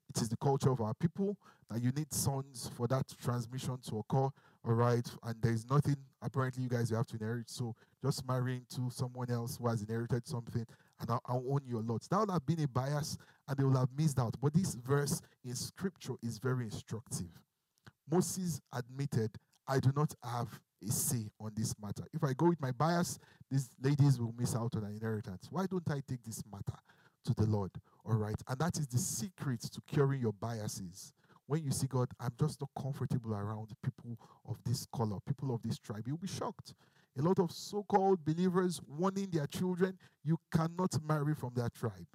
it 0.10 0.22
is 0.22 0.30
the 0.30 0.38
culture 0.38 0.72
of 0.72 0.82
our 0.82 0.94
people 0.96 1.38
that 1.70 1.82
you 1.82 1.92
need 1.92 2.12
sons 2.12 2.72
for 2.76 2.88
that 2.88 3.06
transmission 3.22 3.78
to 3.90 4.00
occur. 4.00 4.30
All 4.66 4.74
right. 4.74 5.08
And 5.24 5.36
there 5.42 5.52
is 5.52 5.70
nothing, 5.70 5.98
apparently, 6.22 6.64
you 6.64 6.70
guys 6.70 6.90
you 6.90 6.98
have 6.98 7.08
to 7.08 7.16
inherit. 7.16 7.50
So 7.50 7.76
just 8.04 8.28
marrying 8.28 8.66
to 8.76 8.90
someone 8.90 9.30
else 9.30 9.58
who 9.58 9.68
has 9.68 9.82
inherited 9.82 10.28
something 10.28 10.66
and 11.00 11.12
I'll, 11.12 11.22
I'll 11.26 11.44
own 11.50 11.62
you 11.66 11.78
a 11.78 11.82
lot. 11.82 12.02
That 12.10 12.20
would 12.20 12.32
have 12.32 12.46
been 12.46 12.62
a 12.62 12.68
bias 12.68 13.18
and 13.48 13.58
they 13.58 13.64
will 13.64 13.78
have 13.78 13.90
missed 13.98 14.20
out. 14.20 14.36
But 14.42 14.54
this 14.54 14.76
verse 14.76 15.22
in 15.46 15.56
scripture 15.56 16.16
is 16.24 16.38
very 16.38 16.66
instructive. 16.66 17.28
Moses 18.10 18.62
admitted, 18.74 19.32
I 19.68 19.80
do 19.80 19.92
not 19.96 20.14
have 20.24 20.60
a 20.84 20.92
say 20.92 21.30
on 21.40 21.52
this 21.56 21.74
matter. 21.82 22.04
If 22.14 22.24
I 22.24 22.34
go 22.34 22.48
with 22.48 22.62
my 22.62 22.72
bias, 22.72 23.20
these 23.50 23.70
ladies 23.82 24.20
will 24.20 24.34
miss 24.38 24.56
out 24.56 24.76
on 24.76 24.84
an 24.84 24.94
inheritance. 24.94 25.48
Why 25.50 25.66
don't 25.66 25.90
I 25.90 26.02
take 26.08 26.24
this 26.24 26.44
matter 26.52 26.78
to 27.26 27.34
the 27.34 27.46
Lord? 27.46 27.72
All 28.06 28.16
right. 28.16 28.42
And 28.48 28.60
that 28.60 28.78
is 28.78 28.88
the 28.88 28.98
secret 28.98 29.62
to 29.62 29.82
curing 29.88 30.22
your 30.22 30.34
biases. 30.34 31.14
When 31.48 31.64
you 31.64 31.72
see 31.72 31.88
God, 31.88 32.10
I'm 32.20 32.34
just 32.40 32.60
not 32.62 32.70
comfortable 32.82 33.34
around 33.34 33.70
people 33.82 34.18
of 34.48 34.58
this 34.66 34.86
color, 34.94 35.18
people 35.26 35.54
of 35.54 35.62
this 35.64 35.80
tribe. 35.80 36.04
You'll 36.06 36.18
be 36.18 36.28
shocked. 36.28 36.74
A 37.18 37.22
lot 37.22 37.40
of 37.40 37.52
so 37.52 37.84
called 37.84 38.24
believers 38.24 38.80
warning 38.88 39.30
their 39.32 39.48
children, 39.48 39.98
you 40.24 40.38
cannot 40.52 41.02
marry 41.04 41.34
from 41.34 41.54
that 41.56 41.74
tribe. 41.74 42.08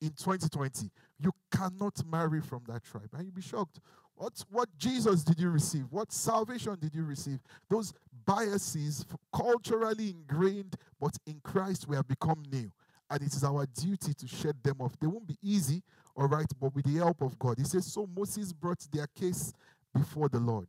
In 0.00 0.10
2020, 0.10 0.90
you 1.18 1.32
cannot 1.50 2.04
marry 2.06 2.42
from 2.42 2.62
that 2.68 2.84
tribe. 2.84 3.08
And 3.14 3.24
you'll 3.24 3.34
be 3.34 3.40
shocked. 3.40 3.80
What, 4.16 4.32
what 4.50 4.68
Jesus 4.78 5.22
did 5.22 5.38
you 5.38 5.50
receive? 5.50 5.84
What 5.90 6.10
salvation 6.10 6.76
did 6.80 6.94
you 6.94 7.04
receive? 7.04 7.38
Those 7.68 7.92
biases, 8.24 9.04
culturally 9.32 10.10
ingrained, 10.10 10.74
but 11.00 11.16
in 11.26 11.40
Christ 11.44 11.86
we 11.86 11.96
have 11.96 12.08
become 12.08 12.42
new. 12.50 12.70
And 13.08 13.22
it 13.22 13.32
is 13.32 13.44
our 13.44 13.66
duty 13.66 14.14
to 14.14 14.26
shed 14.26 14.56
them 14.62 14.76
off. 14.80 14.98
They 14.98 15.06
won't 15.06 15.28
be 15.28 15.36
easy, 15.42 15.82
all 16.16 16.26
right, 16.26 16.46
but 16.60 16.74
with 16.74 16.86
the 16.86 16.96
help 16.96 17.22
of 17.22 17.38
God. 17.38 17.58
He 17.58 17.64
says, 17.64 17.86
So 17.92 18.08
Moses 18.16 18.52
brought 18.52 18.84
their 18.90 19.06
case 19.06 19.52
before 19.94 20.28
the 20.28 20.40
Lord. 20.40 20.68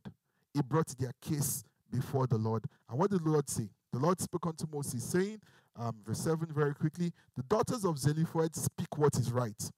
He 0.54 0.62
brought 0.62 0.88
their 0.98 1.12
case 1.20 1.64
before 1.90 2.26
the 2.26 2.38
Lord. 2.38 2.64
And 2.88 2.98
what 2.98 3.10
did 3.10 3.24
the 3.24 3.30
Lord 3.30 3.48
say? 3.48 3.68
The 3.92 3.98
Lord 3.98 4.20
spoke 4.20 4.46
unto 4.46 4.66
Moses, 4.72 5.02
saying, 5.02 5.40
um, 5.74 5.96
verse 6.06 6.20
7 6.20 6.46
very 6.54 6.74
quickly, 6.74 7.12
the 7.36 7.42
daughters 7.44 7.84
of 7.84 7.98
Zelophehad 7.98 8.54
speak 8.54 8.98
what 8.98 9.16
is 9.16 9.32
right. 9.32 9.70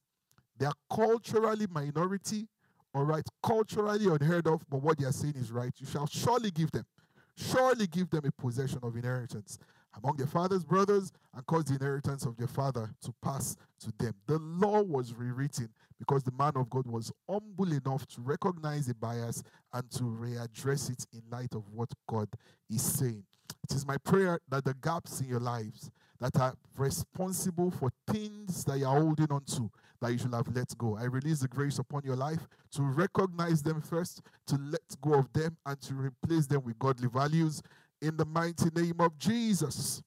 They 0.59 0.67
are 0.67 0.75
culturally 0.93 1.67
minority, 1.71 2.47
all 2.95 3.05
right, 3.05 3.25
culturally 3.43 4.07
unheard 4.07 4.47
of, 4.47 4.63
but 4.69 4.83
what 4.83 4.99
they 4.99 5.07
are 5.07 5.13
saying 5.13 5.35
is 5.37 5.51
right. 5.51 5.73
You 5.79 5.87
shall 5.87 6.07
surely 6.07 6.51
give 6.51 6.71
them, 6.73 6.85
surely 7.37 7.87
give 7.87 8.11
them 8.11 8.25
a 8.25 8.33
possession 8.33 8.81
of 8.83 8.97
inheritance 8.97 9.59
among 10.03 10.17
their 10.17 10.27
father's 10.27 10.65
brothers 10.65 11.13
and 11.35 11.45
cause 11.47 11.65
the 11.65 11.75
inheritance 11.75 12.25
of 12.25 12.37
their 12.37 12.47
father 12.47 12.91
to 13.03 13.13
pass 13.23 13.57
to 13.81 13.93
them. 13.99 14.15
The 14.27 14.39
law 14.39 14.83
was 14.83 15.15
rewritten 15.15 15.69
because 15.99 16.23
the 16.23 16.33
man 16.33 16.53
of 16.57 16.71
God 16.71 16.87
was 16.87 17.13
humble 17.29 17.73
enough 17.73 18.07
to 18.09 18.21
recognize 18.21 18.87
the 18.87 18.95
bias 18.95 19.43
and 19.73 19.91
to 19.93 20.03
readdress 20.03 20.91
it 20.91 21.07
in 21.13 21.23
light 21.31 21.55
of 21.55 21.65
what 21.73 21.91
God 22.09 22.29
is 22.71 22.83
saying. 22.83 23.25
It 23.69 23.75
is 23.75 23.87
my 23.87 23.99
prayer 23.99 24.41
that 24.49 24.65
the 24.65 24.75
gaps 24.75 25.21
in 25.21 25.29
your 25.29 25.41
lives 25.41 25.91
that 26.21 26.39
are 26.39 26.55
responsible 26.77 27.71
for 27.71 27.91
things 28.07 28.65
that 28.65 28.79
you're 28.79 28.89
holding 28.89 29.31
on 29.31 29.45
to 29.45 29.71
that 30.01 30.13
you 30.13 30.19
should 30.19 30.35
have 30.35 30.49
let 30.55 30.77
go. 30.79 30.97
I 30.97 31.05
release 31.05 31.41
the 31.41 31.49
grace 31.49 31.79
upon 31.79 32.03
your 32.05 32.17
life 32.17 32.49
to 32.73 32.83
recognize 32.83 33.63
them 33.63 33.81
first, 33.81 34.23
to 34.47 34.57
let 34.57 34.81
go 35.01 35.15
of 35.15 35.33
them, 35.33 35.57
and 35.67 35.81
to 35.83 35.95
replace 35.95 36.47
them 36.47 36.63
with 36.65 36.79
godly 36.79 37.09
values 37.09 37.63
in 38.01 38.17
the 38.17 38.25
mighty 38.25 38.71
name 38.75 39.01
of 39.01 39.19
Jesus. 39.19 40.03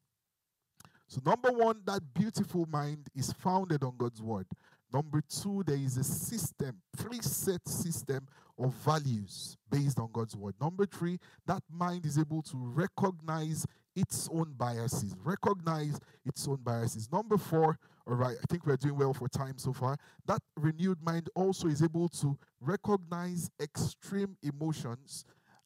So, 1.08 1.22
number 1.26 1.52
one, 1.52 1.82
that 1.86 2.02
beautiful 2.14 2.66
mind 2.66 3.08
is 3.16 3.32
founded 3.34 3.84
on 3.84 3.94
God's 3.98 4.22
word. 4.22 4.48
Number 4.92 5.22
two, 5.28 5.64
there 5.66 5.76
is 5.76 5.98
a 5.98 6.04
system, 6.04 6.80
preset 6.98 7.68
system 7.68 8.28
of 8.60 8.74
values 8.76 9.58
based 9.70 10.00
on 10.00 10.10
God's 10.12 10.36
word. 10.36 10.54
Number 10.62 10.86
three, 10.86 11.20
that 11.48 11.64
mind 11.70 12.06
is 12.06 12.18
able 12.18 12.44
to 12.44 12.58
recognize 12.58 13.66
its 13.96 14.30
own 14.32 14.54
biases, 14.56 15.16
recognize 15.24 16.00
its 16.26 16.48
own 16.48 16.58
biases. 16.64 17.12
Number 17.12 17.38
four, 17.38 17.78
all 18.06 18.16
right, 18.16 18.36
I 18.38 18.46
think 18.50 18.66
we're 18.66 18.76
doing 18.76 18.98
well 18.98 19.14
for 19.14 19.30
time 19.30 19.58
so 19.58 19.72
far. 19.72 19.98
That 20.26 20.42
renewed 20.58 21.02
mind 21.02 21.30
also 21.36 21.68
is 21.68 21.82
able 21.82 22.10
to 22.10 22.38
recognize 22.60 23.50
extreme 23.62 24.36
emotions 24.44 25.24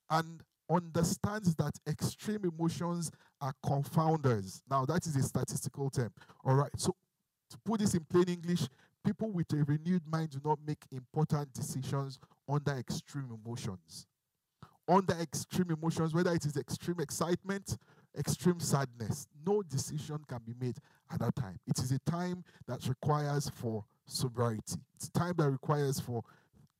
and 0.09 0.43
understands 0.69 1.55
that 1.55 1.73
extreme 1.87 2.45
emotions 2.45 3.11
are 3.41 3.53
confounders. 3.65 4.61
Now, 4.69 4.85
that 4.85 5.07
is 5.07 5.15
a 5.15 5.23
statistical 5.23 5.89
term. 5.89 6.11
All 6.43 6.55
right, 6.55 6.71
so 6.77 6.95
to 7.49 7.57
put 7.65 7.79
this 7.79 7.95
in 7.95 8.05
plain 8.05 8.25
English, 8.27 8.67
people 9.03 9.31
with 9.31 9.51
a 9.53 9.63
renewed 9.63 10.03
mind 10.05 10.31
do 10.31 10.39
not 10.43 10.59
make 10.65 10.83
important 10.91 11.53
decisions 11.53 12.19
under 12.47 12.73
extreme 12.73 13.29
emotions. 13.43 14.05
Under 14.87 15.13
extreme 15.15 15.71
emotions, 15.71 16.13
whether 16.13 16.33
it 16.33 16.45
is 16.45 16.55
extreme 16.55 16.99
excitement, 16.99 17.77
extreme 18.17 18.59
sadness, 18.59 19.27
no 19.45 19.61
decision 19.63 20.19
can 20.27 20.39
be 20.45 20.53
made 20.59 20.77
at 21.11 21.19
that 21.19 21.35
time. 21.35 21.57
It 21.67 21.79
is 21.79 21.91
a 21.91 21.99
time 21.99 22.43
that 22.67 22.87
requires 22.87 23.49
for 23.49 23.85
sobriety. 24.05 24.77
It's 24.95 25.09
time 25.09 25.33
that 25.37 25.49
requires 25.49 25.99
for 25.99 26.23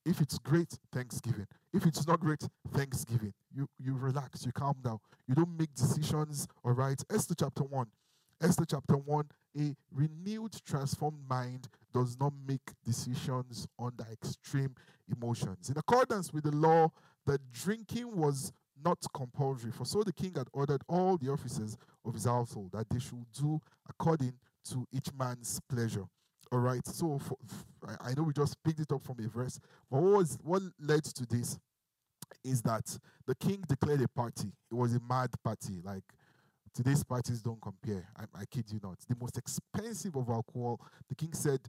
if 0.04 0.20
it's 0.22 0.38
great, 0.38 0.78
thanksgiving. 0.92 1.46
If 1.72 1.84
it's 1.84 2.06
not 2.06 2.20
great, 2.20 2.42
thanksgiving. 2.72 3.34
You 3.54 3.68
you 3.78 3.94
relax, 3.94 4.46
you 4.46 4.52
calm 4.52 4.76
down. 4.82 4.98
You 5.26 5.34
don't 5.34 5.58
make 5.58 5.74
decisions, 5.74 6.48
all 6.64 6.72
right? 6.72 7.00
Esther 7.10 7.34
chapter 7.38 7.64
1. 7.64 7.86
Esther 8.40 8.64
chapter 8.64 8.96
1, 8.96 9.24
a 9.58 9.74
renewed, 9.92 10.54
transformed 10.64 11.18
mind 11.28 11.68
does 11.92 12.16
not 12.20 12.32
make 12.46 12.72
decisions 12.84 13.66
under 13.78 14.04
extreme 14.12 14.74
emotions. 15.10 15.70
In 15.70 15.76
accordance 15.76 16.32
with 16.32 16.44
the 16.44 16.54
law, 16.54 16.92
the 17.26 17.40
drinking 17.52 18.16
was 18.16 18.52
not 18.84 18.98
compulsory. 19.14 19.72
For 19.72 19.84
so 19.84 20.02
the 20.02 20.12
king 20.12 20.34
had 20.36 20.48
ordered 20.52 20.82
all 20.88 21.16
the 21.16 21.30
officers 21.30 21.76
of 22.04 22.14
his 22.14 22.24
household 22.24 22.72
that 22.72 22.88
they 22.90 22.98
should 22.98 23.24
do 23.32 23.60
according 23.88 24.34
to 24.70 24.86
each 24.92 25.08
man's 25.18 25.60
pleasure. 25.68 26.04
All 26.50 26.60
right. 26.60 26.86
So 26.86 27.18
for, 27.18 27.36
I 28.00 28.14
know 28.14 28.22
we 28.22 28.32
just 28.32 28.62
picked 28.62 28.80
it 28.80 28.92
up 28.92 29.02
from 29.02 29.16
a 29.24 29.28
verse, 29.28 29.60
but 29.90 30.00
what 30.00 30.18
was 30.18 30.38
what 30.42 30.62
led 30.80 31.04
to 31.04 31.26
this 31.26 31.58
is 32.44 32.62
that 32.62 32.98
the 33.26 33.34
king 33.34 33.62
declared 33.68 34.02
a 34.02 34.08
party. 34.08 34.52
It 34.70 34.74
was 34.74 34.94
a 34.94 35.00
mad 35.00 35.30
party. 35.42 35.80
Like 35.82 36.04
today's 36.74 37.04
parties 37.04 37.42
don't 37.42 37.60
compare. 37.60 38.08
I, 38.16 38.24
I 38.40 38.44
kid 38.46 38.66
you 38.70 38.80
not. 38.82 38.98
The 39.08 39.16
most 39.20 39.36
expensive 39.38 40.16
of 40.16 40.28
alcohol. 40.28 40.80
The 41.08 41.14
king 41.14 41.32
said, 41.32 41.60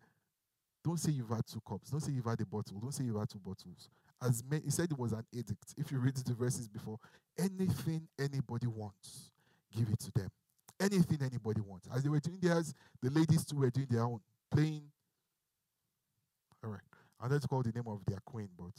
"Don't 0.84 1.00
say 1.00 1.12
you've 1.12 1.30
had 1.30 1.46
two 1.46 1.62
cups. 1.68 1.90
Don't 1.90 2.02
say 2.02 2.12
you've 2.12 2.26
had 2.26 2.40
a 2.42 2.46
bottle. 2.46 2.80
Don't 2.80 2.94
say 2.94 3.04
you've 3.04 3.20
had 3.20 3.30
two 3.30 3.40
bottles." 3.40 3.90
As 4.22 4.44
many, 4.50 4.64
he 4.66 4.72
said 4.72 4.92
it 4.92 5.00
was 5.00 5.14
an 5.14 5.24
edict. 5.32 5.74
If 5.78 5.92
you 5.92 6.00
read 6.00 6.16
the 6.16 6.34
verses 6.34 6.68
before, 6.68 6.98
anything 7.38 8.08
anybody 8.20 8.68
wants, 8.68 9.32
give 9.76 9.88
it 9.90 10.00
to 10.00 10.12
them. 10.12 10.30
Anything 10.80 11.20
anybody 11.22 11.62
wants. 11.62 11.88
As 11.94 12.04
they 12.04 12.10
were 12.10 12.20
doing 12.20 12.40
theirs, 12.42 12.74
the 13.02 13.10
ladies 13.10 13.46
too 13.46 13.58
were 13.58 13.70
doing 13.70 13.88
their 13.90 14.04
own 14.04 14.20
playing. 14.52 14.84
All 16.64 16.72
right. 16.72 16.82
I 17.22 17.28
don't 17.28 17.50
call 17.50 17.64
the 17.64 17.72
name 17.72 17.88
of 17.88 18.00
their 18.06 18.20
queen, 18.26 18.50
but. 18.58 18.74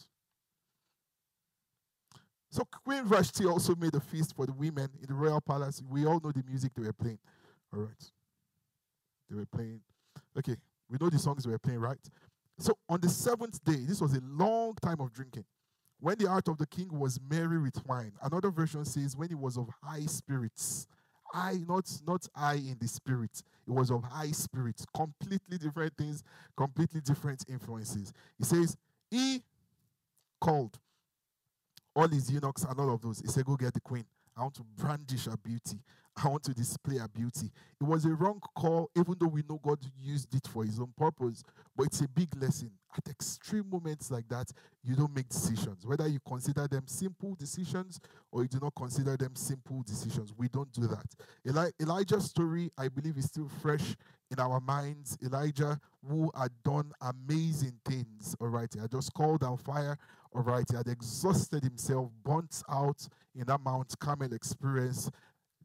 So 2.50 2.64
Queen 2.84 3.04
Vashti 3.04 3.46
also 3.46 3.74
made 3.76 3.94
a 3.94 4.00
feast 4.00 4.34
for 4.34 4.44
the 4.44 4.52
women 4.52 4.88
in 5.00 5.06
the 5.06 5.14
royal 5.14 5.40
palace. 5.40 5.82
We 5.88 6.04
all 6.04 6.20
know 6.22 6.32
the 6.32 6.42
music 6.46 6.72
they 6.74 6.82
were 6.82 6.92
playing. 6.92 7.18
All 7.72 7.80
right. 7.80 8.10
They 9.28 9.36
were 9.36 9.46
playing. 9.46 9.80
Okay, 10.36 10.56
we 10.88 10.98
know 11.00 11.08
the 11.08 11.18
songs 11.18 11.44
they 11.44 11.50
were 11.50 11.58
playing, 11.58 11.78
right? 11.80 11.98
So 12.60 12.76
on 12.88 13.00
the 13.00 13.08
seventh 13.08 13.64
day, 13.64 13.84
this 13.86 14.00
was 14.00 14.14
a 14.14 14.20
long 14.22 14.74
time 14.82 15.00
of 15.00 15.12
drinking. 15.12 15.44
When 15.98 16.16
the 16.18 16.28
heart 16.28 16.48
of 16.48 16.58
the 16.58 16.66
king 16.66 16.88
was 16.90 17.18
merry 17.28 17.58
with 17.58 17.84
wine. 17.86 18.12
Another 18.22 18.50
version 18.50 18.84
says 18.84 19.16
when 19.16 19.28
he 19.28 19.34
was 19.34 19.56
of 19.56 19.68
high 19.82 20.06
spirits. 20.06 20.86
I, 21.32 21.58
not 21.66 21.88
not 22.06 22.26
I 22.34 22.54
in 22.54 22.76
the 22.80 22.88
spirit. 22.88 23.42
It 23.66 23.70
was 23.70 23.90
of 23.90 24.02
high 24.02 24.32
spirits, 24.32 24.84
completely 24.94 25.58
different 25.58 25.96
things, 25.96 26.22
completely 26.56 27.00
different 27.00 27.44
influences. 27.48 28.12
He 28.36 28.44
says, 28.44 28.76
He 29.10 29.42
called 30.40 30.78
all 31.94 32.08
his 32.08 32.30
eunuchs 32.30 32.64
and 32.64 32.78
all 32.78 32.92
of 32.94 33.00
those. 33.00 33.20
He 33.20 33.28
said, 33.28 33.44
Go 33.44 33.56
get 33.56 33.74
the 33.74 33.80
queen. 33.80 34.04
I 34.36 34.42
want 34.42 34.54
to 34.54 34.64
brandish 34.76 35.26
her 35.26 35.36
beauty. 35.36 35.78
I 36.22 36.28
want 36.28 36.42
to 36.44 36.54
display 36.54 36.98
her 36.98 37.08
beauty. 37.08 37.50
It 37.80 37.84
was 37.84 38.04
a 38.04 38.10
wrong 38.10 38.40
call, 38.54 38.90
even 38.96 39.16
though 39.18 39.28
we 39.28 39.42
know 39.48 39.58
God 39.62 39.78
used 39.98 40.34
it 40.34 40.46
for 40.46 40.64
his 40.64 40.78
own 40.78 40.92
purpose. 40.96 41.42
But 41.76 41.86
it's 41.86 42.00
a 42.02 42.08
big 42.08 42.28
lesson. 42.40 42.70
At 42.96 43.08
extreme 43.08 43.70
moments 43.70 44.10
like 44.10 44.28
that, 44.28 44.50
you 44.82 44.96
don't 44.96 45.14
make 45.14 45.28
decisions. 45.28 45.86
Whether 45.86 46.08
you 46.08 46.18
consider 46.26 46.66
them 46.66 46.82
simple 46.86 47.36
decisions 47.36 48.00
or 48.32 48.42
you 48.42 48.48
do 48.48 48.58
not 48.60 48.74
consider 48.74 49.16
them 49.16 49.36
simple 49.36 49.82
decisions, 49.82 50.34
we 50.36 50.48
don't 50.48 50.70
do 50.72 50.88
that. 50.88 51.06
Eli- 51.46 51.70
Elijah's 51.80 52.24
story, 52.24 52.70
I 52.76 52.88
believe, 52.88 53.16
is 53.16 53.26
still 53.26 53.48
fresh 53.62 53.96
in 54.30 54.40
our 54.40 54.60
minds. 54.60 55.16
Elijah, 55.24 55.78
who 56.06 56.30
had 56.36 56.50
done 56.64 56.92
amazing 57.00 57.78
things, 57.84 58.34
all 58.40 58.48
right, 58.48 58.68
he 58.72 58.80
had 58.80 58.90
just 58.90 59.14
called 59.14 59.40
down 59.40 59.56
fire, 59.56 59.96
all 60.32 60.42
right, 60.42 60.64
he 60.68 60.76
had 60.76 60.88
exhausted 60.88 61.62
himself, 61.62 62.10
burnt 62.24 62.62
out 62.68 63.06
in 63.34 63.44
that 63.46 63.60
Mount 63.60 63.94
Carmel 63.98 64.32
experience. 64.32 65.10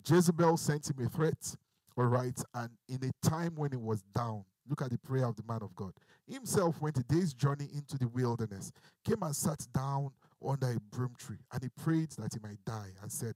Jezebel 0.08 0.58
sent 0.58 0.90
him 0.90 1.06
a 1.06 1.10
threat, 1.10 1.56
all 1.98 2.06
right, 2.06 2.40
and 2.54 2.70
in 2.88 3.00
a 3.04 3.28
time 3.28 3.54
when 3.56 3.72
he 3.72 3.78
was 3.78 4.04
down, 4.16 4.46
look 4.70 4.82
at 4.82 4.92
the 4.92 4.98
prayer 5.00 5.26
of 5.26 5.36
the 5.36 5.44
man 5.48 5.60
of 5.62 5.76
God. 5.76 5.94
himself 6.28 6.80
went 6.82 6.98
a 6.98 7.04
day's 7.04 7.34
journey 7.34 7.70
into 7.74 7.98
the 7.98 8.08
wilderness, 8.08 8.72
came 9.04 9.24
and 9.24 9.36
sat 9.36 9.66
down 9.74 10.12
under 10.46 10.72
a 10.72 10.80
broom 10.96 11.14
tree, 11.18 11.40
and 11.52 11.64
he 11.64 11.70
prayed 11.84 12.12
that 12.12 12.34
he 12.34 12.40
might 12.48 12.64
die 12.66 12.90
and 13.02 13.12
said, 13.12 13.36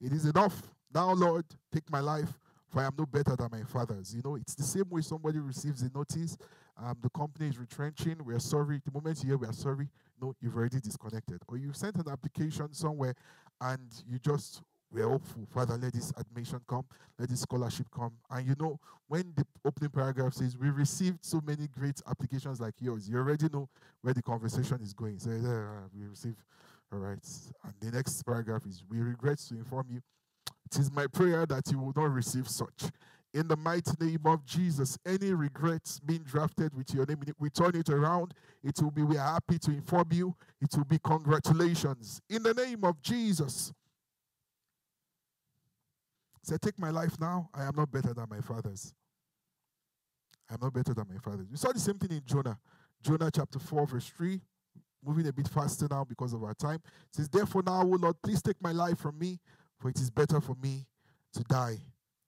It 0.00 0.12
is 0.12 0.26
enough. 0.26 0.62
Now, 0.92 1.12
Lord, 1.12 1.44
take 1.72 1.90
my 1.90 2.00
life, 2.00 2.38
for 2.68 2.82
I 2.82 2.86
am 2.86 2.94
no 2.98 3.06
better 3.06 3.36
than 3.36 3.48
my 3.50 3.62
fathers. 3.62 4.14
You 4.14 4.22
know, 4.24 4.36
it's 4.36 4.54
the 4.54 4.62
same 4.62 4.88
way 4.90 5.00
somebody 5.02 5.38
receives 5.38 5.82
a 5.82 5.90
notice. 5.94 6.36
Um, 6.76 6.96
the 7.02 7.10
company 7.10 7.48
is 7.48 7.58
retrenching. 7.58 8.16
We 8.24 8.34
are 8.34 8.40
sorry. 8.40 8.80
The 8.84 8.92
moment 8.92 9.22
you 9.22 9.30
hear 9.30 9.38
we 9.38 9.46
are 9.46 9.52
sorry, 9.52 9.88
no, 10.20 10.34
you've 10.40 10.56
already 10.56 10.80
disconnected. 10.80 11.42
Or 11.48 11.56
you've 11.56 11.76
sent 11.76 11.96
an 11.96 12.08
application 12.10 12.72
somewhere 12.72 13.14
and 13.60 13.90
you 14.08 14.18
just 14.18 14.62
we're 14.92 15.08
hopeful, 15.08 15.46
Father, 15.52 15.76
let 15.76 15.92
this 15.92 16.12
admission 16.16 16.60
come, 16.66 16.84
let 17.18 17.28
this 17.28 17.40
scholarship 17.40 17.86
come. 17.94 18.12
And 18.30 18.46
you 18.46 18.56
know, 18.58 18.80
when 19.06 19.32
the 19.36 19.46
opening 19.64 19.90
paragraph 19.90 20.34
says, 20.34 20.56
We 20.56 20.70
received 20.70 21.24
so 21.24 21.40
many 21.46 21.68
great 21.68 22.00
applications 22.08 22.60
like 22.60 22.74
yours, 22.80 23.08
you 23.08 23.16
already 23.18 23.48
know 23.52 23.68
where 24.02 24.14
the 24.14 24.22
conversation 24.22 24.80
is 24.82 24.92
going. 24.92 25.18
So, 25.18 25.30
uh, 25.30 25.88
we 25.96 26.06
receive, 26.08 26.36
all 26.92 26.98
right. 26.98 27.18
And 27.64 27.74
the 27.80 27.96
next 27.96 28.22
paragraph 28.24 28.66
is, 28.66 28.82
We 28.90 28.98
regret 28.98 29.38
to 29.48 29.54
inform 29.54 29.86
you, 29.90 30.02
it 30.66 30.78
is 30.78 30.90
my 30.92 31.06
prayer 31.06 31.46
that 31.46 31.70
you 31.70 31.78
will 31.78 31.92
not 31.94 32.12
receive 32.12 32.48
such. 32.48 32.90
In 33.32 33.46
the 33.46 33.56
mighty 33.56 33.92
name 34.00 34.22
of 34.24 34.44
Jesus, 34.44 34.98
any 35.06 35.32
regrets 35.32 36.00
being 36.00 36.24
drafted 36.24 36.74
with 36.74 36.92
your 36.92 37.06
name, 37.06 37.20
we 37.38 37.48
turn 37.48 37.76
it 37.76 37.88
around. 37.88 38.34
It 38.64 38.80
will 38.82 38.90
be, 38.90 39.04
we 39.04 39.16
are 39.16 39.34
happy 39.34 39.58
to 39.60 39.70
inform 39.70 40.08
you. 40.10 40.34
It 40.60 40.76
will 40.76 40.84
be 40.84 40.98
congratulations. 40.98 42.20
In 42.28 42.42
the 42.42 42.54
name 42.54 42.82
of 42.82 43.00
Jesus. 43.02 43.72
Say, 46.50 46.56
take 46.60 46.80
my 46.80 46.90
life 46.90 47.12
now. 47.20 47.48
I 47.54 47.62
am 47.62 47.76
not 47.76 47.92
better 47.92 48.12
than 48.12 48.26
my 48.28 48.40
fathers. 48.40 48.92
I 50.50 50.54
am 50.54 50.58
not 50.60 50.72
better 50.72 50.92
than 50.92 51.06
my 51.08 51.16
fathers. 51.20 51.46
You 51.48 51.56
saw 51.56 51.70
the 51.70 51.78
same 51.78 51.96
thing 51.96 52.10
in 52.10 52.22
Jonah. 52.26 52.58
Jonah 53.00 53.30
chapter 53.32 53.60
4, 53.60 53.86
verse 53.86 54.08
3. 54.16 54.40
Moving 55.06 55.28
a 55.28 55.32
bit 55.32 55.46
faster 55.46 55.86
now 55.88 56.02
because 56.02 56.32
of 56.32 56.42
our 56.42 56.54
time. 56.54 56.80
It 56.84 57.14
says, 57.14 57.28
Therefore 57.28 57.62
now, 57.64 57.82
O 57.82 57.86
Lord, 57.86 58.16
please 58.20 58.42
take 58.42 58.60
my 58.60 58.72
life 58.72 58.98
from 58.98 59.16
me, 59.16 59.38
for 59.78 59.90
it 59.90 60.00
is 60.00 60.10
better 60.10 60.40
for 60.40 60.56
me 60.60 60.88
to 61.34 61.44
die 61.44 61.78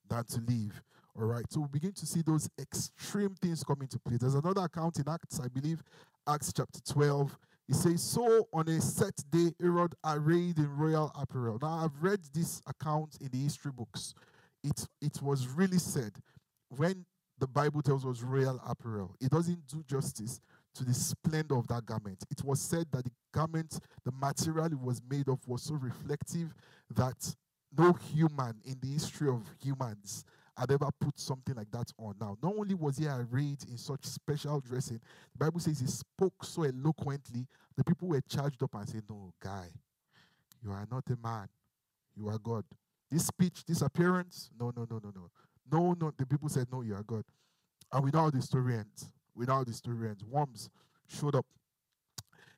than 0.07 0.23
to 0.23 0.39
live. 0.47 0.81
All 1.19 1.25
right. 1.25 1.43
So 1.49 1.59
we 1.59 1.67
begin 1.67 1.91
to 1.91 2.05
see 2.05 2.21
those 2.21 2.49
extreme 2.57 3.35
things 3.41 3.61
come 3.61 3.81
into 3.81 3.99
play. 3.99 4.15
There's 4.15 4.35
another 4.35 4.61
account 4.61 4.99
in 4.99 5.09
Acts, 5.09 5.41
I 5.41 5.49
believe, 5.49 5.83
Acts 6.25 6.53
chapter 6.55 6.79
12. 6.93 7.37
It 7.69 7.75
says, 7.75 8.03
So 8.03 8.47
on 8.53 8.67
a 8.67 8.81
set 8.81 9.15
day, 9.29 9.51
Herod 9.59 9.95
arrayed 10.05 10.57
in 10.57 10.69
royal 10.75 11.11
apparel. 11.15 11.59
Now, 11.61 11.85
I've 11.85 12.03
read 12.03 12.19
this 12.33 12.61
account 12.67 13.17
in 13.21 13.29
the 13.29 13.37
history 13.37 13.71
books. 13.71 14.13
It, 14.63 14.87
it 15.01 15.21
was 15.21 15.47
really 15.47 15.79
said 15.79 16.13
when 16.69 17.05
the 17.39 17.47
Bible 17.47 17.81
tells 17.81 18.05
us 18.05 18.21
royal 18.21 18.61
apparel, 18.65 19.15
it 19.19 19.31
doesn't 19.31 19.67
do 19.67 19.83
justice 19.83 20.39
to 20.75 20.83
the 20.83 20.93
splendor 20.93 21.55
of 21.57 21.67
that 21.67 21.85
garment. 21.85 22.23
It 22.29 22.43
was 22.43 22.61
said 22.61 22.87
that 22.91 23.05
the 23.05 23.11
garment, 23.33 23.79
the 24.03 24.11
material 24.11 24.65
it 24.65 24.79
was 24.79 25.01
made 25.09 25.27
of, 25.27 25.39
was 25.47 25.63
so 25.63 25.75
reflective 25.75 26.53
that 26.95 27.35
no 27.77 27.93
human 27.93 28.55
in 28.65 28.77
the 28.81 28.87
history 28.93 29.29
of 29.29 29.41
humans 29.61 30.25
had 30.57 30.71
ever 30.71 30.89
put 30.99 31.19
something 31.19 31.55
like 31.55 31.71
that 31.71 31.91
on. 31.97 32.15
Now, 32.19 32.37
not 32.41 32.53
only 32.55 32.75
was 32.75 32.97
he 32.97 33.07
arrayed 33.07 33.63
in 33.69 33.77
such 33.77 34.05
special 34.05 34.59
dressing, 34.59 34.99
the 35.33 35.45
Bible 35.45 35.59
says 35.59 35.79
he 35.79 35.87
spoke 35.87 36.43
so 36.43 36.63
eloquently, 36.63 37.47
the 37.75 37.83
people 37.83 38.07
were 38.07 38.21
charged 38.21 38.61
up 38.61 38.75
and 38.75 38.87
said, 38.87 39.03
No, 39.09 39.33
guy, 39.41 39.67
you 40.63 40.71
are 40.71 40.87
not 40.91 41.03
a 41.09 41.17
man, 41.27 41.47
you 42.15 42.29
are 42.29 42.37
God. 42.37 42.65
This 43.09 43.27
speech, 43.27 43.63
this 43.65 43.81
appearance, 43.81 44.49
no, 44.59 44.71
no, 44.75 44.87
no, 44.89 44.99
no, 45.03 45.11
no. 45.15 45.29
No, 45.71 45.95
no. 45.99 46.11
The 46.17 46.25
people 46.25 46.49
said, 46.49 46.67
No, 46.71 46.81
you 46.81 46.95
are 46.95 47.03
God. 47.03 47.23
And 47.91 48.13
how 48.13 48.29
the 48.29 48.41
story 48.41 48.75
ends. 48.75 49.11
How 49.47 49.63
the 49.63 49.73
story 49.73 50.09
ends. 50.09 50.23
Worms 50.23 50.69
showed 51.07 51.35
up. 51.35 51.45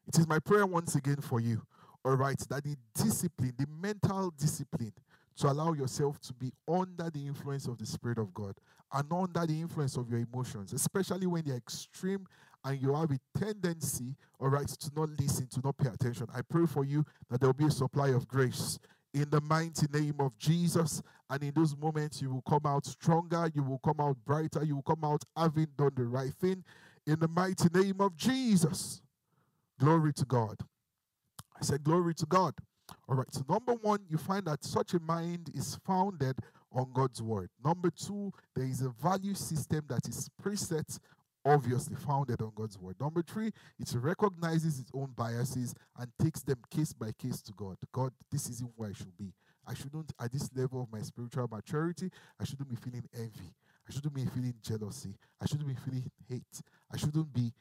It 0.08 0.18
is 0.18 0.28
my 0.28 0.40
prayer 0.40 0.66
once 0.66 0.96
again 0.96 1.18
for 1.22 1.40
you, 1.40 1.64
all 2.04 2.16
right, 2.16 2.38
that 2.50 2.64
the 2.64 2.76
discipline, 2.94 3.54
the 3.58 3.66
mental 3.68 4.32
discipline 4.38 4.94
to 5.38 5.52
allow 5.52 5.74
yourself 5.74 6.20
to 6.22 6.34
be 6.34 6.52
under 6.68 7.10
the 7.10 7.26
influence 7.26 7.68
of 7.68 7.78
the 7.78 7.86
Spirit 7.86 8.18
of 8.18 8.34
God 8.34 8.56
and 8.94 9.12
under 9.12 9.46
the 9.46 9.60
influence 9.60 9.98
of 9.98 10.10
your 10.10 10.20
emotions, 10.20 10.74
especially 10.74 11.28
when 11.28 11.44
they're 11.46 11.58
extreme 11.58 12.26
and 12.64 12.82
you 12.82 12.94
have 12.96 13.12
a 13.12 13.20
tendency, 13.38 14.16
all 14.40 14.50
right, 14.50 14.68
to 14.68 14.92
not 14.96 15.10
listen, 15.20 15.48
to 15.48 15.62
not 15.64 15.78
pay 15.78 15.90
attention. 15.90 16.28
I 16.34 16.42
pray 16.42 16.66
for 16.66 16.84
you 16.84 17.06
that 17.30 17.40
there 17.40 17.50
will 17.50 17.54
be 17.54 17.66
a 17.66 17.72
supply 17.72 18.10
of 18.10 18.28
grace 18.28 18.80
in 19.14 19.30
the 19.30 19.40
mighty 19.42 19.88
name 19.94 20.16
of 20.20 20.38
Jesus. 20.38 21.02
And 21.30 21.44
in 21.44 21.54
those 21.56 21.76
moments, 21.78 22.22
you 22.22 22.32
will 22.32 22.42
come 22.42 22.66
out 22.66 22.86
stronger, 22.86 23.50
you 23.54 23.64
will 23.64 23.80
come 23.80 24.00
out 24.00 24.18
brighter, 24.26 24.64
you 24.64 24.76
will 24.76 24.84
come 24.84 25.04
out 25.04 25.24
having 25.38 25.68
done 25.78 25.92
the 25.96 26.06
right 26.06 26.34
thing 26.34 26.64
in 27.06 27.20
the 27.20 27.28
mighty 27.28 27.70
name 27.74 28.02
of 28.02 28.16
Jesus. 28.18 29.02
Glory 29.80 30.14
to 30.14 30.26
God. 30.26 30.58
I 31.60 31.64
said, 31.64 31.84
Glory 31.84 32.14
to 32.16 32.26
God. 32.26 32.54
All 33.08 33.16
right, 33.16 33.28
so 33.32 33.44
number 33.48 33.74
one, 33.74 34.00
you 34.10 34.18
find 34.18 34.46
that 34.46 34.64
such 34.64 34.94
a 34.94 35.00
mind 35.00 35.50
is 35.54 35.78
founded 35.86 36.38
on 36.72 36.92
God's 36.94 37.22
word. 37.22 37.50
Number 37.64 37.90
two, 37.90 38.32
there 38.56 38.66
is 38.66 38.82
a 38.82 38.90
value 38.90 39.34
system 39.34 39.82
that 39.90 40.08
is 40.08 40.30
preset, 40.42 41.00
obviously 41.46 41.96
founded 41.96 42.42
on 42.42 42.52
God's 42.56 42.78
word. 42.80 42.96
Number 43.00 43.22
three, 43.22 43.52
it 43.80 43.94
recognizes 43.96 44.80
its 44.80 44.92
own 44.94 45.12
biases 45.16 45.74
and 45.98 46.12
takes 46.22 46.42
them 46.42 46.58
case 46.70 46.94
by 46.94 47.12
case 47.18 47.42
to 47.44 47.54
God. 47.54 47.78
God, 47.92 48.12
this 48.32 48.50
isn't 48.50 48.72
where 48.76 48.90
I 48.90 48.94
should 48.94 49.18
be. 49.18 49.34
I 49.68 49.74
shouldn't, 49.74 50.12
at 50.20 50.32
this 50.32 50.50
level 50.56 50.84
of 50.84 50.92
my 50.92 51.02
spiritual 51.02 51.48
maturity, 51.52 52.12
I 52.40 52.44
shouldn't 52.44 52.70
be 52.70 52.76
feeling 52.76 53.06
envy. 53.16 53.54
I 53.88 53.94
shouldn't 53.94 54.14
be 54.14 54.26
feeling 54.26 54.56
jealousy. 54.62 55.16
I 55.42 55.46
shouldn't 55.46 55.68
be 55.68 55.76
feeling 55.76 56.12
hate. 56.28 56.62
I 56.92 56.98
shouldn't 56.98 57.32
be 57.34 57.52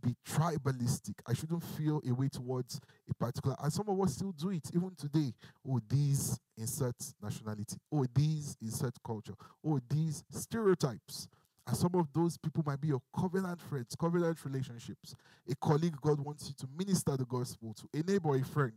be 0.00 0.14
tribalistic. 0.28 1.14
I 1.26 1.34
shouldn't 1.34 1.62
feel 1.62 2.00
a 2.08 2.12
way 2.12 2.28
towards 2.28 2.80
a 3.08 3.14
particular. 3.14 3.56
And 3.62 3.72
some 3.72 3.88
of 3.88 4.00
us 4.00 4.14
still 4.14 4.32
do 4.32 4.50
it 4.50 4.68
even 4.74 4.92
today. 4.96 5.32
Oh, 5.68 5.80
these 5.88 6.38
insert 6.56 6.96
nationality. 7.22 7.76
Oh, 7.92 8.04
these 8.14 8.56
insert 8.62 8.94
culture. 9.04 9.34
Oh, 9.64 9.80
these 9.88 10.24
stereotypes. 10.30 11.28
And 11.66 11.76
some 11.76 11.94
of 11.94 12.08
those 12.12 12.36
people 12.36 12.64
might 12.66 12.80
be 12.80 12.88
your 12.88 13.02
covenant 13.16 13.60
friends, 13.60 13.94
covenant 13.98 14.44
relationships. 14.44 15.14
A 15.48 15.54
colleague 15.56 15.96
God 16.00 16.20
wants 16.20 16.48
you 16.48 16.54
to 16.58 16.68
minister 16.76 17.16
the 17.16 17.24
gospel 17.24 17.74
to, 17.74 17.98
a 17.98 18.02
neighbor, 18.02 18.34
a 18.34 18.44
friend. 18.44 18.72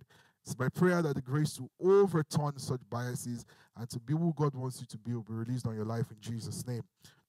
It's 0.45 0.59
my 0.59 0.67
prayer 0.69 1.01
that 1.01 1.15
the 1.15 1.21
grace 1.21 1.53
to 1.53 1.69
overturn 1.81 2.57
such 2.57 2.81
biases 2.89 3.45
and 3.77 3.89
to 3.89 3.99
be 3.99 4.13
who 4.13 4.33
God 4.35 4.53
wants 4.53 4.81
you 4.81 4.87
to 4.87 4.97
be 4.97 5.13
will 5.13 5.23
be 5.23 5.33
released 5.33 5.65
on 5.65 5.75
your 5.75 5.85
life 5.85 6.05
in 6.11 6.17
Jesus' 6.19 6.67
name. 6.67 6.83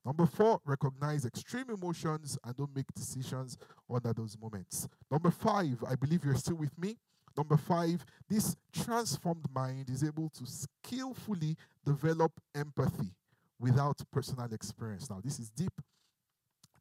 Number 0.05 0.27
four, 0.27 0.61
recognize 0.65 1.25
extreme 1.25 1.69
emotions 1.69 2.37
and 2.43 2.55
don't 2.55 2.75
make 2.75 2.85
decisions 2.93 3.57
under 3.89 4.13
those 4.13 4.37
moments. 4.39 4.87
Number 5.09 5.31
five, 5.31 5.83
I 5.89 5.95
believe 5.95 6.23
you're 6.23 6.35
still 6.35 6.57
with 6.57 6.77
me. 6.77 6.97
Number 7.35 7.57
five, 7.57 8.05
this 8.29 8.55
transformed 8.71 9.45
mind 9.53 9.89
is 9.89 10.03
able 10.03 10.29
to 10.29 10.45
skillfully 10.45 11.57
develop 11.83 12.31
empathy 12.53 13.11
without 13.59 13.99
personal 14.11 14.53
experience. 14.53 15.09
Now, 15.09 15.19
this 15.23 15.39
is 15.39 15.49
deep. 15.49 15.73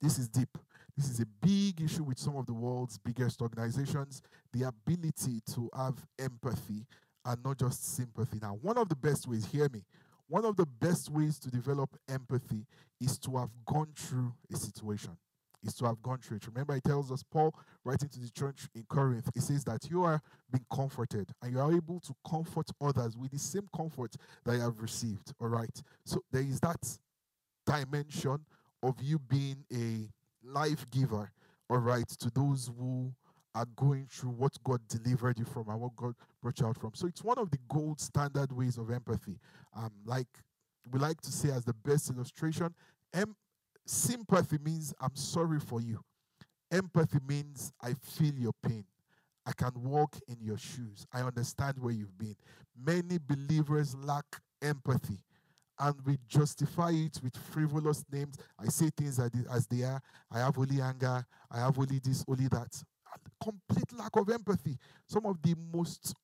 This 0.01 0.19
is 0.19 0.29
deep. 0.29 0.59
This 0.97 1.09
is 1.09 1.21
a 1.21 1.27
big 1.27 1.81
issue 1.81 2.05
with 2.05 2.19
some 2.19 2.37
of 2.37 2.47
the 2.47 2.53
world's 2.53 2.99
biggest 2.99 3.41
organizations 3.41 4.23
the 4.53 4.65
ability 4.65 5.41
to 5.55 5.69
have 5.75 5.97
empathy 6.19 6.87
and 7.25 7.45
not 7.45 7.59
just 7.59 7.97
sympathy. 7.97 8.39
Now, 8.41 8.59
one 8.61 8.79
of 8.79 8.89
the 8.89 8.97
best 8.97 9.27
ways, 9.27 9.47
hear 9.47 9.69
me, 9.71 9.83
one 10.29 10.45
of 10.45 10.57
the 10.57 10.67
best 10.67 11.11
ways 11.11 11.39
to 11.41 11.51
develop 11.51 11.91
empathy 12.09 12.67
is 13.01 13.19
to 13.21 13.37
have 13.37 13.51
gone 13.67 13.89
through 13.97 14.33
a 14.53 14.57
situation. 14.57 15.17
Is 15.63 15.75
to 15.77 15.87
have 15.87 16.03
gone 16.03 16.19
through 16.19 16.37
it. 16.37 16.47
Remember, 16.47 16.75
he 16.75 16.83
tells 16.83 17.11
us, 17.11 17.23
Paul, 17.23 17.55
writing 17.85 18.11
to 18.11 18.21
the 18.21 18.29
church 18.29 18.69
in 18.75 18.85
Corinth, 18.87 19.31
he 19.33 19.41
says 19.41 19.65
that 19.65 19.89
you 19.89 20.03
are 20.03 20.21
being 20.53 20.67
comforted 20.71 21.31
and 21.41 21.53
you 21.53 21.59
are 21.59 21.73
able 21.73 22.01
to 22.01 22.15
comfort 22.29 22.69
others 22.83 23.17
with 23.17 23.31
the 23.31 23.39
same 23.39 23.67
comfort 23.75 24.15
that 24.45 24.57
you 24.57 24.61
have 24.61 24.79
received. 24.79 25.33
All 25.41 25.49
right. 25.49 25.83
So 26.05 26.21
there 26.31 26.43
is 26.43 26.61
that 26.61 26.99
dimension 27.65 28.45
of 28.83 28.97
you 29.01 29.19
being 29.19 29.65
a 29.73 30.11
life 30.47 30.85
giver, 30.91 31.33
all 31.71 31.79
right, 31.79 32.09
to 32.09 32.31
those 32.35 32.71
who 32.79 33.15
are 33.55 33.67
going 33.77 34.07
through 34.11 34.31
what 34.31 34.53
God 34.65 34.81
delivered 34.89 35.39
you 35.39 35.45
from 35.45 35.69
and 35.69 35.81
what 35.81 35.95
God 35.97 36.15
brought 36.43 36.59
you 36.59 36.67
out 36.67 36.79
from. 36.79 36.93
So 36.95 37.07
it's 37.07 37.23
one 37.23 37.39
of 37.39 37.51
the 37.51 37.59
gold 37.69 38.01
standard 38.01 38.53
ways 38.53 38.79
of 38.79 38.91
empathy. 38.91 39.39
Um, 39.77 39.91
like 40.05 40.29
we 40.91 40.99
like 40.99 41.21
to 41.23 41.33
say 41.33 41.51
as 41.51 41.65
the 41.65 41.73
best 41.73 42.11
illustration, 42.11 42.75
em- 43.13 43.37
sympathy 43.87 44.59
means 44.59 44.93
I'm 45.01 45.15
sorry 45.15 45.61
for 45.61 45.81
you. 45.81 46.01
Empathy 46.71 47.19
means 47.27 47.73
I 47.81 47.95
feel 47.95 48.35
your 48.35 48.53
pain. 48.63 48.85
I 49.47 49.53
can 49.53 49.73
walk 49.77 50.17
in 50.27 50.37
your 50.41 50.59
shoes. 50.59 51.07
I 51.13 51.21
understand 51.21 51.75
where 51.79 51.93
you've 51.93 52.17
been. 52.19 52.37
Many 52.77 53.19
believers 53.19 53.95
lack 53.95 54.25
empathy 54.63 55.19
and 55.79 55.95
we 56.05 56.19
justify 56.29 56.91
it 56.91 57.21
with 57.23 57.37
frivolous 57.37 58.05
names. 58.11 58.37
I 58.59 58.69
say 58.69 58.91
things 58.97 59.19
as 59.19 59.67
they 59.67 59.83
are. 59.83 60.01
I 60.31 60.39
have 60.39 60.59
only 60.59 60.81
anger. 60.81 61.25
I 61.51 61.59
have 61.61 61.79
only 61.79 61.99
this, 61.99 62.25
only 62.29 62.49
that 62.49 62.83
complete 63.43 63.93
lack 63.97 64.17
of 64.17 64.29
empathy. 64.29 64.79
Some 65.07 65.27
of 65.27 65.41
the 65.43 65.55
most 65.73 66.15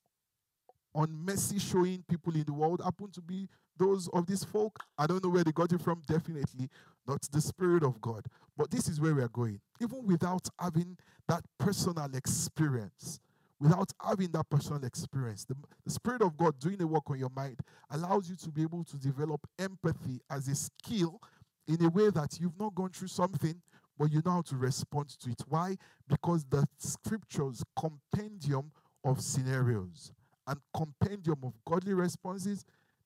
unmercy 0.96 1.60
showing 1.60 2.04
people 2.08 2.34
in 2.34 2.44
the 2.44 2.52
world 2.52 2.80
happen 2.82 3.10
to 3.12 3.20
be 3.20 3.48
those 3.76 4.08
of 4.08 4.26
this 4.26 4.44
folk. 4.44 4.78
I 4.98 5.06
don't 5.06 5.22
know 5.22 5.30
where 5.30 5.44
they 5.44 5.52
got 5.52 5.72
it 5.72 5.80
from, 5.80 6.02
definitely 6.06 6.68
not 7.06 7.22
the 7.32 7.40
Spirit 7.40 7.82
of 7.82 8.00
God. 8.00 8.26
But 8.56 8.70
this 8.70 8.88
is 8.88 9.00
where 9.00 9.14
we 9.14 9.22
are 9.22 9.28
going. 9.28 9.60
Even 9.80 10.06
without 10.06 10.48
having 10.58 10.96
that 11.28 11.42
personal 11.58 12.08
experience, 12.14 13.20
without 13.58 13.90
having 14.04 14.30
that 14.32 14.48
personal 14.50 14.84
experience. 14.84 15.44
The, 15.44 15.54
the 15.84 15.90
Spirit 15.90 16.22
of 16.22 16.36
God 16.36 16.58
doing 16.58 16.76
the 16.76 16.86
work 16.86 17.08
on 17.10 17.18
your 17.18 17.30
mind 17.34 17.60
allows 17.90 18.28
you 18.28 18.36
to 18.36 18.50
be 18.50 18.62
able 18.62 18.84
to 18.84 18.96
develop 18.96 19.40
empathy 19.58 20.20
as 20.30 20.48
a 20.48 20.54
skill 20.54 21.20
in 21.68 21.84
a 21.84 21.88
way 21.88 22.10
that 22.10 22.38
you've 22.40 22.58
not 22.58 22.74
gone 22.74 22.90
through 22.90 23.08
something, 23.08 23.54
but 24.00 24.10
you 24.10 24.22
know 24.24 24.30
how 24.32 24.40
to 24.40 24.56
respond 24.56 25.10
to 25.10 25.28
it. 25.28 25.42
Why? 25.46 25.76
Because 26.08 26.46
the 26.48 26.66
scriptures 26.78 27.62
compendium 27.78 28.72
of 29.04 29.20
scenarios 29.20 30.10
and 30.46 30.58
compendium 30.74 31.36
of 31.42 31.52
godly 31.68 31.92
responses, 31.92 32.64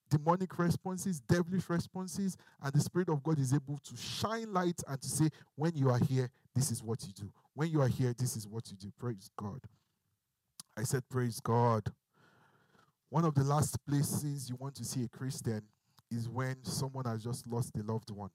demonic 0.09 0.57
responses, 0.57 1.19
devilish 1.19 1.69
responses, 1.69 2.37
and 2.63 2.73
the 2.73 2.79
Spirit 2.79 3.09
of 3.09 3.25
God 3.25 3.41
is 3.41 3.53
able 3.53 3.81
to 3.83 3.97
shine 3.97 4.53
light 4.53 4.81
and 4.87 5.03
to 5.03 5.09
say, 5.09 5.31
when 5.57 5.73
you 5.75 5.91
are 5.91 5.99
here, 5.99 6.31
this 6.55 6.71
is 6.71 6.81
what 6.81 7.03
you 7.03 7.13
do. 7.13 7.29
When 7.55 7.73
you 7.73 7.83
are 7.83 7.89
here, 7.89 8.15
this 8.17 8.37
is 8.37 8.47
what 8.47 8.71
you 8.71 8.77
do. 8.77 8.93
Praise 8.97 9.29
God. 9.37 9.63
I 10.79 10.85
said, 10.85 11.03
Praise 11.11 11.41
God. 11.41 11.93
One 13.11 13.25
of 13.25 13.35
the 13.35 13.43
last 13.43 13.85
places 13.85 14.49
you 14.49 14.55
want 14.61 14.77
to 14.77 14.85
see 14.85 15.03
a 15.03 15.09
Christian 15.09 15.63
is 16.13 16.29
when 16.29 16.63
someone 16.63 17.07
has 17.07 17.25
just 17.25 17.49
lost 17.49 17.73
a 17.77 17.83
loved 17.83 18.13
one. 18.13 18.31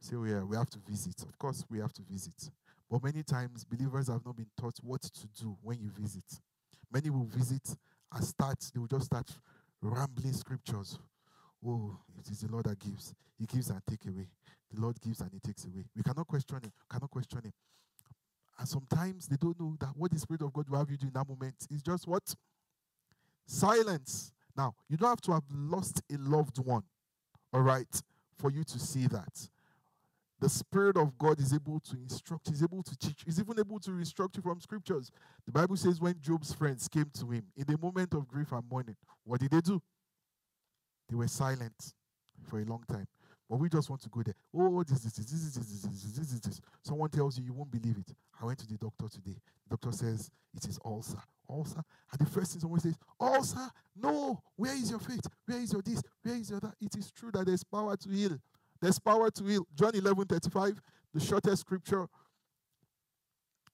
Say, 0.00 0.12
so 0.12 0.20
oh 0.20 0.24
yeah, 0.24 0.42
we 0.42 0.56
have 0.56 0.70
to 0.70 0.78
visit. 0.78 1.22
Of 1.22 1.38
course, 1.38 1.64
we 1.70 1.78
have 1.78 1.92
to 1.94 2.02
visit. 2.02 2.50
But 2.90 3.04
many 3.04 3.22
times, 3.22 3.64
believers 3.64 4.08
have 4.08 4.24
not 4.24 4.36
been 4.36 4.50
taught 4.58 4.78
what 4.82 5.02
to 5.02 5.28
do 5.40 5.56
when 5.62 5.78
you 5.80 5.90
visit. 5.90 6.24
Many 6.92 7.10
will 7.10 7.26
visit 7.26 7.76
and 8.12 8.24
start, 8.24 8.58
they 8.74 8.80
will 8.80 8.88
just 8.88 9.06
start 9.06 9.30
rambling 9.80 10.32
scriptures. 10.32 10.98
Oh, 11.64 11.96
it 12.18 12.28
is 12.30 12.40
the 12.40 12.50
Lord 12.50 12.64
that 12.64 12.78
gives. 12.78 13.14
He 13.38 13.46
gives 13.46 13.70
and 13.70 13.80
take 13.88 14.06
away. 14.06 14.26
The 14.72 14.80
Lord 14.80 15.00
gives 15.00 15.20
and 15.20 15.30
He 15.32 15.38
takes 15.38 15.64
away. 15.64 15.84
We 15.94 16.02
cannot 16.02 16.26
question 16.26 16.56
Him. 16.62 16.72
Cannot 16.90 17.10
question 17.10 17.40
Him. 17.44 17.52
And 18.58 18.68
sometimes 18.68 19.26
they 19.26 19.36
don't 19.36 19.58
know 19.60 19.76
that 19.80 19.90
what 19.96 20.10
the 20.10 20.18
Spirit 20.18 20.42
of 20.42 20.52
God 20.52 20.68
will 20.68 20.78
have 20.78 20.90
you 20.90 20.96
do 20.96 21.06
in 21.06 21.12
that 21.12 21.28
moment 21.28 21.54
is 21.70 21.82
just 21.82 22.06
what? 22.06 22.34
Silence. 23.46 24.32
Now, 24.56 24.74
you 24.88 24.96
don't 24.96 25.08
have 25.08 25.20
to 25.22 25.32
have 25.32 25.44
lost 25.52 26.02
a 26.12 26.16
loved 26.18 26.58
one, 26.58 26.82
all 27.52 27.62
right, 27.62 28.02
for 28.38 28.50
you 28.50 28.64
to 28.64 28.78
see 28.78 29.06
that. 29.06 29.48
The 30.40 30.48
Spirit 30.48 30.96
of 30.96 31.16
God 31.18 31.38
is 31.38 31.52
able 31.52 31.80
to 31.80 31.96
instruct, 31.96 32.48
He's 32.48 32.62
able 32.62 32.82
to 32.82 32.96
teach, 32.96 33.22
He's 33.26 33.38
even 33.38 33.58
able 33.58 33.78
to 33.80 33.90
instruct 33.98 34.36
you 34.36 34.42
from 34.42 34.60
scriptures. 34.60 35.10
The 35.44 35.52
Bible 35.52 35.76
says 35.76 36.00
when 36.00 36.14
Job's 36.20 36.54
friends 36.54 36.88
came 36.88 37.10
to 37.14 37.30
him 37.30 37.44
in 37.56 37.64
the 37.66 37.76
moment 37.76 38.14
of 38.14 38.26
grief 38.26 38.52
and 38.52 38.62
mourning, 38.70 38.96
what 39.24 39.40
did 39.40 39.50
they 39.50 39.60
do? 39.60 39.82
They 41.08 41.16
were 41.16 41.28
silent 41.28 41.92
for 42.48 42.60
a 42.60 42.64
long 42.64 42.82
time. 42.88 43.06
But 43.50 43.58
we 43.58 43.68
just 43.68 43.90
want 43.90 44.00
to 44.02 44.08
go 44.08 44.22
there. 44.22 44.34
Oh, 44.54 44.84
this, 44.84 45.00
this, 45.00 45.12
this, 45.14 45.26
this, 45.26 45.42
this, 45.42 45.66
this, 45.66 45.82
this, 45.82 46.02
this, 46.02 46.30
this, 46.30 46.40
this. 46.40 46.60
Someone 46.84 47.10
tells 47.10 47.36
you, 47.36 47.44
you 47.44 47.52
won't 47.52 47.70
believe 47.70 47.98
it. 47.98 48.14
I 48.40 48.46
went 48.46 48.60
to 48.60 48.66
the 48.66 48.78
doctor 48.78 49.08
today. 49.08 49.36
The 49.68 49.76
doctor 49.76 49.90
says 49.90 50.30
it 50.54 50.68
is 50.68 50.78
ulcer. 50.84 51.18
Ulcer. 51.48 51.82
And 52.12 52.20
the 52.20 52.30
first 52.30 52.52
thing 52.52 52.60
someone 52.60 52.78
says, 52.78 52.94
ulcer? 53.20 53.68
No. 54.00 54.40
Where 54.54 54.72
is 54.72 54.88
your 54.88 55.00
faith? 55.00 55.26
Where 55.46 55.58
is 55.58 55.72
your 55.72 55.82
this? 55.82 56.00
Where 56.22 56.36
is 56.36 56.48
your 56.48 56.60
that? 56.60 56.74
It 56.80 56.94
is 56.96 57.10
true 57.10 57.32
that 57.32 57.44
there's 57.44 57.64
power 57.64 57.96
to 57.96 58.08
heal. 58.08 58.38
There's 58.80 58.98
power 58.98 59.30
to 59.30 59.44
heal. 59.44 59.66
John 59.74 59.94
11 59.94 60.24
35, 60.26 60.80
the 61.14 61.20
shortest 61.20 61.60
scripture, 61.60 62.06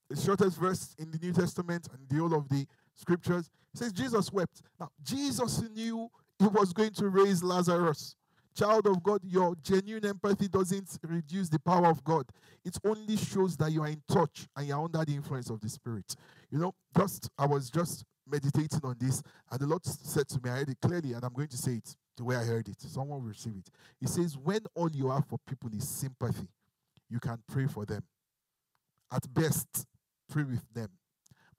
the 0.08 0.20
shortest 0.20 0.58
verse 0.58 0.94
in 0.98 1.10
the 1.10 1.18
New 1.18 1.32
Testament 1.32 1.88
and 1.92 2.08
the 2.08 2.16
whole 2.16 2.34
of 2.34 2.48
the 2.48 2.66
scriptures. 2.94 3.50
Says 3.74 3.92
Jesus 3.92 4.32
wept. 4.32 4.62
Now, 4.80 4.90
Jesus 5.02 5.62
knew 5.74 6.08
he 6.38 6.46
was 6.46 6.72
going 6.72 6.92
to 6.94 7.08
raise 7.08 7.42
Lazarus. 7.42 8.14
Child 8.56 8.86
of 8.86 9.02
God, 9.02 9.20
your 9.22 9.54
genuine 9.62 10.06
empathy 10.06 10.48
doesn't 10.48 10.98
reduce 11.02 11.50
the 11.50 11.58
power 11.58 11.88
of 11.88 12.02
God. 12.02 12.24
It 12.64 12.78
only 12.84 13.16
shows 13.16 13.54
that 13.58 13.70
you 13.70 13.82
are 13.82 13.88
in 13.88 14.02
touch 14.08 14.48
and 14.56 14.66
you're 14.66 14.82
under 14.82 15.04
the 15.04 15.14
influence 15.14 15.50
of 15.50 15.60
the 15.60 15.68
Spirit. 15.68 16.14
You 16.50 16.58
know, 16.60 16.74
just 16.96 17.28
I 17.38 17.46
was 17.46 17.68
just 17.68 18.04
meditating 18.26 18.80
on 18.82 18.96
this, 18.98 19.22
and 19.50 19.60
the 19.60 19.66
Lord 19.66 19.84
said 19.84 20.26
to 20.28 20.40
me, 20.42 20.50
I 20.50 20.56
heard 20.56 20.70
it 20.70 20.78
clearly, 20.80 21.12
and 21.12 21.22
I'm 21.22 21.34
going 21.34 21.48
to 21.48 21.56
say 21.56 21.72
it 21.72 21.94
the 22.16 22.24
way 22.24 22.36
I 22.36 22.44
heard 22.44 22.68
it. 22.68 22.80
Someone 22.80 23.20
will 23.20 23.28
receive 23.28 23.54
it. 23.56 23.68
He 24.00 24.06
says, 24.06 24.36
When 24.36 24.60
all 24.74 24.90
you 24.90 25.10
have 25.10 25.26
for 25.26 25.38
people 25.46 25.70
is 25.74 25.88
sympathy, 25.88 26.48
you 27.08 27.20
can 27.20 27.38
pray 27.50 27.66
for 27.66 27.84
them. 27.84 28.02
At 29.12 29.32
best, 29.32 29.86
pray 30.30 30.44
with 30.44 30.62
them. 30.72 30.88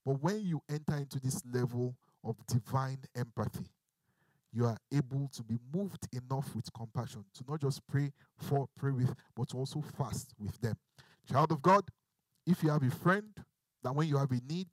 But 0.05 0.21
when 0.21 0.41
you 0.41 0.61
enter 0.69 0.95
into 0.95 1.19
this 1.19 1.41
level 1.51 1.95
of 2.23 2.35
divine 2.47 2.99
empathy, 3.15 3.65
you 4.53 4.65
are 4.65 4.77
able 4.93 5.29
to 5.33 5.43
be 5.43 5.57
moved 5.73 6.07
enough 6.13 6.55
with 6.55 6.71
compassion 6.73 7.23
to 7.33 7.43
not 7.47 7.61
just 7.61 7.85
pray 7.87 8.11
for, 8.37 8.67
pray 8.77 8.91
with, 8.91 9.13
but 9.35 9.53
also 9.53 9.81
fast 9.97 10.33
with 10.39 10.59
them. 10.61 10.75
Child 11.29 11.51
of 11.51 11.61
God, 11.61 11.83
if 12.45 12.63
you 12.63 12.69
have 12.69 12.83
a 12.83 12.89
friend 12.89 13.27
that 13.83 13.93
when 13.93 14.07
you 14.07 14.17
have 14.17 14.31
a 14.31 14.41
need, 14.49 14.67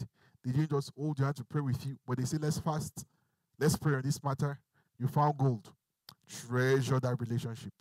they 0.45 0.53
didn't 0.53 0.70
just 0.70 0.93
hold 0.97 1.18
your 1.18 1.26
hand 1.26 1.37
to 1.37 1.45
pray 1.45 1.61
with 1.61 1.85
you, 1.85 1.99
but 2.07 2.18
they 2.18 2.24
say, 2.24 2.39
let's 2.41 2.59
fast, 2.59 3.05
let's 3.59 3.76
pray 3.76 3.95
on 3.95 4.03
this 4.03 4.22
matter. 4.22 4.59
You 4.99 5.09
found 5.09 5.37
gold. 5.37 5.72
Treasure 6.29 7.01
that 7.01 7.20
relationship. 7.20 7.72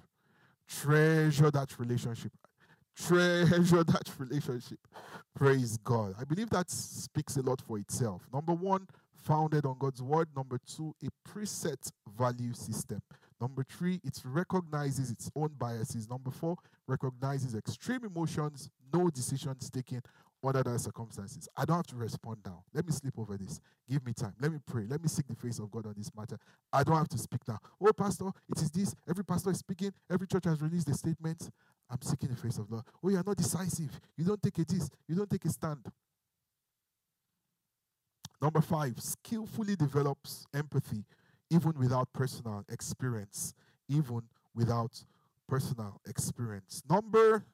Treasure 0.68 1.52
that 1.52 1.80
relationship. 1.80 2.32
Treasure 2.96 3.84
that 3.84 4.10
relationship. 4.18 4.80
Praise 5.36 5.78
God. 5.78 6.16
I 6.20 6.24
believe 6.24 6.50
that 6.52 6.70
speaks 6.70 7.38
a 7.38 7.42
lot 7.42 7.62
for 7.62 7.80
itself. 7.80 8.28
Number 8.32 8.54
one, 8.54 8.88
founded 9.24 9.66
on 9.66 9.78
God's 9.80 10.02
word. 10.02 10.28
Number 10.36 10.60
two, 10.66 10.94
a 11.04 11.30
preset 11.30 11.92
value 12.18 12.54
system. 12.54 13.02
Number 13.40 13.64
three, 13.64 14.00
it 14.04 14.22
recognizes 14.24 15.12
its 15.12 15.30
own 15.36 15.50
biases. 15.58 16.10
Number 16.10 16.32
four, 16.32 16.56
recognizes 16.88 17.56
extreme 17.56 18.04
emotions, 18.06 18.70
no 18.94 19.10
decisions 19.10 19.70
taken 19.70 20.02
under 20.44 20.60
other 20.60 20.78
circumstances. 20.78 21.48
I 21.56 21.66
don't 21.66 21.78
have 21.78 21.88
to 21.88 21.96
respond 21.96 22.40
now. 22.46 22.64
Let 22.74 22.86
me 22.86 22.92
sleep 22.92 23.14
over 23.18 23.38
this. 23.38 23.60
Give 23.90 24.06
me 24.06 24.14
time. 24.14 24.34
Let 24.40 24.52
me 24.52 24.60
pray. 24.66 24.86
Let 24.88 25.02
me 25.02 25.08
seek 25.08 25.28
the 25.28 25.36
face 25.36 25.60
of 25.60 25.72
God 25.72 25.86
on 25.86 25.94
this 25.98 26.12
matter. 26.16 26.38
I 26.72 26.84
don't 26.84 26.98
have 26.98 27.10
to 27.10 27.18
speak 27.18 27.42
now. 27.48 27.60
Oh, 27.82 27.94
Pastor, 27.94 28.28
it 28.50 28.62
is 28.62 28.72
this. 28.72 28.96
Every 29.10 29.24
pastor 29.24 29.52
is 29.52 29.60
speaking. 29.60 29.92
Every 30.12 30.28
church 30.28 30.46
has 30.46 30.62
released 30.62 30.90
a 30.90 30.94
statement. 30.94 31.50
I'm 31.90 32.02
seeking 32.02 32.30
the 32.30 32.36
face 32.36 32.58
of 32.58 32.70
God. 32.70 32.84
Oh, 33.04 33.10
you 33.10 33.18
are 33.18 33.24
not 33.26 33.38
decisive. 33.38 34.00
You 34.18 34.26
don't 34.26 34.42
take 34.42 34.58
a 34.60 34.66
this. 34.66 34.90
You 35.08 35.16
don't 35.16 35.30
take 35.30 35.46
a 35.46 35.50
stand. 35.50 35.86
Number 38.42 38.62
five, 38.62 39.00
skillfully 39.00 39.76
develops 39.76 40.46
empathy 40.54 41.06
even 41.50 41.74
without 41.78 42.12
personal 42.14 42.66
experience. 42.70 43.54
Even 43.88 44.24
without 44.56 45.04
personal 45.48 46.02
experience. 46.08 46.84
Number 46.90 47.46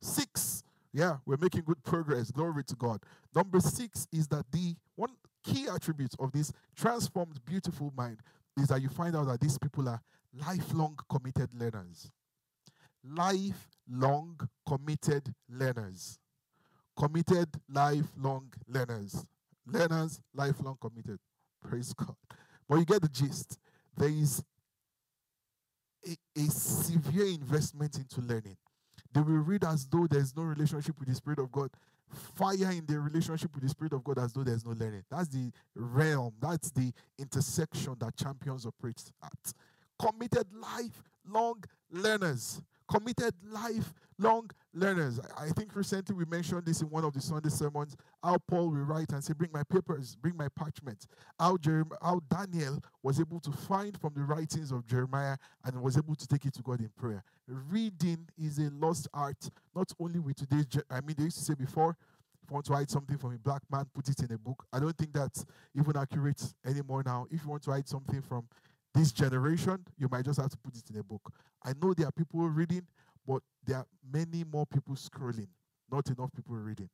six, 0.00 0.64
yeah, 0.92 1.16
we're 1.26 1.36
making 1.38 1.62
good 1.62 1.82
progress. 1.82 2.30
Glory 2.30 2.64
to 2.64 2.76
God. 2.76 3.02
Number 3.34 3.60
six 3.60 4.06
is 4.12 4.28
that 4.28 4.44
the 4.52 4.74
one 4.96 5.10
key 5.44 5.66
attribute 5.66 6.14
of 6.18 6.32
this 6.32 6.52
transformed, 6.76 7.44
beautiful 7.44 7.92
mind 7.96 8.20
is 8.58 8.68
that 8.68 8.82
you 8.82 8.88
find 8.88 9.16
out 9.16 9.26
that 9.26 9.40
these 9.40 9.58
people 9.58 9.88
are 9.88 10.00
lifelong 10.34 10.96
committed 11.08 11.48
learners. 11.54 12.10
Lifelong 13.04 14.38
committed 14.66 15.34
learners. 15.48 16.18
Committed 16.96 17.48
lifelong 17.68 18.52
learners 18.68 19.24
learners, 19.66 20.20
lifelong 20.34 20.76
committed. 20.80 21.18
Praise 21.60 21.92
God. 21.92 22.16
But 22.68 22.76
you 22.76 22.84
get 22.84 23.02
the 23.02 23.08
gist. 23.08 23.58
There 23.96 24.08
is 24.08 24.42
a, 26.06 26.16
a 26.36 26.44
severe 26.50 27.26
investment 27.26 27.96
into 27.96 28.20
learning. 28.20 28.56
They 29.12 29.20
will 29.20 29.34
read 29.34 29.64
as 29.64 29.86
though 29.86 30.06
there's 30.06 30.36
no 30.36 30.42
relationship 30.42 30.98
with 30.98 31.08
the 31.08 31.14
Spirit 31.14 31.38
of 31.38 31.52
God. 31.52 31.70
Fire 32.34 32.70
in 32.70 32.84
the 32.86 32.98
relationship 32.98 33.54
with 33.54 33.62
the 33.62 33.68
Spirit 33.68 33.92
of 33.92 34.04
God 34.04 34.18
as 34.18 34.32
though 34.32 34.44
there's 34.44 34.64
no 34.64 34.72
learning. 34.72 35.04
That's 35.10 35.28
the 35.28 35.50
realm, 35.74 36.32
that's 36.40 36.70
the 36.70 36.92
intersection 37.18 37.96
that 38.00 38.16
champions 38.16 38.66
operate 38.66 39.02
at. 39.22 39.52
Committed 39.98 40.46
lifelong 40.52 41.62
learners 41.90 42.60
committed 42.92 43.34
lifelong 43.50 44.50
learners. 44.74 45.20
I 45.38 45.48
think 45.50 45.74
recently 45.74 46.14
we 46.14 46.24
mentioned 46.26 46.64
this 46.66 46.82
in 46.82 46.90
one 46.90 47.04
of 47.04 47.12
the 47.12 47.20
Sunday 47.20 47.48
sermons. 47.48 47.96
How 48.22 48.38
Paul 48.38 48.70
will 48.70 48.84
write 48.84 49.10
and 49.12 49.22
say, 49.24 49.32
Bring 49.32 49.50
my 49.52 49.62
papers, 49.62 50.16
bring 50.16 50.36
my 50.36 50.48
parchment. 50.48 51.06
How, 51.38 51.56
Jeremiah, 51.56 51.98
how 52.02 52.20
Daniel 52.28 52.78
was 53.02 53.20
able 53.20 53.40
to 53.40 53.50
find 53.50 53.98
from 53.98 54.12
the 54.14 54.22
writings 54.22 54.72
of 54.72 54.86
Jeremiah 54.86 55.36
and 55.64 55.80
was 55.82 55.96
able 55.96 56.14
to 56.14 56.26
take 56.26 56.44
it 56.44 56.54
to 56.54 56.62
God 56.62 56.80
in 56.80 56.90
prayer. 56.90 57.24
Reading 57.48 58.28
is 58.38 58.58
a 58.58 58.70
lost 58.70 59.08
art, 59.14 59.48
not 59.74 59.90
only 59.98 60.18
with 60.18 60.36
today's, 60.36 60.66
I 60.90 61.00
mean, 61.00 61.16
they 61.16 61.24
used 61.24 61.38
to 61.38 61.44
say 61.44 61.54
before, 61.54 61.96
if 62.42 62.50
you 62.50 62.54
want 62.54 62.66
to 62.66 62.72
write 62.72 62.90
something 62.90 63.16
from 63.16 63.34
a 63.34 63.38
black 63.38 63.62
man, 63.70 63.86
put 63.94 64.08
it 64.08 64.18
in 64.20 64.32
a 64.32 64.38
book. 64.38 64.64
I 64.72 64.80
don't 64.80 64.96
think 64.96 65.12
that's 65.12 65.44
even 65.76 65.96
accurate 65.96 66.42
anymore 66.66 67.02
now. 67.04 67.26
If 67.30 67.42
you 67.44 67.50
want 67.50 67.62
to 67.64 67.70
write 67.70 67.88
something 67.88 68.20
from 68.20 68.46
this 68.94 69.12
generation, 69.12 69.78
you 69.96 70.08
might 70.10 70.24
just 70.24 70.40
have 70.40 70.50
to 70.50 70.56
put 70.58 70.76
it 70.76 70.90
in 70.90 70.98
a 70.98 71.02
book. 71.02 71.32
I 71.64 71.72
know 71.80 71.94
there 71.94 72.06
are 72.08 72.12
people 72.12 72.40
reading, 72.48 72.86
but 73.26 73.42
there 73.64 73.78
are 73.78 73.86
many 74.12 74.44
more 74.44 74.66
people 74.66 74.94
scrolling, 74.94 75.48
not 75.90 76.06
enough 76.08 76.30
people 76.34 76.56
reading. 76.56 76.90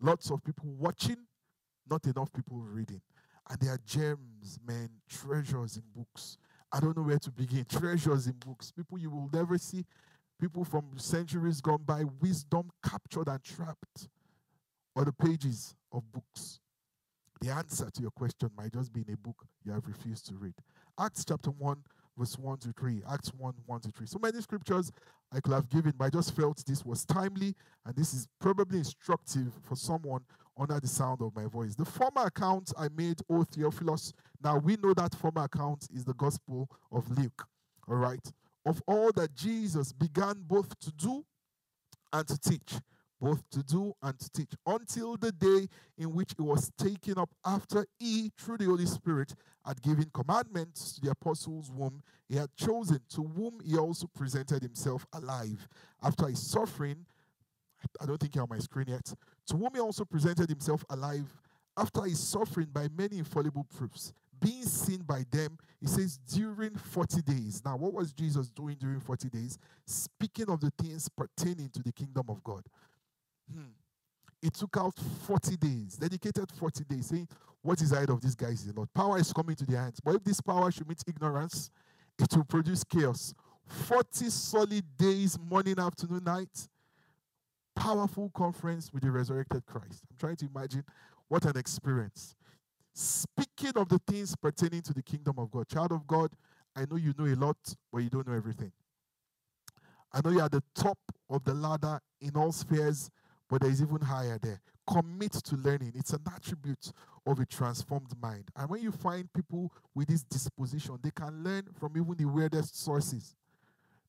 Lots 0.00 0.30
of 0.30 0.44
people 0.44 0.68
watching, 0.78 1.16
not 1.88 2.04
enough 2.06 2.32
people 2.32 2.58
reading. 2.58 3.00
And 3.48 3.60
there 3.60 3.72
are 3.72 3.80
gems, 3.86 4.58
man, 4.66 4.90
treasures 5.08 5.76
in 5.76 5.82
books. 5.94 6.36
I 6.72 6.80
don't 6.80 6.96
know 6.96 7.04
where 7.04 7.18
to 7.18 7.30
begin. 7.30 7.64
Treasures 7.68 8.26
in 8.26 8.34
books. 8.44 8.72
People 8.72 8.98
you 8.98 9.10
will 9.10 9.30
never 9.32 9.56
see. 9.56 9.84
People 10.40 10.64
from 10.64 10.84
centuries 10.96 11.60
gone 11.60 11.82
by, 11.86 12.02
wisdom 12.20 12.70
captured 12.84 13.28
and 13.28 13.42
trapped 13.42 14.08
on 14.94 15.04
the 15.04 15.12
pages 15.12 15.74
of 15.92 16.02
books. 16.12 16.60
The 17.40 17.46
the 17.46 17.54
answer 17.54 17.90
to 17.90 18.02
your 18.02 18.10
question 18.10 18.50
might 18.56 18.72
just 18.72 18.92
be 18.92 19.04
in 19.06 19.14
a 19.14 19.16
book 19.16 19.46
you 19.64 19.72
have 19.72 19.86
refused 19.86 20.26
to 20.26 20.34
read. 20.34 20.54
Acts 20.98 21.24
chapter 21.24 21.50
1, 21.50 21.76
verse 22.16 22.38
1 22.38 22.58
to 22.58 22.72
3. 22.72 23.02
Acts 23.10 23.32
1, 23.36 23.54
1 23.66 23.80
to 23.80 23.90
3. 23.90 24.06
So 24.06 24.18
many 24.18 24.40
scriptures 24.40 24.92
I 25.32 25.40
could 25.40 25.52
have 25.52 25.68
given, 25.68 25.92
but 25.96 26.06
I 26.06 26.10
just 26.10 26.34
felt 26.34 26.64
this 26.66 26.84
was 26.84 27.04
timely 27.04 27.54
and 27.84 27.94
this 27.94 28.14
is 28.14 28.28
probably 28.40 28.78
instructive 28.78 29.52
for 29.62 29.76
someone 29.76 30.22
under 30.58 30.80
the 30.80 30.86
sound 30.86 31.20
of 31.20 31.34
my 31.36 31.44
voice. 31.46 31.74
The 31.74 31.84
former 31.84 32.26
account 32.26 32.72
I 32.78 32.88
made, 32.96 33.20
O 33.28 33.44
Theophilus, 33.44 34.12
now 34.42 34.58
we 34.58 34.76
know 34.76 34.94
that 34.94 35.14
former 35.14 35.44
account 35.44 35.88
is 35.94 36.04
the 36.04 36.14
Gospel 36.14 36.68
of 36.90 37.10
Luke, 37.18 37.46
all 37.88 37.96
right, 37.96 38.32
of 38.64 38.82
all 38.86 39.12
that 39.12 39.34
Jesus 39.34 39.92
began 39.92 40.34
both 40.46 40.78
to 40.80 40.92
do 40.92 41.24
and 42.12 42.26
to 42.26 42.38
teach 42.38 42.80
both 43.20 43.48
to 43.50 43.62
do 43.62 43.92
and 44.02 44.18
to 44.18 44.30
teach, 44.30 44.50
until 44.66 45.16
the 45.16 45.32
day 45.32 45.68
in 45.98 46.12
which 46.12 46.32
it 46.32 46.40
was 46.40 46.70
taken 46.76 47.18
up 47.18 47.30
after 47.44 47.86
he, 47.98 48.30
through 48.38 48.58
the 48.58 48.66
Holy 48.66 48.86
Spirit, 48.86 49.34
had 49.64 49.80
given 49.82 50.10
commandments 50.12 50.92
to 50.92 51.00
the 51.00 51.10
apostles 51.10 51.70
whom 51.76 52.02
he 52.28 52.36
had 52.36 52.54
chosen, 52.56 53.00
to 53.08 53.22
whom 53.22 53.58
he 53.64 53.76
also 53.76 54.06
presented 54.14 54.62
himself 54.62 55.06
alive 55.12 55.68
after 56.02 56.28
his 56.28 56.40
suffering. 56.40 57.04
I 58.00 58.06
don't 58.06 58.18
think 58.18 58.34
you're 58.34 58.42
on 58.42 58.50
my 58.50 58.58
screen 58.58 58.86
yet. 58.88 59.12
To 59.48 59.56
whom 59.56 59.70
he 59.74 59.80
also 59.80 60.04
presented 60.04 60.48
himself 60.48 60.84
alive 60.90 61.26
after 61.76 62.02
his 62.02 62.20
suffering 62.20 62.68
by 62.72 62.88
many 62.96 63.18
infallible 63.18 63.66
proofs, 63.76 64.12
being 64.40 64.64
seen 64.64 65.02
by 65.02 65.24
them, 65.30 65.58
he 65.80 65.86
says, 65.86 66.18
during 66.32 66.74
40 66.74 67.22
days. 67.22 67.62
Now, 67.64 67.76
what 67.76 67.92
was 67.92 68.12
Jesus 68.12 68.50
doing 68.50 68.76
during 68.78 69.00
40 69.00 69.28
days? 69.28 69.58
Speaking 69.84 70.48
of 70.48 70.60
the 70.60 70.70
things 70.78 71.08
pertaining 71.08 71.70
to 71.70 71.82
the 71.82 71.92
kingdom 71.92 72.26
of 72.28 72.42
God. 72.44 72.64
Hmm. 73.52 73.70
It 74.42 74.54
took 74.54 74.76
out 74.76 74.94
40 75.26 75.56
days, 75.56 75.96
dedicated 75.96 76.50
40 76.52 76.84
days, 76.84 77.06
saying, 77.06 77.28
What 77.62 77.80
is 77.80 77.92
ahead 77.92 78.10
of 78.10 78.20
these 78.20 78.34
guys 78.34 78.64
is 78.64 78.72
a 78.74 78.78
lot. 78.78 78.88
Power 78.94 79.18
is 79.18 79.32
coming 79.32 79.56
to 79.56 79.64
their 79.64 79.80
hands. 79.80 80.00
But 80.00 80.16
if 80.16 80.24
this 80.24 80.40
power 80.40 80.70
should 80.70 80.88
meet 80.88 81.02
ignorance, 81.06 81.70
it 82.18 82.34
will 82.36 82.44
produce 82.44 82.84
chaos. 82.84 83.34
40 83.66 84.30
solid 84.30 84.84
days, 84.96 85.38
morning, 85.38 85.78
afternoon, 85.78 86.24
night. 86.24 86.68
Powerful 87.74 88.30
conference 88.34 88.92
with 88.92 89.02
the 89.02 89.10
resurrected 89.10 89.66
Christ. 89.66 90.02
I'm 90.10 90.16
trying 90.18 90.36
to 90.36 90.48
imagine 90.54 90.84
what 91.28 91.44
an 91.44 91.56
experience. 91.56 92.36
Speaking 92.94 93.72
of 93.76 93.88
the 93.88 94.00
things 94.06 94.34
pertaining 94.36 94.82
to 94.82 94.94
the 94.94 95.02
kingdom 95.02 95.38
of 95.38 95.50
God, 95.50 95.68
child 95.68 95.92
of 95.92 96.06
God, 96.06 96.30
I 96.74 96.86
know 96.90 96.96
you 96.96 97.12
know 97.18 97.26
a 97.26 97.36
lot, 97.36 97.56
but 97.92 97.98
you 97.98 98.08
don't 98.08 98.26
know 98.26 98.34
everything. 98.34 98.72
I 100.12 100.20
know 100.24 100.30
you're 100.30 100.44
at 100.44 100.52
the 100.52 100.62
top 100.74 100.98
of 101.28 101.44
the 101.44 101.52
ladder 101.52 102.00
in 102.20 102.36
all 102.36 102.52
spheres, 102.52 103.10
but 103.48 103.62
there 103.62 103.70
is 103.70 103.80
even 103.82 104.00
higher 104.00 104.38
there. 104.40 104.60
Commit 104.86 105.32
to 105.32 105.56
learning. 105.56 105.92
It's 105.94 106.12
an 106.12 106.22
attribute 106.34 106.92
of 107.26 107.40
a 107.40 107.46
transformed 107.46 108.12
mind. 108.20 108.44
And 108.56 108.68
when 108.68 108.82
you 108.82 108.92
find 108.92 109.32
people 109.32 109.72
with 109.94 110.08
this 110.08 110.22
disposition, 110.22 110.98
they 111.02 111.10
can 111.10 111.42
learn 111.42 111.64
from 111.78 111.96
even 111.96 112.14
the 112.16 112.24
weirdest 112.24 112.82
sources. 112.82 113.34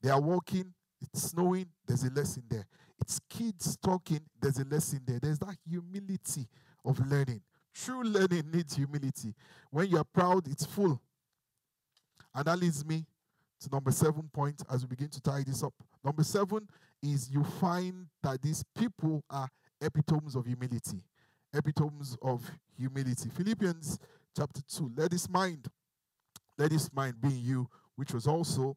They 0.02 0.10
are 0.10 0.22
walking, 0.22 0.74
it's 1.02 1.24
snowing, 1.24 1.68
there's 1.88 2.04
a 2.04 2.12
lesson 2.12 2.44
there. 2.50 2.68
It's 3.00 3.20
kids 3.30 3.78
talking, 3.78 4.22
there's 4.42 4.58
a 4.58 4.66
lesson 4.66 5.02
there. 5.06 5.20
There's 5.20 5.40
that 5.40 5.56
humility 5.68 6.48
of 6.86 7.00
learning. 7.08 7.42
True 7.74 8.04
learning 8.04 8.50
needs 8.52 8.76
humility. 8.76 9.34
When 9.70 9.88
you 9.88 9.98
are 9.98 10.04
proud, 10.04 10.48
it's 10.48 10.66
full. 10.66 11.00
And 12.34 12.46
that 12.46 12.58
leads 12.58 12.86
me 12.86 13.06
to 13.62 13.70
number 13.72 13.92
seven 13.92 14.30
point 14.32 14.62
as 14.72 14.82
we 14.84 14.88
begin 14.88 15.10
to 15.10 15.22
tie 15.22 15.44
this 15.46 15.64
up. 15.64 15.74
Number 16.04 16.24
seven 16.24 16.68
is 17.02 17.30
you 17.30 17.44
find 17.44 18.08
that 18.24 18.42
these 18.42 18.64
people 18.76 19.24
are 19.30 19.48
epitomes 19.82 20.36
of 20.36 20.46
humility. 20.46 21.04
Epitomes 21.54 22.18
of 22.22 22.50
humility. 22.78 23.30
Philippians 23.30 24.00
chapter 24.36 24.62
2. 24.68 24.92
Let 24.96 25.12
this 25.12 25.30
mind, 25.30 25.68
let 26.58 26.72
this 26.72 26.92
mind 26.94 27.20
be 27.22 27.30
in 27.30 27.44
you, 27.44 27.70
which 27.96 28.14
was 28.14 28.28
also 28.28 28.76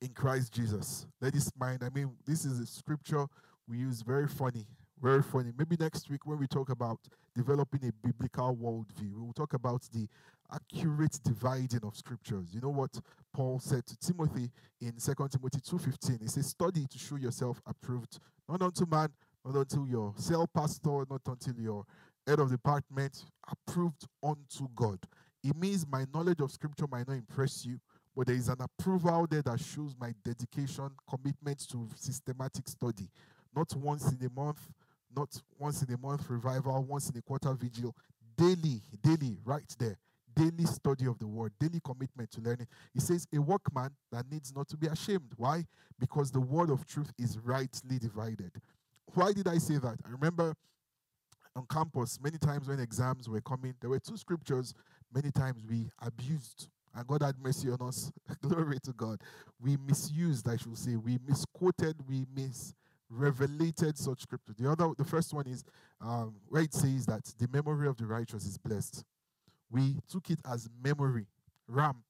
in 0.00 0.08
Christ 0.08 0.52
Jesus. 0.52 1.06
Let 1.20 1.32
this 1.32 1.50
mind, 1.58 1.82
I 1.82 1.88
mean, 1.90 2.16
this 2.26 2.44
is 2.44 2.60
a 2.60 2.66
scripture 2.66 3.26
we 3.68 3.78
use 3.78 4.02
very 4.02 4.28
funny, 4.28 4.66
very 5.00 5.22
funny. 5.22 5.52
Maybe 5.56 5.76
next 5.78 6.08
week 6.08 6.26
when 6.26 6.38
we 6.38 6.46
talk 6.46 6.70
about 6.70 6.98
developing 7.34 7.88
a 7.88 8.06
biblical 8.06 8.56
worldview, 8.56 9.14
we'll 9.16 9.32
talk 9.32 9.54
about 9.54 9.82
the 9.92 10.08
accurate 10.52 11.18
dividing 11.22 11.84
of 11.84 11.96
scriptures. 11.96 12.54
You 12.54 12.60
know 12.60 12.70
what 12.70 12.98
Paul 13.32 13.58
said 13.58 13.86
to 13.86 13.96
Timothy 13.98 14.50
in 14.80 14.98
2 14.98 15.28
Timothy 15.28 15.60
2:15? 15.60 16.20
He 16.20 16.28
says, 16.28 16.48
"Study 16.48 16.86
to 16.86 16.98
show 16.98 17.16
yourself 17.16 17.60
approved, 17.66 18.18
not 18.48 18.62
unto 18.62 18.86
man, 18.86 19.12
not 19.44 19.56
until 19.56 19.86
your 19.86 20.14
cell 20.16 20.46
pastor, 20.46 21.04
not 21.10 21.22
until 21.26 21.60
your 21.60 21.84
head 22.26 22.40
of 22.40 22.50
department, 22.50 23.24
approved 23.48 24.06
unto 24.22 24.68
God." 24.74 24.98
It 25.42 25.56
means 25.56 25.86
my 25.86 26.06
knowledge 26.12 26.40
of 26.40 26.50
scripture 26.50 26.86
might 26.86 27.06
not 27.06 27.14
impress 27.14 27.64
you, 27.64 27.80
but 28.14 28.26
there 28.26 28.36
is 28.36 28.48
an 28.48 28.60
approval 28.60 29.26
there 29.26 29.42
that 29.42 29.60
shows 29.60 29.94
my 29.98 30.14
dedication, 30.24 30.90
commitment 31.08 31.60
to 31.68 31.88
systematic 31.94 32.68
study. 32.68 33.10
Not 33.54 33.74
once 33.76 34.10
in 34.10 34.24
a 34.24 34.30
month, 34.30 34.72
not 35.14 35.40
once 35.58 35.82
in 35.82 35.92
a 35.92 35.98
month 35.98 36.28
revival, 36.28 36.84
once 36.84 37.10
in 37.10 37.16
a 37.16 37.22
quarter 37.22 37.52
vigil, 37.54 37.94
daily, 38.36 38.82
daily, 39.02 39.38
right 39.44 39.74
there 39.78 39.98
daily 40.36 40.66
study 40.66 41.06
of 41.06 41.18
the 41.18 41.26
word, 41.26 41.52
daily 41.58 41.80
commitment 41.82 42.30
to 42.30 42.40
learning. 42.40 42.66
He 42.92 43.00
says, 43.00 43.26
a 43.34 43.40
workman 43.40 43.90
that 44.12 44.30
needs 44.30 44.54
not 44.54 44.68
to 44.68 44.76
be 44.76 44.86
ashamed. 44.86 45.32
Why? 45.36 45.64
Because 45.98 46.30
the 46.30 46.40
word 46.40 46.70
of 46.70 46.86
truth 46.86 47.10
is 47.18 47.38
rightly 47.38 47.98
divided. 47.98 48.52
Why 49.14 49.32
did 49.32 49.48
I 49.48 49.56
say 49.58 49.78
that? 49.78 49.96
I 50.04 50.10
remember 50.10 50.54
on 51.56 51.66
campus, 51.70 52.18
many 52.22 52.36
times 52.36 52.68
when 52.68 52.78
exams 52.78 53.28
were 53.28 53.40
coming, 53.40 53.74
there 53.80 53.88
were 53.88 53.98
two 53.98 54.18
scriptures, 54.18 54.74
many 55.12 55.30
times 55.30 55.64
we 55.68 55.88
abused. 56.02 56.68
And 56.94 57.06
God 57.06 57.22
had 57.22 57.34
mercy 57.42 57.70
on 57.70 57.80
us. 57.88 58.12
Glory 58.42 58.78
to 58.84 58.92
God. 58.92 59.20
We 59.60 59.76
misused, 59.76 60.48
I 60.48 60.56
should 60.56 60.76
say. 60.76 60.96
We 60.96 61.18
misquoted, 61.26 61.96
we 62.06 62.26
misrevelated 62.34 63.96
such 63.96 64.22
scripture. 64.22 64.54
The 64.58 64.70
other, 64.70 64.90
the 64.96 65.04
first 65.04 65.32
one 65.32 65.46
is 65.46 65.64
um, 66.00 66.36
where 66.48 66.62
it 66.62 66.74
says 66.74 67.06
that 67.06 67.24
the 67.38 67.48
memory 67.48 67.88
of 67.88 67.96
the 67.96 68.06
righteous 68.06 68.44
is 68.44 68.58
blessed 68.58 69.04
we 69.70 69.96
took 70.08 70.30
it 70.30 70.40
as 70.50 70.68
memory, 70.82 71.26
RAM. 71.68 72.02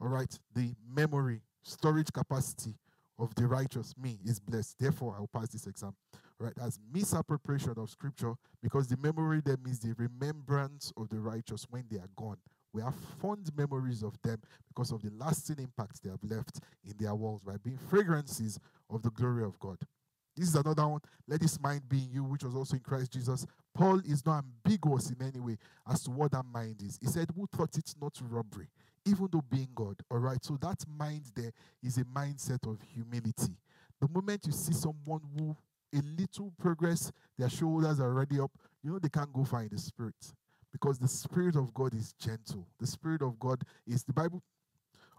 All 0.00 0.08
right, 0.08 0.38
the 0.54 0.74
memory, 0.94 1.40
storage 1.62 2.12
capacity 2.12 2.74
of 3.18 3.34
the 3.34 3.46
righteous, 3.46 3.94
me, 3.96 4.18
is 4.24 4.40
blessed. 4.40 4.76
Therefore, 4.78 5.14
I 5.16 5.20
will 5.20 5.28
pass 5.28 5.48
this 5.48 5.66
exam. 5.66 5.94
All 6.12 6.46
right, 6.46 6.54
as 6.60 6.78
misappropriation 6.92 7.74
of 7.76 7.90
scripture, 7.90 8.34
because 8.62 8.88
the 8.88 8.96
memory 8.96 9.40
there 9.44 9.56
means 9.64 9.78
the 9.78 9.94
remembrance 9.96 10.92
of 10.96 11.08
the 11.08 11.20
righteous 11.20 11.66
when 11.70 11.84
they 11.90 11.98
are 11.98 12.10
gone. 12.16 12.38
We 12.72 12.82
have 12.82 12.94
fond 13.20 13.50
memories 13.56 14.02
of 14.02 14.20
them 14.22 14.40
because 14.66 14.90
of 14.90 15.00
the 15.00 15.12
lasting 15.16 15.60
impact 15.60 16.02
they 16.02 16.10
have 16.10 16.24
left 16.24 16.58
in 16.84 16.94
their 16.98 17.14
worlds 17.14 17.44
by 17.44 17.56
being 17.62 17.78
fragrances 17.78 18.58
of 18.90 19.02
the 19.02 19.10
glory 19.10 19.44
of 19.44 19.58
God. 19.60 19.78
This 20.36 20.48
is 20.48 20.54
another 20.54 20.86
one. 20.88 21.00
Let 21.28 21.40
this 21.40 21.60
mind 21.60 21.88
be 21.88 21.98
in 21.98 22.10
you, 22.12 22.24
which 22.24 22.44
was 22.44 22.54
also 22.54 22.74
in 22.74 22.80
Christ 22.80 23.12
Jesus. 23.12 23.46
Paul 23.74 24.00
is 24.00 24.24
not 24.26 24.44
ambiguous 24.44 25.10
in 25.10 25.22
any 25.22 25.40
way 25.40 25.56
as 25.88 26.02
to 26.04 26.10
what 26.10 26.32
that 26.32 26.44
mind 26.44 26.82
is. 26.82 26.98
He 27.00 27.08
said, 27.08 27.28
Who 27.34 27.46
thought 27.46 27.76
it 27.76 27.94
not 28.00 28.18
robbery, 28.28 28.68
even 29.04 29.28
though 29.30 29.44
being 29.48 29.68
God? 29.74 29.96
All 30.10 30.18
right. 30.18 30.42
So 30.44 30.58
that 30.60 30.84
mind 30.98 31.24
there 31.34 31.52
is 31.82 31.98
a 31.98 32.04
mindset 32.04 32.68
of 32.70 32.78
humility. 32.82 33.56
The 34.00 34.08
moment 34.08 34.46
you 34.46 34.52
see 34.52 34.72
someone 34.72 35.20
who 35.36 35.56
a 35.94 36.02
little 36.18 36.52
progress, 36.58 37.12
their 37.38 37.48
shoulders 37.48 38.00
are 38.00 38.06
already 38.06 38.40
up, 38.40 38.50
you 38.82 38.90
know 38.90 38.98
they 38.98 39.08
can't 39.08 39.32
go 39.32 39.44
find 39.44 39.70
the 39.70 39.78
spirit. 39.78 40.14
Because 40.72 40.98
the 40.98 41.08
spirit 41.08 41.54
of 41.54 41.72
God 41.72 41.94
is 41.94 42.12
gentle. 42.14 42.66
The 42.80 42.86
spirit 42.86 43.22
of 43.22 43.38
God 43.38 43.62
is 43.86 44.02
the 44.02 44.12
Bible. 44.12 44.42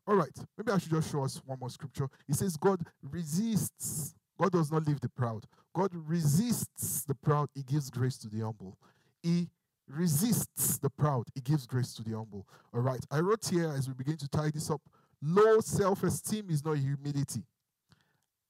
All 0.06 0.16
right, 0.16 0.38
maybe 0.58 0.72
I 0.72 0.78
should 0.78 0.92
just 0.92 1.12
show 1.12 1.24
us 1.24 1.42
one 1.46 1.58
more 1.60 1.70
scripture. 1.70 2.10
It 2.28 2.36
says, 2.36 2.58
God 2.58 2.86
resists 3.02 4.14
God 4.40 4.52
does 4.52 4.72
not 4.72 4.86
leave 4.86 5.00
the 5.00 5.10
proud. 5.10 5.46
God 5.74 5.92
resists 5.94 7.04
the 7.04 7.16
proud. 7.16 7.50
He 7.54 7.64
gives 7.64 7.90
grace 7.90 8.18
to 8.20 8.30
the 8.30 8.44
humble. 8.44 8.78
He 9.24 9.50
resists 9.88 10.78
the 10.78 10.90
proud. 10.90 11.28
He 11.34 11.42
gives 11.42 11.66
grace 11.66 11.94
to 11.96 12.04
the 12.04 12.16
humble. 12.16 12.48
All 12.74 12.82
right. 12.82 13.04
I 13.12 13.20
wrote 13.20 13.46
here 13.50 13.70
as 13.70 13.88
we 13.88 13.94
begin 13.94 14.18
to 14.18 14.28
tie 14.28 14.52
this 14.52 14.70
up 14.70 14.82
low 15.22 15.60
self 15.60 16.04
esteem 16.04 16.50
is 16.50 16.64
not 16.64 16.78
humility. 16.78 17.44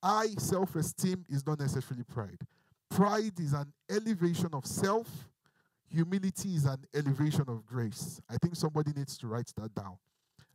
High 0.03 0.35
self 0.37 0.75
esteem 0.75 1.25
is 1.29 1.45
not 1.45 1.59
necessarily 1.59 2.03
pride. 2.03 2.39
Pride 2.89 3.39
is 3.39 3.53
an 3.53 3.71
elevation 3.89 4.49
of 4.53 4.65
self, 4.65 5.07
humility 5.89 6.55
is 6.55 6.65
an 6.65 6.77
elevation 6.93 7.45
of 7.47 7.65
grace. 7.65 8.21
I 8.29 8.37
think 8.37 8.55
somebody 8.55 8.91
needs 8.95 9.17
to 9.19 9.27
write 9.27 9.51
that 9.57 9.73
down. 9.73 9.97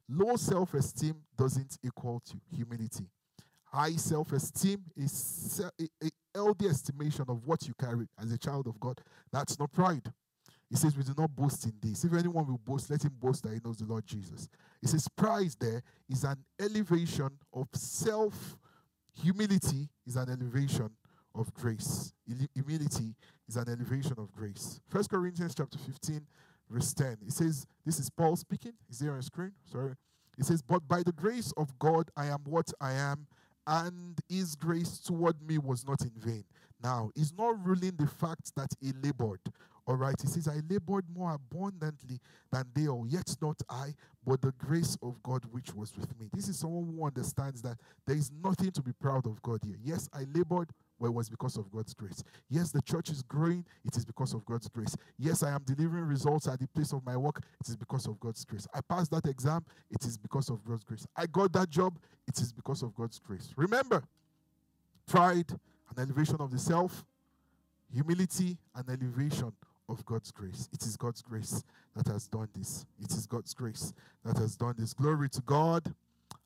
Low 0.09 0.37
self 0.37 0.75
esteem 0.75 1.17
doesn't 1.37 1.79
equal 1.85 2.21
to 2.27 2.35
humility. 2.55 3.07
High 3.73 3.97
self 3.97 4.33
esteem 4.33 4.83
is 4.97 5.63
a 5.79 6.11
healthy 6.35 6.67
estimation 6.67 7.25
of 7.29 7.47
what 7.47 7.67
you 7.67 7.75
carry 7.81 8.07
as 8.21 8.33
a 8.33 8.39
child 8.39 8.67
of 8.67 8.79
God. 8.81 9.01
That's 9.33 9.59
not 9.59 9.73
pride. 9.73 10.13
He 10.69 10.77
says, 10.77 10.97
We 10.97 11.03
do 11.03 11.15
not 11.19 11.35
boast 11.35 11.65
in 11.65 11.75
this. 11.81 12.05
If 12.05 12.13
anyone 12.15 12.47
will 12.47 12.59
boast, 12.59 12.91
let 12.91 13.05
him 13.05 13.13
boast 13.19 13.43
that 13.43 13.53
he 13.53 13.61
knows 13.65 13.79
the 13.79 13.87
Lord 13.87 14.07
Jesus. 14.07 14.49
He 14.81 14.87
says, 14.87 15.09
Pride 15.09 15.51
there 15.59 15.83
is 16.09 16.25
an 16.25 16.37
elevation 16.61 17.31
of 17.53 17.69
self. 17.75 18.57
Humility 19.21 19.89
is 20.07 20.17
an 20.17 20.31
elevation 20.31 20.91
of 21.35 21.53
grace. 21.55 22.13
Humility 22.55 23.15
is 23.49 23.57
an 23.57 23.69
elevation 23.69 24.15
of 24.19 24.33
grace. 24.33 24.81
First 24.89 25.11
Corinthians 25.11 25.55
chapter 25.57 25.79
15, 25.79 26.27
verse 26.71 26.95
10. 26.95 27.19
It 27.27 27.33
says, 27.33 27.67
This 27.85 27.99
is 27.99 28.09
Paul 28.09 28.37
speaking. 28.37 28.73
Is 28.89 29.01
there 29.01 29.13
on 29.15 29.23
screen? 29.23 29.53
Sorry. 29.71 29.95
It 30.39 30.45
says, 30.45 30.63
But 30.63 30.87
by 30.87 31.03
the 31.03 31.13
grace 31.13 31.53
of 31.57 31.77
God, 31.81 32.11
I 32.17 32.27
am 32.27 32.41
what 32.45 32.73
I 32.81 32.93
am, 32.93 33.27
and 33.67 34.19
his 34.29 34.55
grace 34.55 34.99
toward 34.99 35.41
me 35.47 35.59
was 35.59 35.87
not 35.87 36.01
in 36.03 36.13
vain. 36.17 36.45
Now, 36.83 37.11
he's 37.15 37.33
not 37.37 37.65
ruling 37.65 37.97
the 37.97 38.07
fact 38.07 38.55
that 38.57 38.71
he 38.81 38.93
labored. 39.03 39.41
All 39.87 39.97
right, 39.97 40.15
he 40.21 40.29
says, 40.29 40.47
I 40.47 40.61
labored 40.69 41.05
more 41.15 41.35
abundantly 41.35 42.21
than 42.53 42.65
they 42.75 42.87
all, 42.87 43.07
yet 43.09 43.35
not 43.43 43.61
I, 43.69 43.95
but 44.25 44.41
the 44.41 44.53
grace 44.53 44.97
of 45.03 45.23
God 45.23 45.45
which 45.51 45.75
was 45.75 45.97
with 45.97 46.19
me. 46.19 46.29
This 46.33 46.49
is 46.49 46.59
someone 46.59 46.95
who 46.95 47.05
understands 47.05 47.61
that 47.63 47.77
there 48.07 48.17
is 48.17 48.31
nothing 48.43 48.71
to 48.73 48.83
be 48.83 48.93
proud 48.93 49.27
of 49.27 49.43
God 49.43 49.61
here. 49.65 49.77
Yes, 49.83 50.09
I 50.13 50.27
labored, 50.33 50.71
well, 51.01 51.11
it 51.11 51.15
was 51.15 51.31
because 51.31 51.57
of 51.57 51.73
God's 51.73 51.95
grace. 51.95 52.23
Yes, 52.51 52.71
the 52.71 52.83
church 52.83 53.09
is 53.09 53.23
growing, 53.23 53.65
it 53.85 53.97
is 53.97 54.05
because 54.05 54.35
of 54.35 54.45
God's 54.45 54.69
grace. 54.69 54.95
Yes, 55.19 55.43
I 55.43 55.51
am 55.51 55.63
delivering 55.65 56.05
results 56.05 56.47
at 56.47 56.61
the 56.61 56.69
place 56.69 56.93
of 56.93 57.05
my 57.05 57.17
work, 57.17 57.43
it 57.61 57.69
is 57.69 57.77
because 57.77 58.07
of 58.07 58.21
God's 58.21 58.45
grace. 58.45 58.69
I 58.75 58.81
passed 58.83 59.11
that 59.11 59.27
exam, 59.27 59.65
it 59.91 60.05
is 60.05 60.19
because 60.19 60.51
of 60.51 60.63
God's 60.63 60.85
grace. 60.85 61.07
I 61.17 61.27
got 61.27 61.53
that 61.55 61.71
job, 61.71 61.99
it 62.29 62.39
is 62.39 62.53
because 62.53 62.83
of 62.83 62.95
God's 62.95 63.19
grace. 63.19 63.53
Remember, 63.57 64.05
pride 65.07 65.51
and 65.89 65.99
elevation 65.99 66.37
of 66.39 66.51
the 66.51 66.59
self, 66.59 67.05
humility 67.93 68.59
and 68.77 68.89
elevation 68.89 69.53
of 69.89 70.05
God's 70.05 70.31
grace. 70.31 70.69
It 70.73 70.83
is 70.83 70.97
God's 70.97 71.23
grace 71.23 71.65
that 71.97 72.07
has 72.13 72.29
done 72.29 72.49
this. 72.55 72.85
It 73.03 73.11
is 73.11 73.27
God's 73.27 73.55
grace 73.55 73.93
that 74.25 74.37
has 74.37 74.55
done 74.55 74.75
this. 74.79 74.93
Glory 74.93 75.29
to 75.31 75.41
God. 75.41 75.93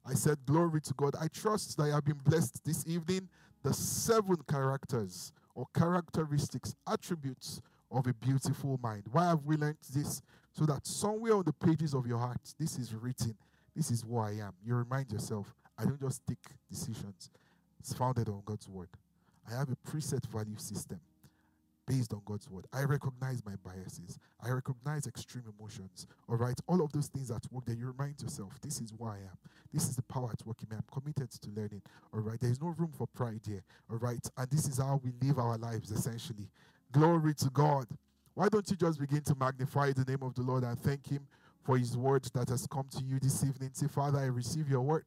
I 0.06 0.14
said, 0.14 0.38
Glory 0.46 0.80
to 0.82 0.94
God. 0.94 1.14
I 1.20 1.28
trust 1.28 1.76
that 1.76 1.84
I 1.84 1.88
have 1.94 2.04
been 2.04 2.20
blessed 2.24 2.64
this 2.64 2.84
evening. 2.86 3.28
The 3.64 3.72
seven 3.72 4.36
characters 4.48 5.32
or 5.54 5.66
characteristics, 5.74 6.74
attributes 6.86 7.60
of 7.90 8.06
a 8.06 8.14
beautiful 8.14 8.78
mind. 8.82 9.04
Why 9.10 9.28
have 9.28 9.44
we 9.44 9.56
learned 9.56 9.78
this? 9.92 10.20
So 10.52 10.66
that 10.66 10.86
somewhere 10.86 11.34
on 11.34 11.44
the 11.44 11.52
pages 11.52 11.94
of 11.94 12.06
your 12.06 12.18
heart, 12.18 12.40
this 12.58 12.78
is 12.78 12.94
written. 12.94 13.34
This 13.74 13.90
is 13.90 14.02
who 14.02 14.18
I 14.18 14.32
am. 14.32 14.52
You 14.64 14.76
remind 14.76 15.10
yourself, 15.10 15.52
I 15.78 15.84
don't 15.84 16.00
just 16.00 16.22
take 16.26 16.38
decisions. 16.70 17.30
It's 17.80 17.92
founded 17.92 18.28
on 18.28 18.42
God's 18.44 18.68
word. 18.68 18.90
I 19.50 19.56
have 19.56 19.68
a 19.70 19.90
preset 19.90 20.24
value 20.26 20.56
system 20.58 21.00
based 21.86 22.12
on 22.12 22.22
God's 22.24 22.48
word. 22.48 22.66
I 22.72 22.82
recognize 22.82 23.44
my 23.44 23.54
biases. 23.64 24.18
I 24.42 24.50
recognize 24.50 25.06
extreme 25.06 25.44
emotions. 25.58 26.06
All 26.28 26.36
right. 26.36 26.58
All 26.66 26.82
of 26.82 26.92
those 26.92 27.08
things 27.08 27.30
at 27.30 27.44
work 27.50 27.64
that 27.66 27.76
you 27.76 27.86
remind 27.86 28.20
yourself, 28.20 28.60
this 28.62 28.80
is 28.80 28.92
who 28.98 29.06
I 29.06 29.16
am. 29.16 29.36
This 29.72 29.88
is 29.88 29.96
the 29.96 30.02
power 30.02 30.30
at 30.32 30.46
work 30.46 30.58
in 30.62 30.68
me. 30.70 30.76
I'm 30.76 31.00
committed 31.00 31.30
to 31.30 31.50
learning. 31.50 31.82
All 32.12 32.20
right. 32.20 32.40
There 32.40 32.50
is 32.50 32.60
no 32.60 32.68
room 32.76 32.92
for 32.96 33.06
pride 33.08 33.40
here. 33.46 33.62
All 33.90 33.98
right. 33.98 34.26
And 34.36 34.50
this 34.50 34.66
is 34.68 34.78
how 34.78 35.00
we 35.02 35.12
live 35.26 35.38
our 35.38 35.58
lives 35.58 35.90
essentially. 35.90 36.48
Glory 36.92 37.34
to 37.34 37.50
God. 37.50 37.86
Why 38.34 38.48
don't 38.48 38.68
you 38.68 38.76
just 38.76 38.98
begin 38.98 39.22
to 39.22 39.34
magnify 39.34 39.92
the 39.92 40.04
name 40.04 40.22
of 40.22 40.34
the 40.34 40.42
Lord 40.42 40.64
and 40.64 40.78
thank 40.78 41.08
Him 41.08 41.26
for 41.62 41.78
His 41.78 41.96
word 41.96 42.24
that 42.34 42.48
has 42.48 42.66
come 42.66 42.86
to 42.96 43.04
you 43.04 43.18
this 43.20 43.44
evening? 43.44 43.70
Say, 43.72 43.86
Father, 43.86 44.18
I 44.18 44.26
receive 44.26 44.68
your 44.68 44.82
word. 44.82 45.04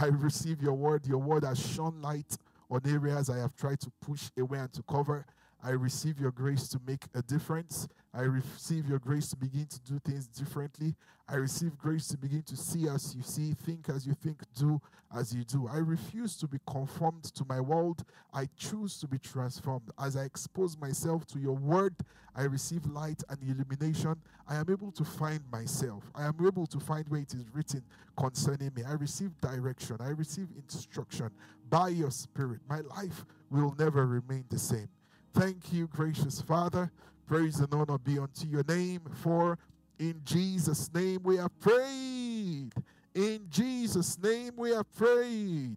I 0.00 0.06
receive 0.06 0.62
your 0.62 0.72
word. 0.72 1.06
Your 1.06 1.18
word 1.18 1.44
has 1.44 1.58
shone 1.58 2.00
light 2.00 2.36
on 2.70 2.80
areas 2.86 3.28
I 3.28 3.38
have 3.38 3.54
tried 3.54 3.80
to 3.80 3.92
push 4.00 4.30
away 4.38 4.58
and 4.58 4.72
to 4.72 4.82
cover. 4.82 5.26
I 5.64 5.70
receive 5.70 6.18
your 6.18 6.32
grace 6.32 6.68
to 6.68 6.80
make 6.86 7.04
a 7.14 7.22
difference. 7.22 7.86
I 8.12 8.22
receive 8.22 8.88
your 8.88 8.98
grace 8.98 9.28
to 9.28 9.36
begin 9.36 9.66
to 9.66 9.80
do 9.80 10.00
things 10.00 10.26
differently. 10.26 10.96
I 11.28 11.36
receive 11.36 11.78
grace 11.78 12.08
to 12.08 12.18
begin 12.18 12.42
to 12.42 12.56
see 12.56 12.88
as 12.88 13.14
you 13.14 13.22
see, 13.22 13.54
think 13.54 13.88
as 13.88 14.06
you 14.06 14.14
think, 14.14 14.42
do 14.58 14.80
as 15.16 15.32
you 15.32 15.44
do. 15.44 15.68
I 15.72 15.78
refuse 15.78 16.36
to 16.38 16.48
be 16.48 16.58
conformed 16.66 17.24
to 17.24 17.44
my 17.48 17.60
world. 17.60 18.04
I 18.34 18.48
choose 18.56 18.98
to 18.98 19.06
be 19.06 19.18
transformed. 19.18 19.90
As 19.98 20.16
I 20.16 20.24
expose 20.24 20.76
myself 20.76 21.26
to 21.28 21.38
your 21.38 21.54
word, 21.54 21.94
I 22.34 22.42
receive 22.42 22.84
light 22.86 23.22
and 23.28 23.38
illumination. 23.42 24.16
I 24.48 24.56
am 24.56 24.66
able 24.68 24.90
to 24.92 25.04
find 25.04 25.40
myself. 25.50 26.02
I 26.14 26.24
am 26.24 26.34
able 26.44 26.66
to 26.66 26.80
find 26.80 27.08
where 27.08 27.20
it 27.20 27.32
is 27.34 27.44
written 27.54 27.84
concerning 28.18 28.72
me. 28.74 28.82
I 28.82 28.92
receive 28.92 29.30
direction. 29.40 29.98
I 30.00 30.08
receive 30.08 30.48
instruction 30.56 31.30
by 31.70 31.88
your 31.88 32.10
spirit. 32.10 32.60
My 32.68 32.80
life 32.80 33.24
will 33.48 33.74
never 33.78 34.06
remain 34.06 34.44
the 34.50 34.58
same. 34.58 34.88
Thank 35.34 35.72
you, 35.72 35.86
gracious 35.86 36.42
Father. 36.42 36.90
Praise 37.26 37.58
and 37.60 37.72
honor 37.72 37.96
be 37.98 38.18
unto 38.18 38.46
your 38.46 38.64
name, 38.64 39.00
for 39.22 39.58
in 39.98 40.20
Jesus' 40.24 40.92
name 40.92 41.20
we 41.22 41.36
have 41.38 41.58
prayed. 41.58 42.70
In 43.14 43.46
Jesus' 43.48 44.18
name 44.18 44.52
we 44.56 44.70
have 44.70 44.92
prayed. 44.94 45.76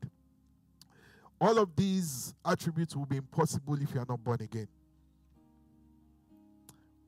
All 1.39 1.57
of 1.57 1.75
these 1.75 2.33
attributes 2.45 2.95
will 2.95 3.05
be 3.05 3.17
impossible 3.17 3.81
if 3.81 3.93
you 3.93 4.01
are 4.01 4.05
not 4.07 4.23
born 4.23 4.41
again. 4.41 4.67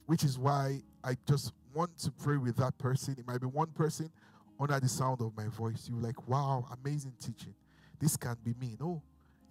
Which 0.05 0.23
is 0.23 0.39
why 0.39 0.81
I 1.03 1.17
just 1.27 1.51
want 1.73 1.97
to 1.99 2.11
pray 2.11 2.37
with 2.37 2.55
that 2.57 2.77
person. 2.77 3.15
It 3.17 3.27
might 3.27 3.41
be 3.41 3.47
one 3.47 3.67
person 3.67 4.09
under 4.59 4.79
the 4.79 4.87
sound 4.87 5.21
of 5.21 5.35
my 5.35 5.47
voice. 5.47 5.89
You're 5.89 6.01
like, 6.01 6.27
wow, 6.27 6.65
amazing 6.81 7.13
teaching. 7.19 7.53
This 7.99 8.15
can't 8.15 8.41
be 8.43 8.53
me. 8.59 8.77
No, 8.79 9.01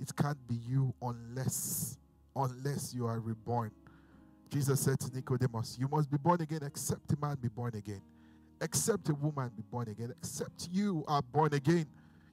it 0.00 0.14
can't 0.16 0.38
be 0.48 0.54
you 0.54 0.94
unless 1.02 1.98
unless 2.36 2.94
you 2.94 3.06
are 3.06 3.18
reborn. 3.18 3.70
Jesus 4.50 4.80
said 4.80 5.00
to 5.00 5.14
Nicodemus, 5.14 5.76
You 5.78 5.88
must 5.88 6.10
be 6.10 6.18
born 6.18 6.40
again, 6.40 6.60
except 6.64 7.12
a 7.12 7.16
man 7.20 7.36
be 7.40 7.48
born 7.48 7.74
again, 7.74 8.02
except 8.60 9.08
a 9.08 9.14
woman 9.14 9.50
be 9.56 9.62
born 9.70 9.88
again, 9.88 10.12
except 10.18 10.68
you 10.70 11.04
are 11.08 11.22
born 11.22 11.54
again. 11.54 11.86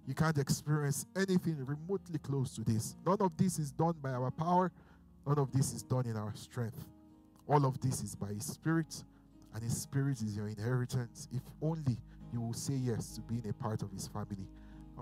You 0.06 0.14
can't 0.14 0.38
experience 0.38 1.06
anything 1.16 1.66
remotely 1.66 2.20
close 2.20 2.54
to 2.56 2.62
this. 2.64 2.96
None 3.06 3.18
of 3.22 3.36
this 3.38 3.58
is 3.58 3.72
done 3.72 3.96
by 4.02 4.12
our 4.12 4.32
power, 4.32 4.72
none 5.26 5.40
of 5.40 5.52
this 5.52 5.74
is 5.74 5.82
done 5.82 6.06
in 6.06 6.18
our 6.18 6.36
strength. 6.36 6.86
All 7.48 7.66
of 7.66 7.80
this 7.80 8.02
is 8.02 8.16
by 8.16 8.28
His 8.28 8.46
Spirit, 8.46 9.04
and 9.54 9.64
His 9.64 9.82
Spirit 9.82 10.22
is 10.22 10.36
your 10.36 10.48
inheritance. 10.48 11.28
If 11.34 11.42
only 11.62 11.98
you 12.32 12.42
will 12.42 12.54
say 12.54 12.74
yes 12.74 13.16
to 13.16 13.22
being 13.22 13.46
a 13.50 13.54
part 13.54 13.82
of 13.82 13.92
His 13.92 14.08
family. 14.08 14.48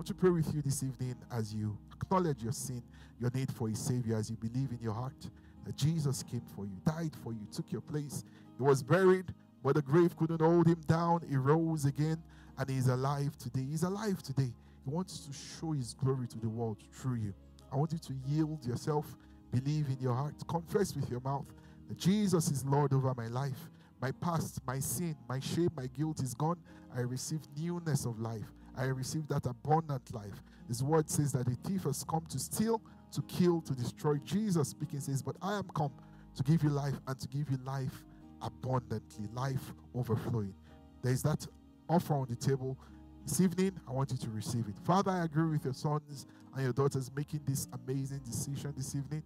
Want 0.02 0.08
to 0.08 0.14
pray 0.16 0.32
with 0.32 0.52
you 0.56 0.64
this 0.64 0.82
evening 0.82 1.16
as 1.32 1.54
you 1.54 1.78
acknowledge 1.94 2.42
your 2.42 2.54
sin, 2.54 2.82
your 3.20 3.30
need 3.36 3.54
for 3.54 3.70
a 3.70 3.76
Savior, 3.76 4.16
as 4.16 4.32
you 4.32 4.36
believe 4.36 4.72
in 4.72 4.80
your 4.82 4.96
heart 4.96 5.30
that 5.64 5.78
Jesus 5.78 6.24
came 6.24 6.42
for 6.56 6.66
you, 6.66 6.72
died 6.84 7.12
for 7.24 7.34
you, 7.34 7.48
took 7.52 7.72
your 7.72 7.82
place. 7.82 8.24
He 8.58 8.64
was 8.64 8.82
buried, 8.82 9.32
but 9.64 9.76
the 9.76 9.84
grave 9.84 10.18
couldn't 10.18 10.42
hold 10.42 10.66
him 10.66 10.82
down. 10.88 11.22
He 11.30 11.36
rose 11.36 11.86
again, 11.86 12.18
and 12.58 12.68
he's 12.68 12.88
alive 12.88 13.38
today. 13.38 13.64
He's 13.70 13.84
alive 13.84 14.24
today. 14.24 14.52
He 14.86 14.90
wants 14.90 15.20
to 15.20 15.34
show 15.34 15.74
his 15.74 15.94
glory 15.94 16.26
to 16.30 16.40
the 16.40 16.50
world 16.50 16.78
through 16.92 17.18
you. 17.18 17.36
I 17.72 17.76
want 17.76 17.92
you 17.92 18.00
to 18.00 18.14
yield 18.26 18.66
yourself, 18.66 19.06
believe 19.52 19.86
in 19.88 20.00
your 20.02 20.16
heart, 20.16 20.34
confess 20.48 20.96
with 20.96 21.12
your 21.12 21.22
mouth 21.22 21.46
that 21.90 22.00
Jesus 22.00 22.50
is 22.50 22.66
Lord 22.66 22.92
over 22.92 23.14
my 23.16 23.28
life. 23.28 23.70
My 24.02 24.12
past, 24.14 24.62
my 24.66 24.80
sin, 24.80 25.16
my 25.30 25.40
shame, 25.40 25.70
my 25.78 25.86
guilt 25.96 26.24
is 26.24 26.34
gone. 26.34 26.58
I 26.98 27.02
receive 27.02 27.42
newness 27.56 28.06
of 28.06 28.20
life. 28.20 28.52
I 28.78 28.86
receive 28.86 29.28
that 29.28 29.46
abundant 29.46 30.14
life. 30.14 30.44
His 30.68 30.84
word 30.84 31.10
says 31.10 31.32
that 31.34 31.46
the 31.46 31.56
thief 31.68 31.84
has 31.84 32.04
come 32.04 32.26
to 32.30 32.40
steal, 32.40 32.82
to 33.14 33.22
kill, 33.24 33.62
to 33.62 33.74
destroy. 33.74 34.18
Jesus 34.18 34.70
speaking 34.70 35.00
says, 35.00 35.22
But 35.22 35.36
I 35.42 35.58
am 35.58 35.70
come 35.76 35.92
to 36.36 36.44
give 36.44 36.64
you 36.64 36.70
life 36.70 36.96
and 37.08 37.20
to 37.20 37.28
give 37.28 37.50
you 37.50 37.58
life 37.66 38.04
abundantly, 38.42 39.28
life 39.34 39.74
overflowing. 39.94 40.54
There 41.02 41.12
is 41.12 41.22
that 41.24 41.46
offer 41.90 42.14
on 42.14 42.28
the 42.30 42.36
table. 42.36 42.78
This 43.26 43.42
evening, 43.42 43.74
I 43.88 43.92
want 43.92 44.12
you 44.12 44.18
to 44.18 44.30
receive 44.30 44.68
it. 44.68 44.76
Father, 44.84 45.12
I 45.12 45.26
agree 45.26 45.52
with 45.52 45.66
your 45.66 45.74
sons 45.74 46.26
and 46.54 46.64
your 46.64 46.74
daughters 46.74 47.12
making 47.16 47.42
this 47.46 47.68
amazing 47.86 48.20
decision 48.20 48.74
this 48.76 48.96
evening. 48.96 49.24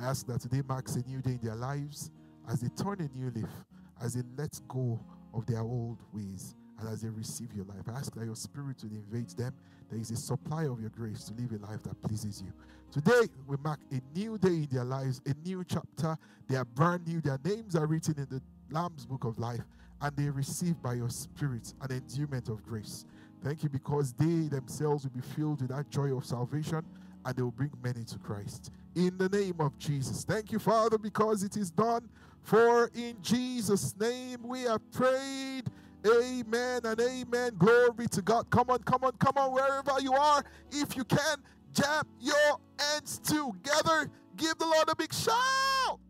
I 0.00 0.04
ask 0.04 0.26
that 0.26 0.40
today 0.40 0.62
marks 0.66 0.96
a 0.96 1.02
new 1.08 1.20
day 1.20 1.32
in 1.32 1.40
their 1.42 1.56
lives 1.56 2.10
as 2.48 2.60
they 2.60 2.68
turn 2.68 3.00
a 3.00 3.18
new 3.18 3.30
leaf, 3.30 3.50
as 4.00 4.14
they 4.14 4.22
let 4.36 4.60
go 4.68 5.00
of 5.34 5.46
their 5.46 5.60
old 5.60 5.98
ways 6.12 6.54
and 6.82 6.92
as 6.92 7.02
they 7.02 7.08
receive 7.08 7.48
your 7.54 7.64
life. 7.64 7.88
I 7.88 7.98
ask 7.98 8.14
that 8.14 8.24
your 8.24 8.36
spirit 8.36 8.76
will 8.82 8.90
invade 8.90 9.30
them. 9.30 9.54
There 9.90 10.00
is 10.00 10.10
a 10.10 10.16
supply 10.16 10.64
of 10.64 10.80
your 10.80 10.90
grace 10.90 11.24
to 11.24 11.34
live 11.34 11.52
a 11.52 11.66
life 11.66 11.82
that 11.84 12.00
pleases 12.02 12.42
you. 12.42 12.52
Today, 12.90 13.28
we 13.46 13.56
mark 13.62 13.80
a 13.90 14.00
new 14.18 14.36
day 14.38 14.48
in 14.48 14.68
their 14.70 14.84
lives, 14.84 15.20
a 15.26 15.34
new 15.46 15.64
chapter. 15.66 16.16
They 16.48 16.56
are 16.56 16.64
brand 16.64 17.06
new. 17.06 17.20
Their 17.20 17.38
names 17.44 17.76
are 17.76 17.86
written 17.86 18.14
in 18.18 18.26
the 18.30 18.42
Lamb's 18.70 19.06
book 19.06 19.24
of 19.24 19.38
life, 19.38 19.62
and 20.00 20.16
they 20.16 20.28
receive 20.28 20.80
by 20.82 20.94
your 20.94 21.08
spirit 21.08 21.72
an 21.80 21.90
endowment 21.92 22.48
of 22.48 22.64
grace. 22.64 23.04
Thank 23.44 23.62
you 23.62 23.68
because 23.68 24.12
they 24.12 24.48
themselves 24.48 25.04
will 25.04 25.10
be 25.10 25.20
filled 25.20 25.62
with 25.62 25.70
that 25.70 25.90
joy 25.90 26.16
of 26.16 26.24
salvation 26.24 26.84
and 27.24 27.36
they 27.36 27.42
will 27.42 27.50
bring 27.50 27.70
many 27.82 28.04
to 28.04 28.18
Christ. 28.18 28.70
In 28.94 29.16
the 29.18 29.28
name 29.28 29.56
of 29.58 29.76
Jesus. 29.78 30.24
Thank 30.24 30.52
you, 30.52 30.58
Father, 30.58 30.98
because 30.98 31.42
it 31.42 31.56
is 31.56 31.70
done. 31.70 32.08
For 32.42 32.90
in 32.94 33.16
Jesus' 33.22 33.94
name 33.98 34.40
we 34.44 34.62
have 34.62 34.80
prayed. 34.92 35.64
Amen 36.06 36.80
and 36.84 37.00
amen. 37.00 37.52
Glory 37.58 38.08
to 38.10 38.22
God. 38.22 38.50
Come 38.50 38.70
on, 38.70 38.78
come 38.80 39.04
on, 39.04 39.12
come 39.18 39.34
on, 39.36 39.52
wherever 39.52 40.00
you 40.00 40.12
are. 40.14 40.44
If 40.70 40.96
you 40.96 41.04
can, 41.04 41.36
jam 41.72 42.04
your 42.20 42.58
hands 42.78 43.18
together. 43.20 44.10
Give 44.36 44.56
the 44.58 44.66
Lord 44.66 44.88
a 44.88 44.96
big 44.96 45.12
shout. 45.14 46.00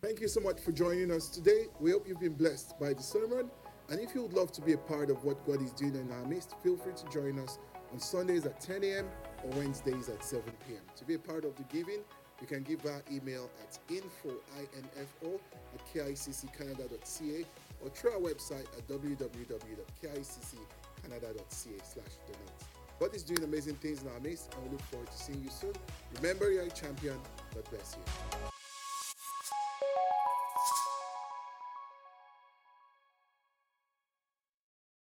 Thank 0.00 0.20
you 0.20 0.28
so 0.28 0.40
much 0.40 0.60
for 0.60 0.70
joining 0.70 1.10
us 1.10 1.28
today. 1.28 1.66
We 1.80 1.90
hope 1.90 2.06
you've 2.06 2.20
been 2.20 2.34
blessed 2.34 2.78
by 2.78 2.92
the 2.92 3.02
sermon. 3.02 3.50
And 3.90 4.00
if 4.00 4.14
you 4.14 4.22
would 4.22 4.32
love 4.32 4.52
to 4.52 4.62
be 4.62 4.72
a 4.72 4.78
part 4.78 5.10
of 5.10 5.24
what 5.24 5.44
God 5.46 5.60
is 5.62 5.72
doing 5.72 5.96
in 5.96 6.12
our 6.12 6.24
midst, 6.26 6.54
feel 6.62 6.76
free 6.76 6.92
to 6.94 7.08
join 7.10 7.38
us 7.38 7.58
on 7.92 7.98
Sundays 7.98 8.46
at 8.46 8.60
10 8.60 8.84
a.m. 8.84 9.08
or 9.42 9.50
Wednesdays 9.58 10.08
at 10.08 10.24
7 10.24 10.44
p.m. 10.66 10.82
To 10.96 11.04
be 11.04 11.14
a 11.14 11.18
part 11.18 11.44
of 11.44 11.56
the 11.56 11.64
giving, 11.64 12.00
you 12.40 12.46
can 12.46 12.62
give 12.62 12.84
our 12.86 13.02
email 13.10 13.50
at 13.62 13.78
info, 13.88 14.36
I-N-F-O, 14.58 15.40
at 15.74 15.86
kicccanada.ca 15.92 17.44
or 17.84 17.90
through 17.90 18.12
our 18.12 18.20
website 18.20 18.66
at 18.76 18.88
www.kicccanada.ca 18.88 21.52
slash 21.52 22.14
donate. 22.26 22.50
God 22.98 23.14
is 23.14 23.22
doing 23.22 23.44
amazing 23.44 23.76
things 23.76 24.02
in 24.02 24.08
our 24.08 24.18
midst 24.20 24.52
and 24.54 24.64
we 24.64 24.70
look 24.70 24.82
forward 24.82 25.10
to 25.10 25.16
seeing 25.16 25.42
you 25.42 25.50
soon. 25.50 25.72
Remember, 26.16 26.50
you're 26.50 26.64
a 26.64 26.70
champion. 26.70 27.18
God 27.54 27.64
bless 27.70 27.96
you. 27.96 28.02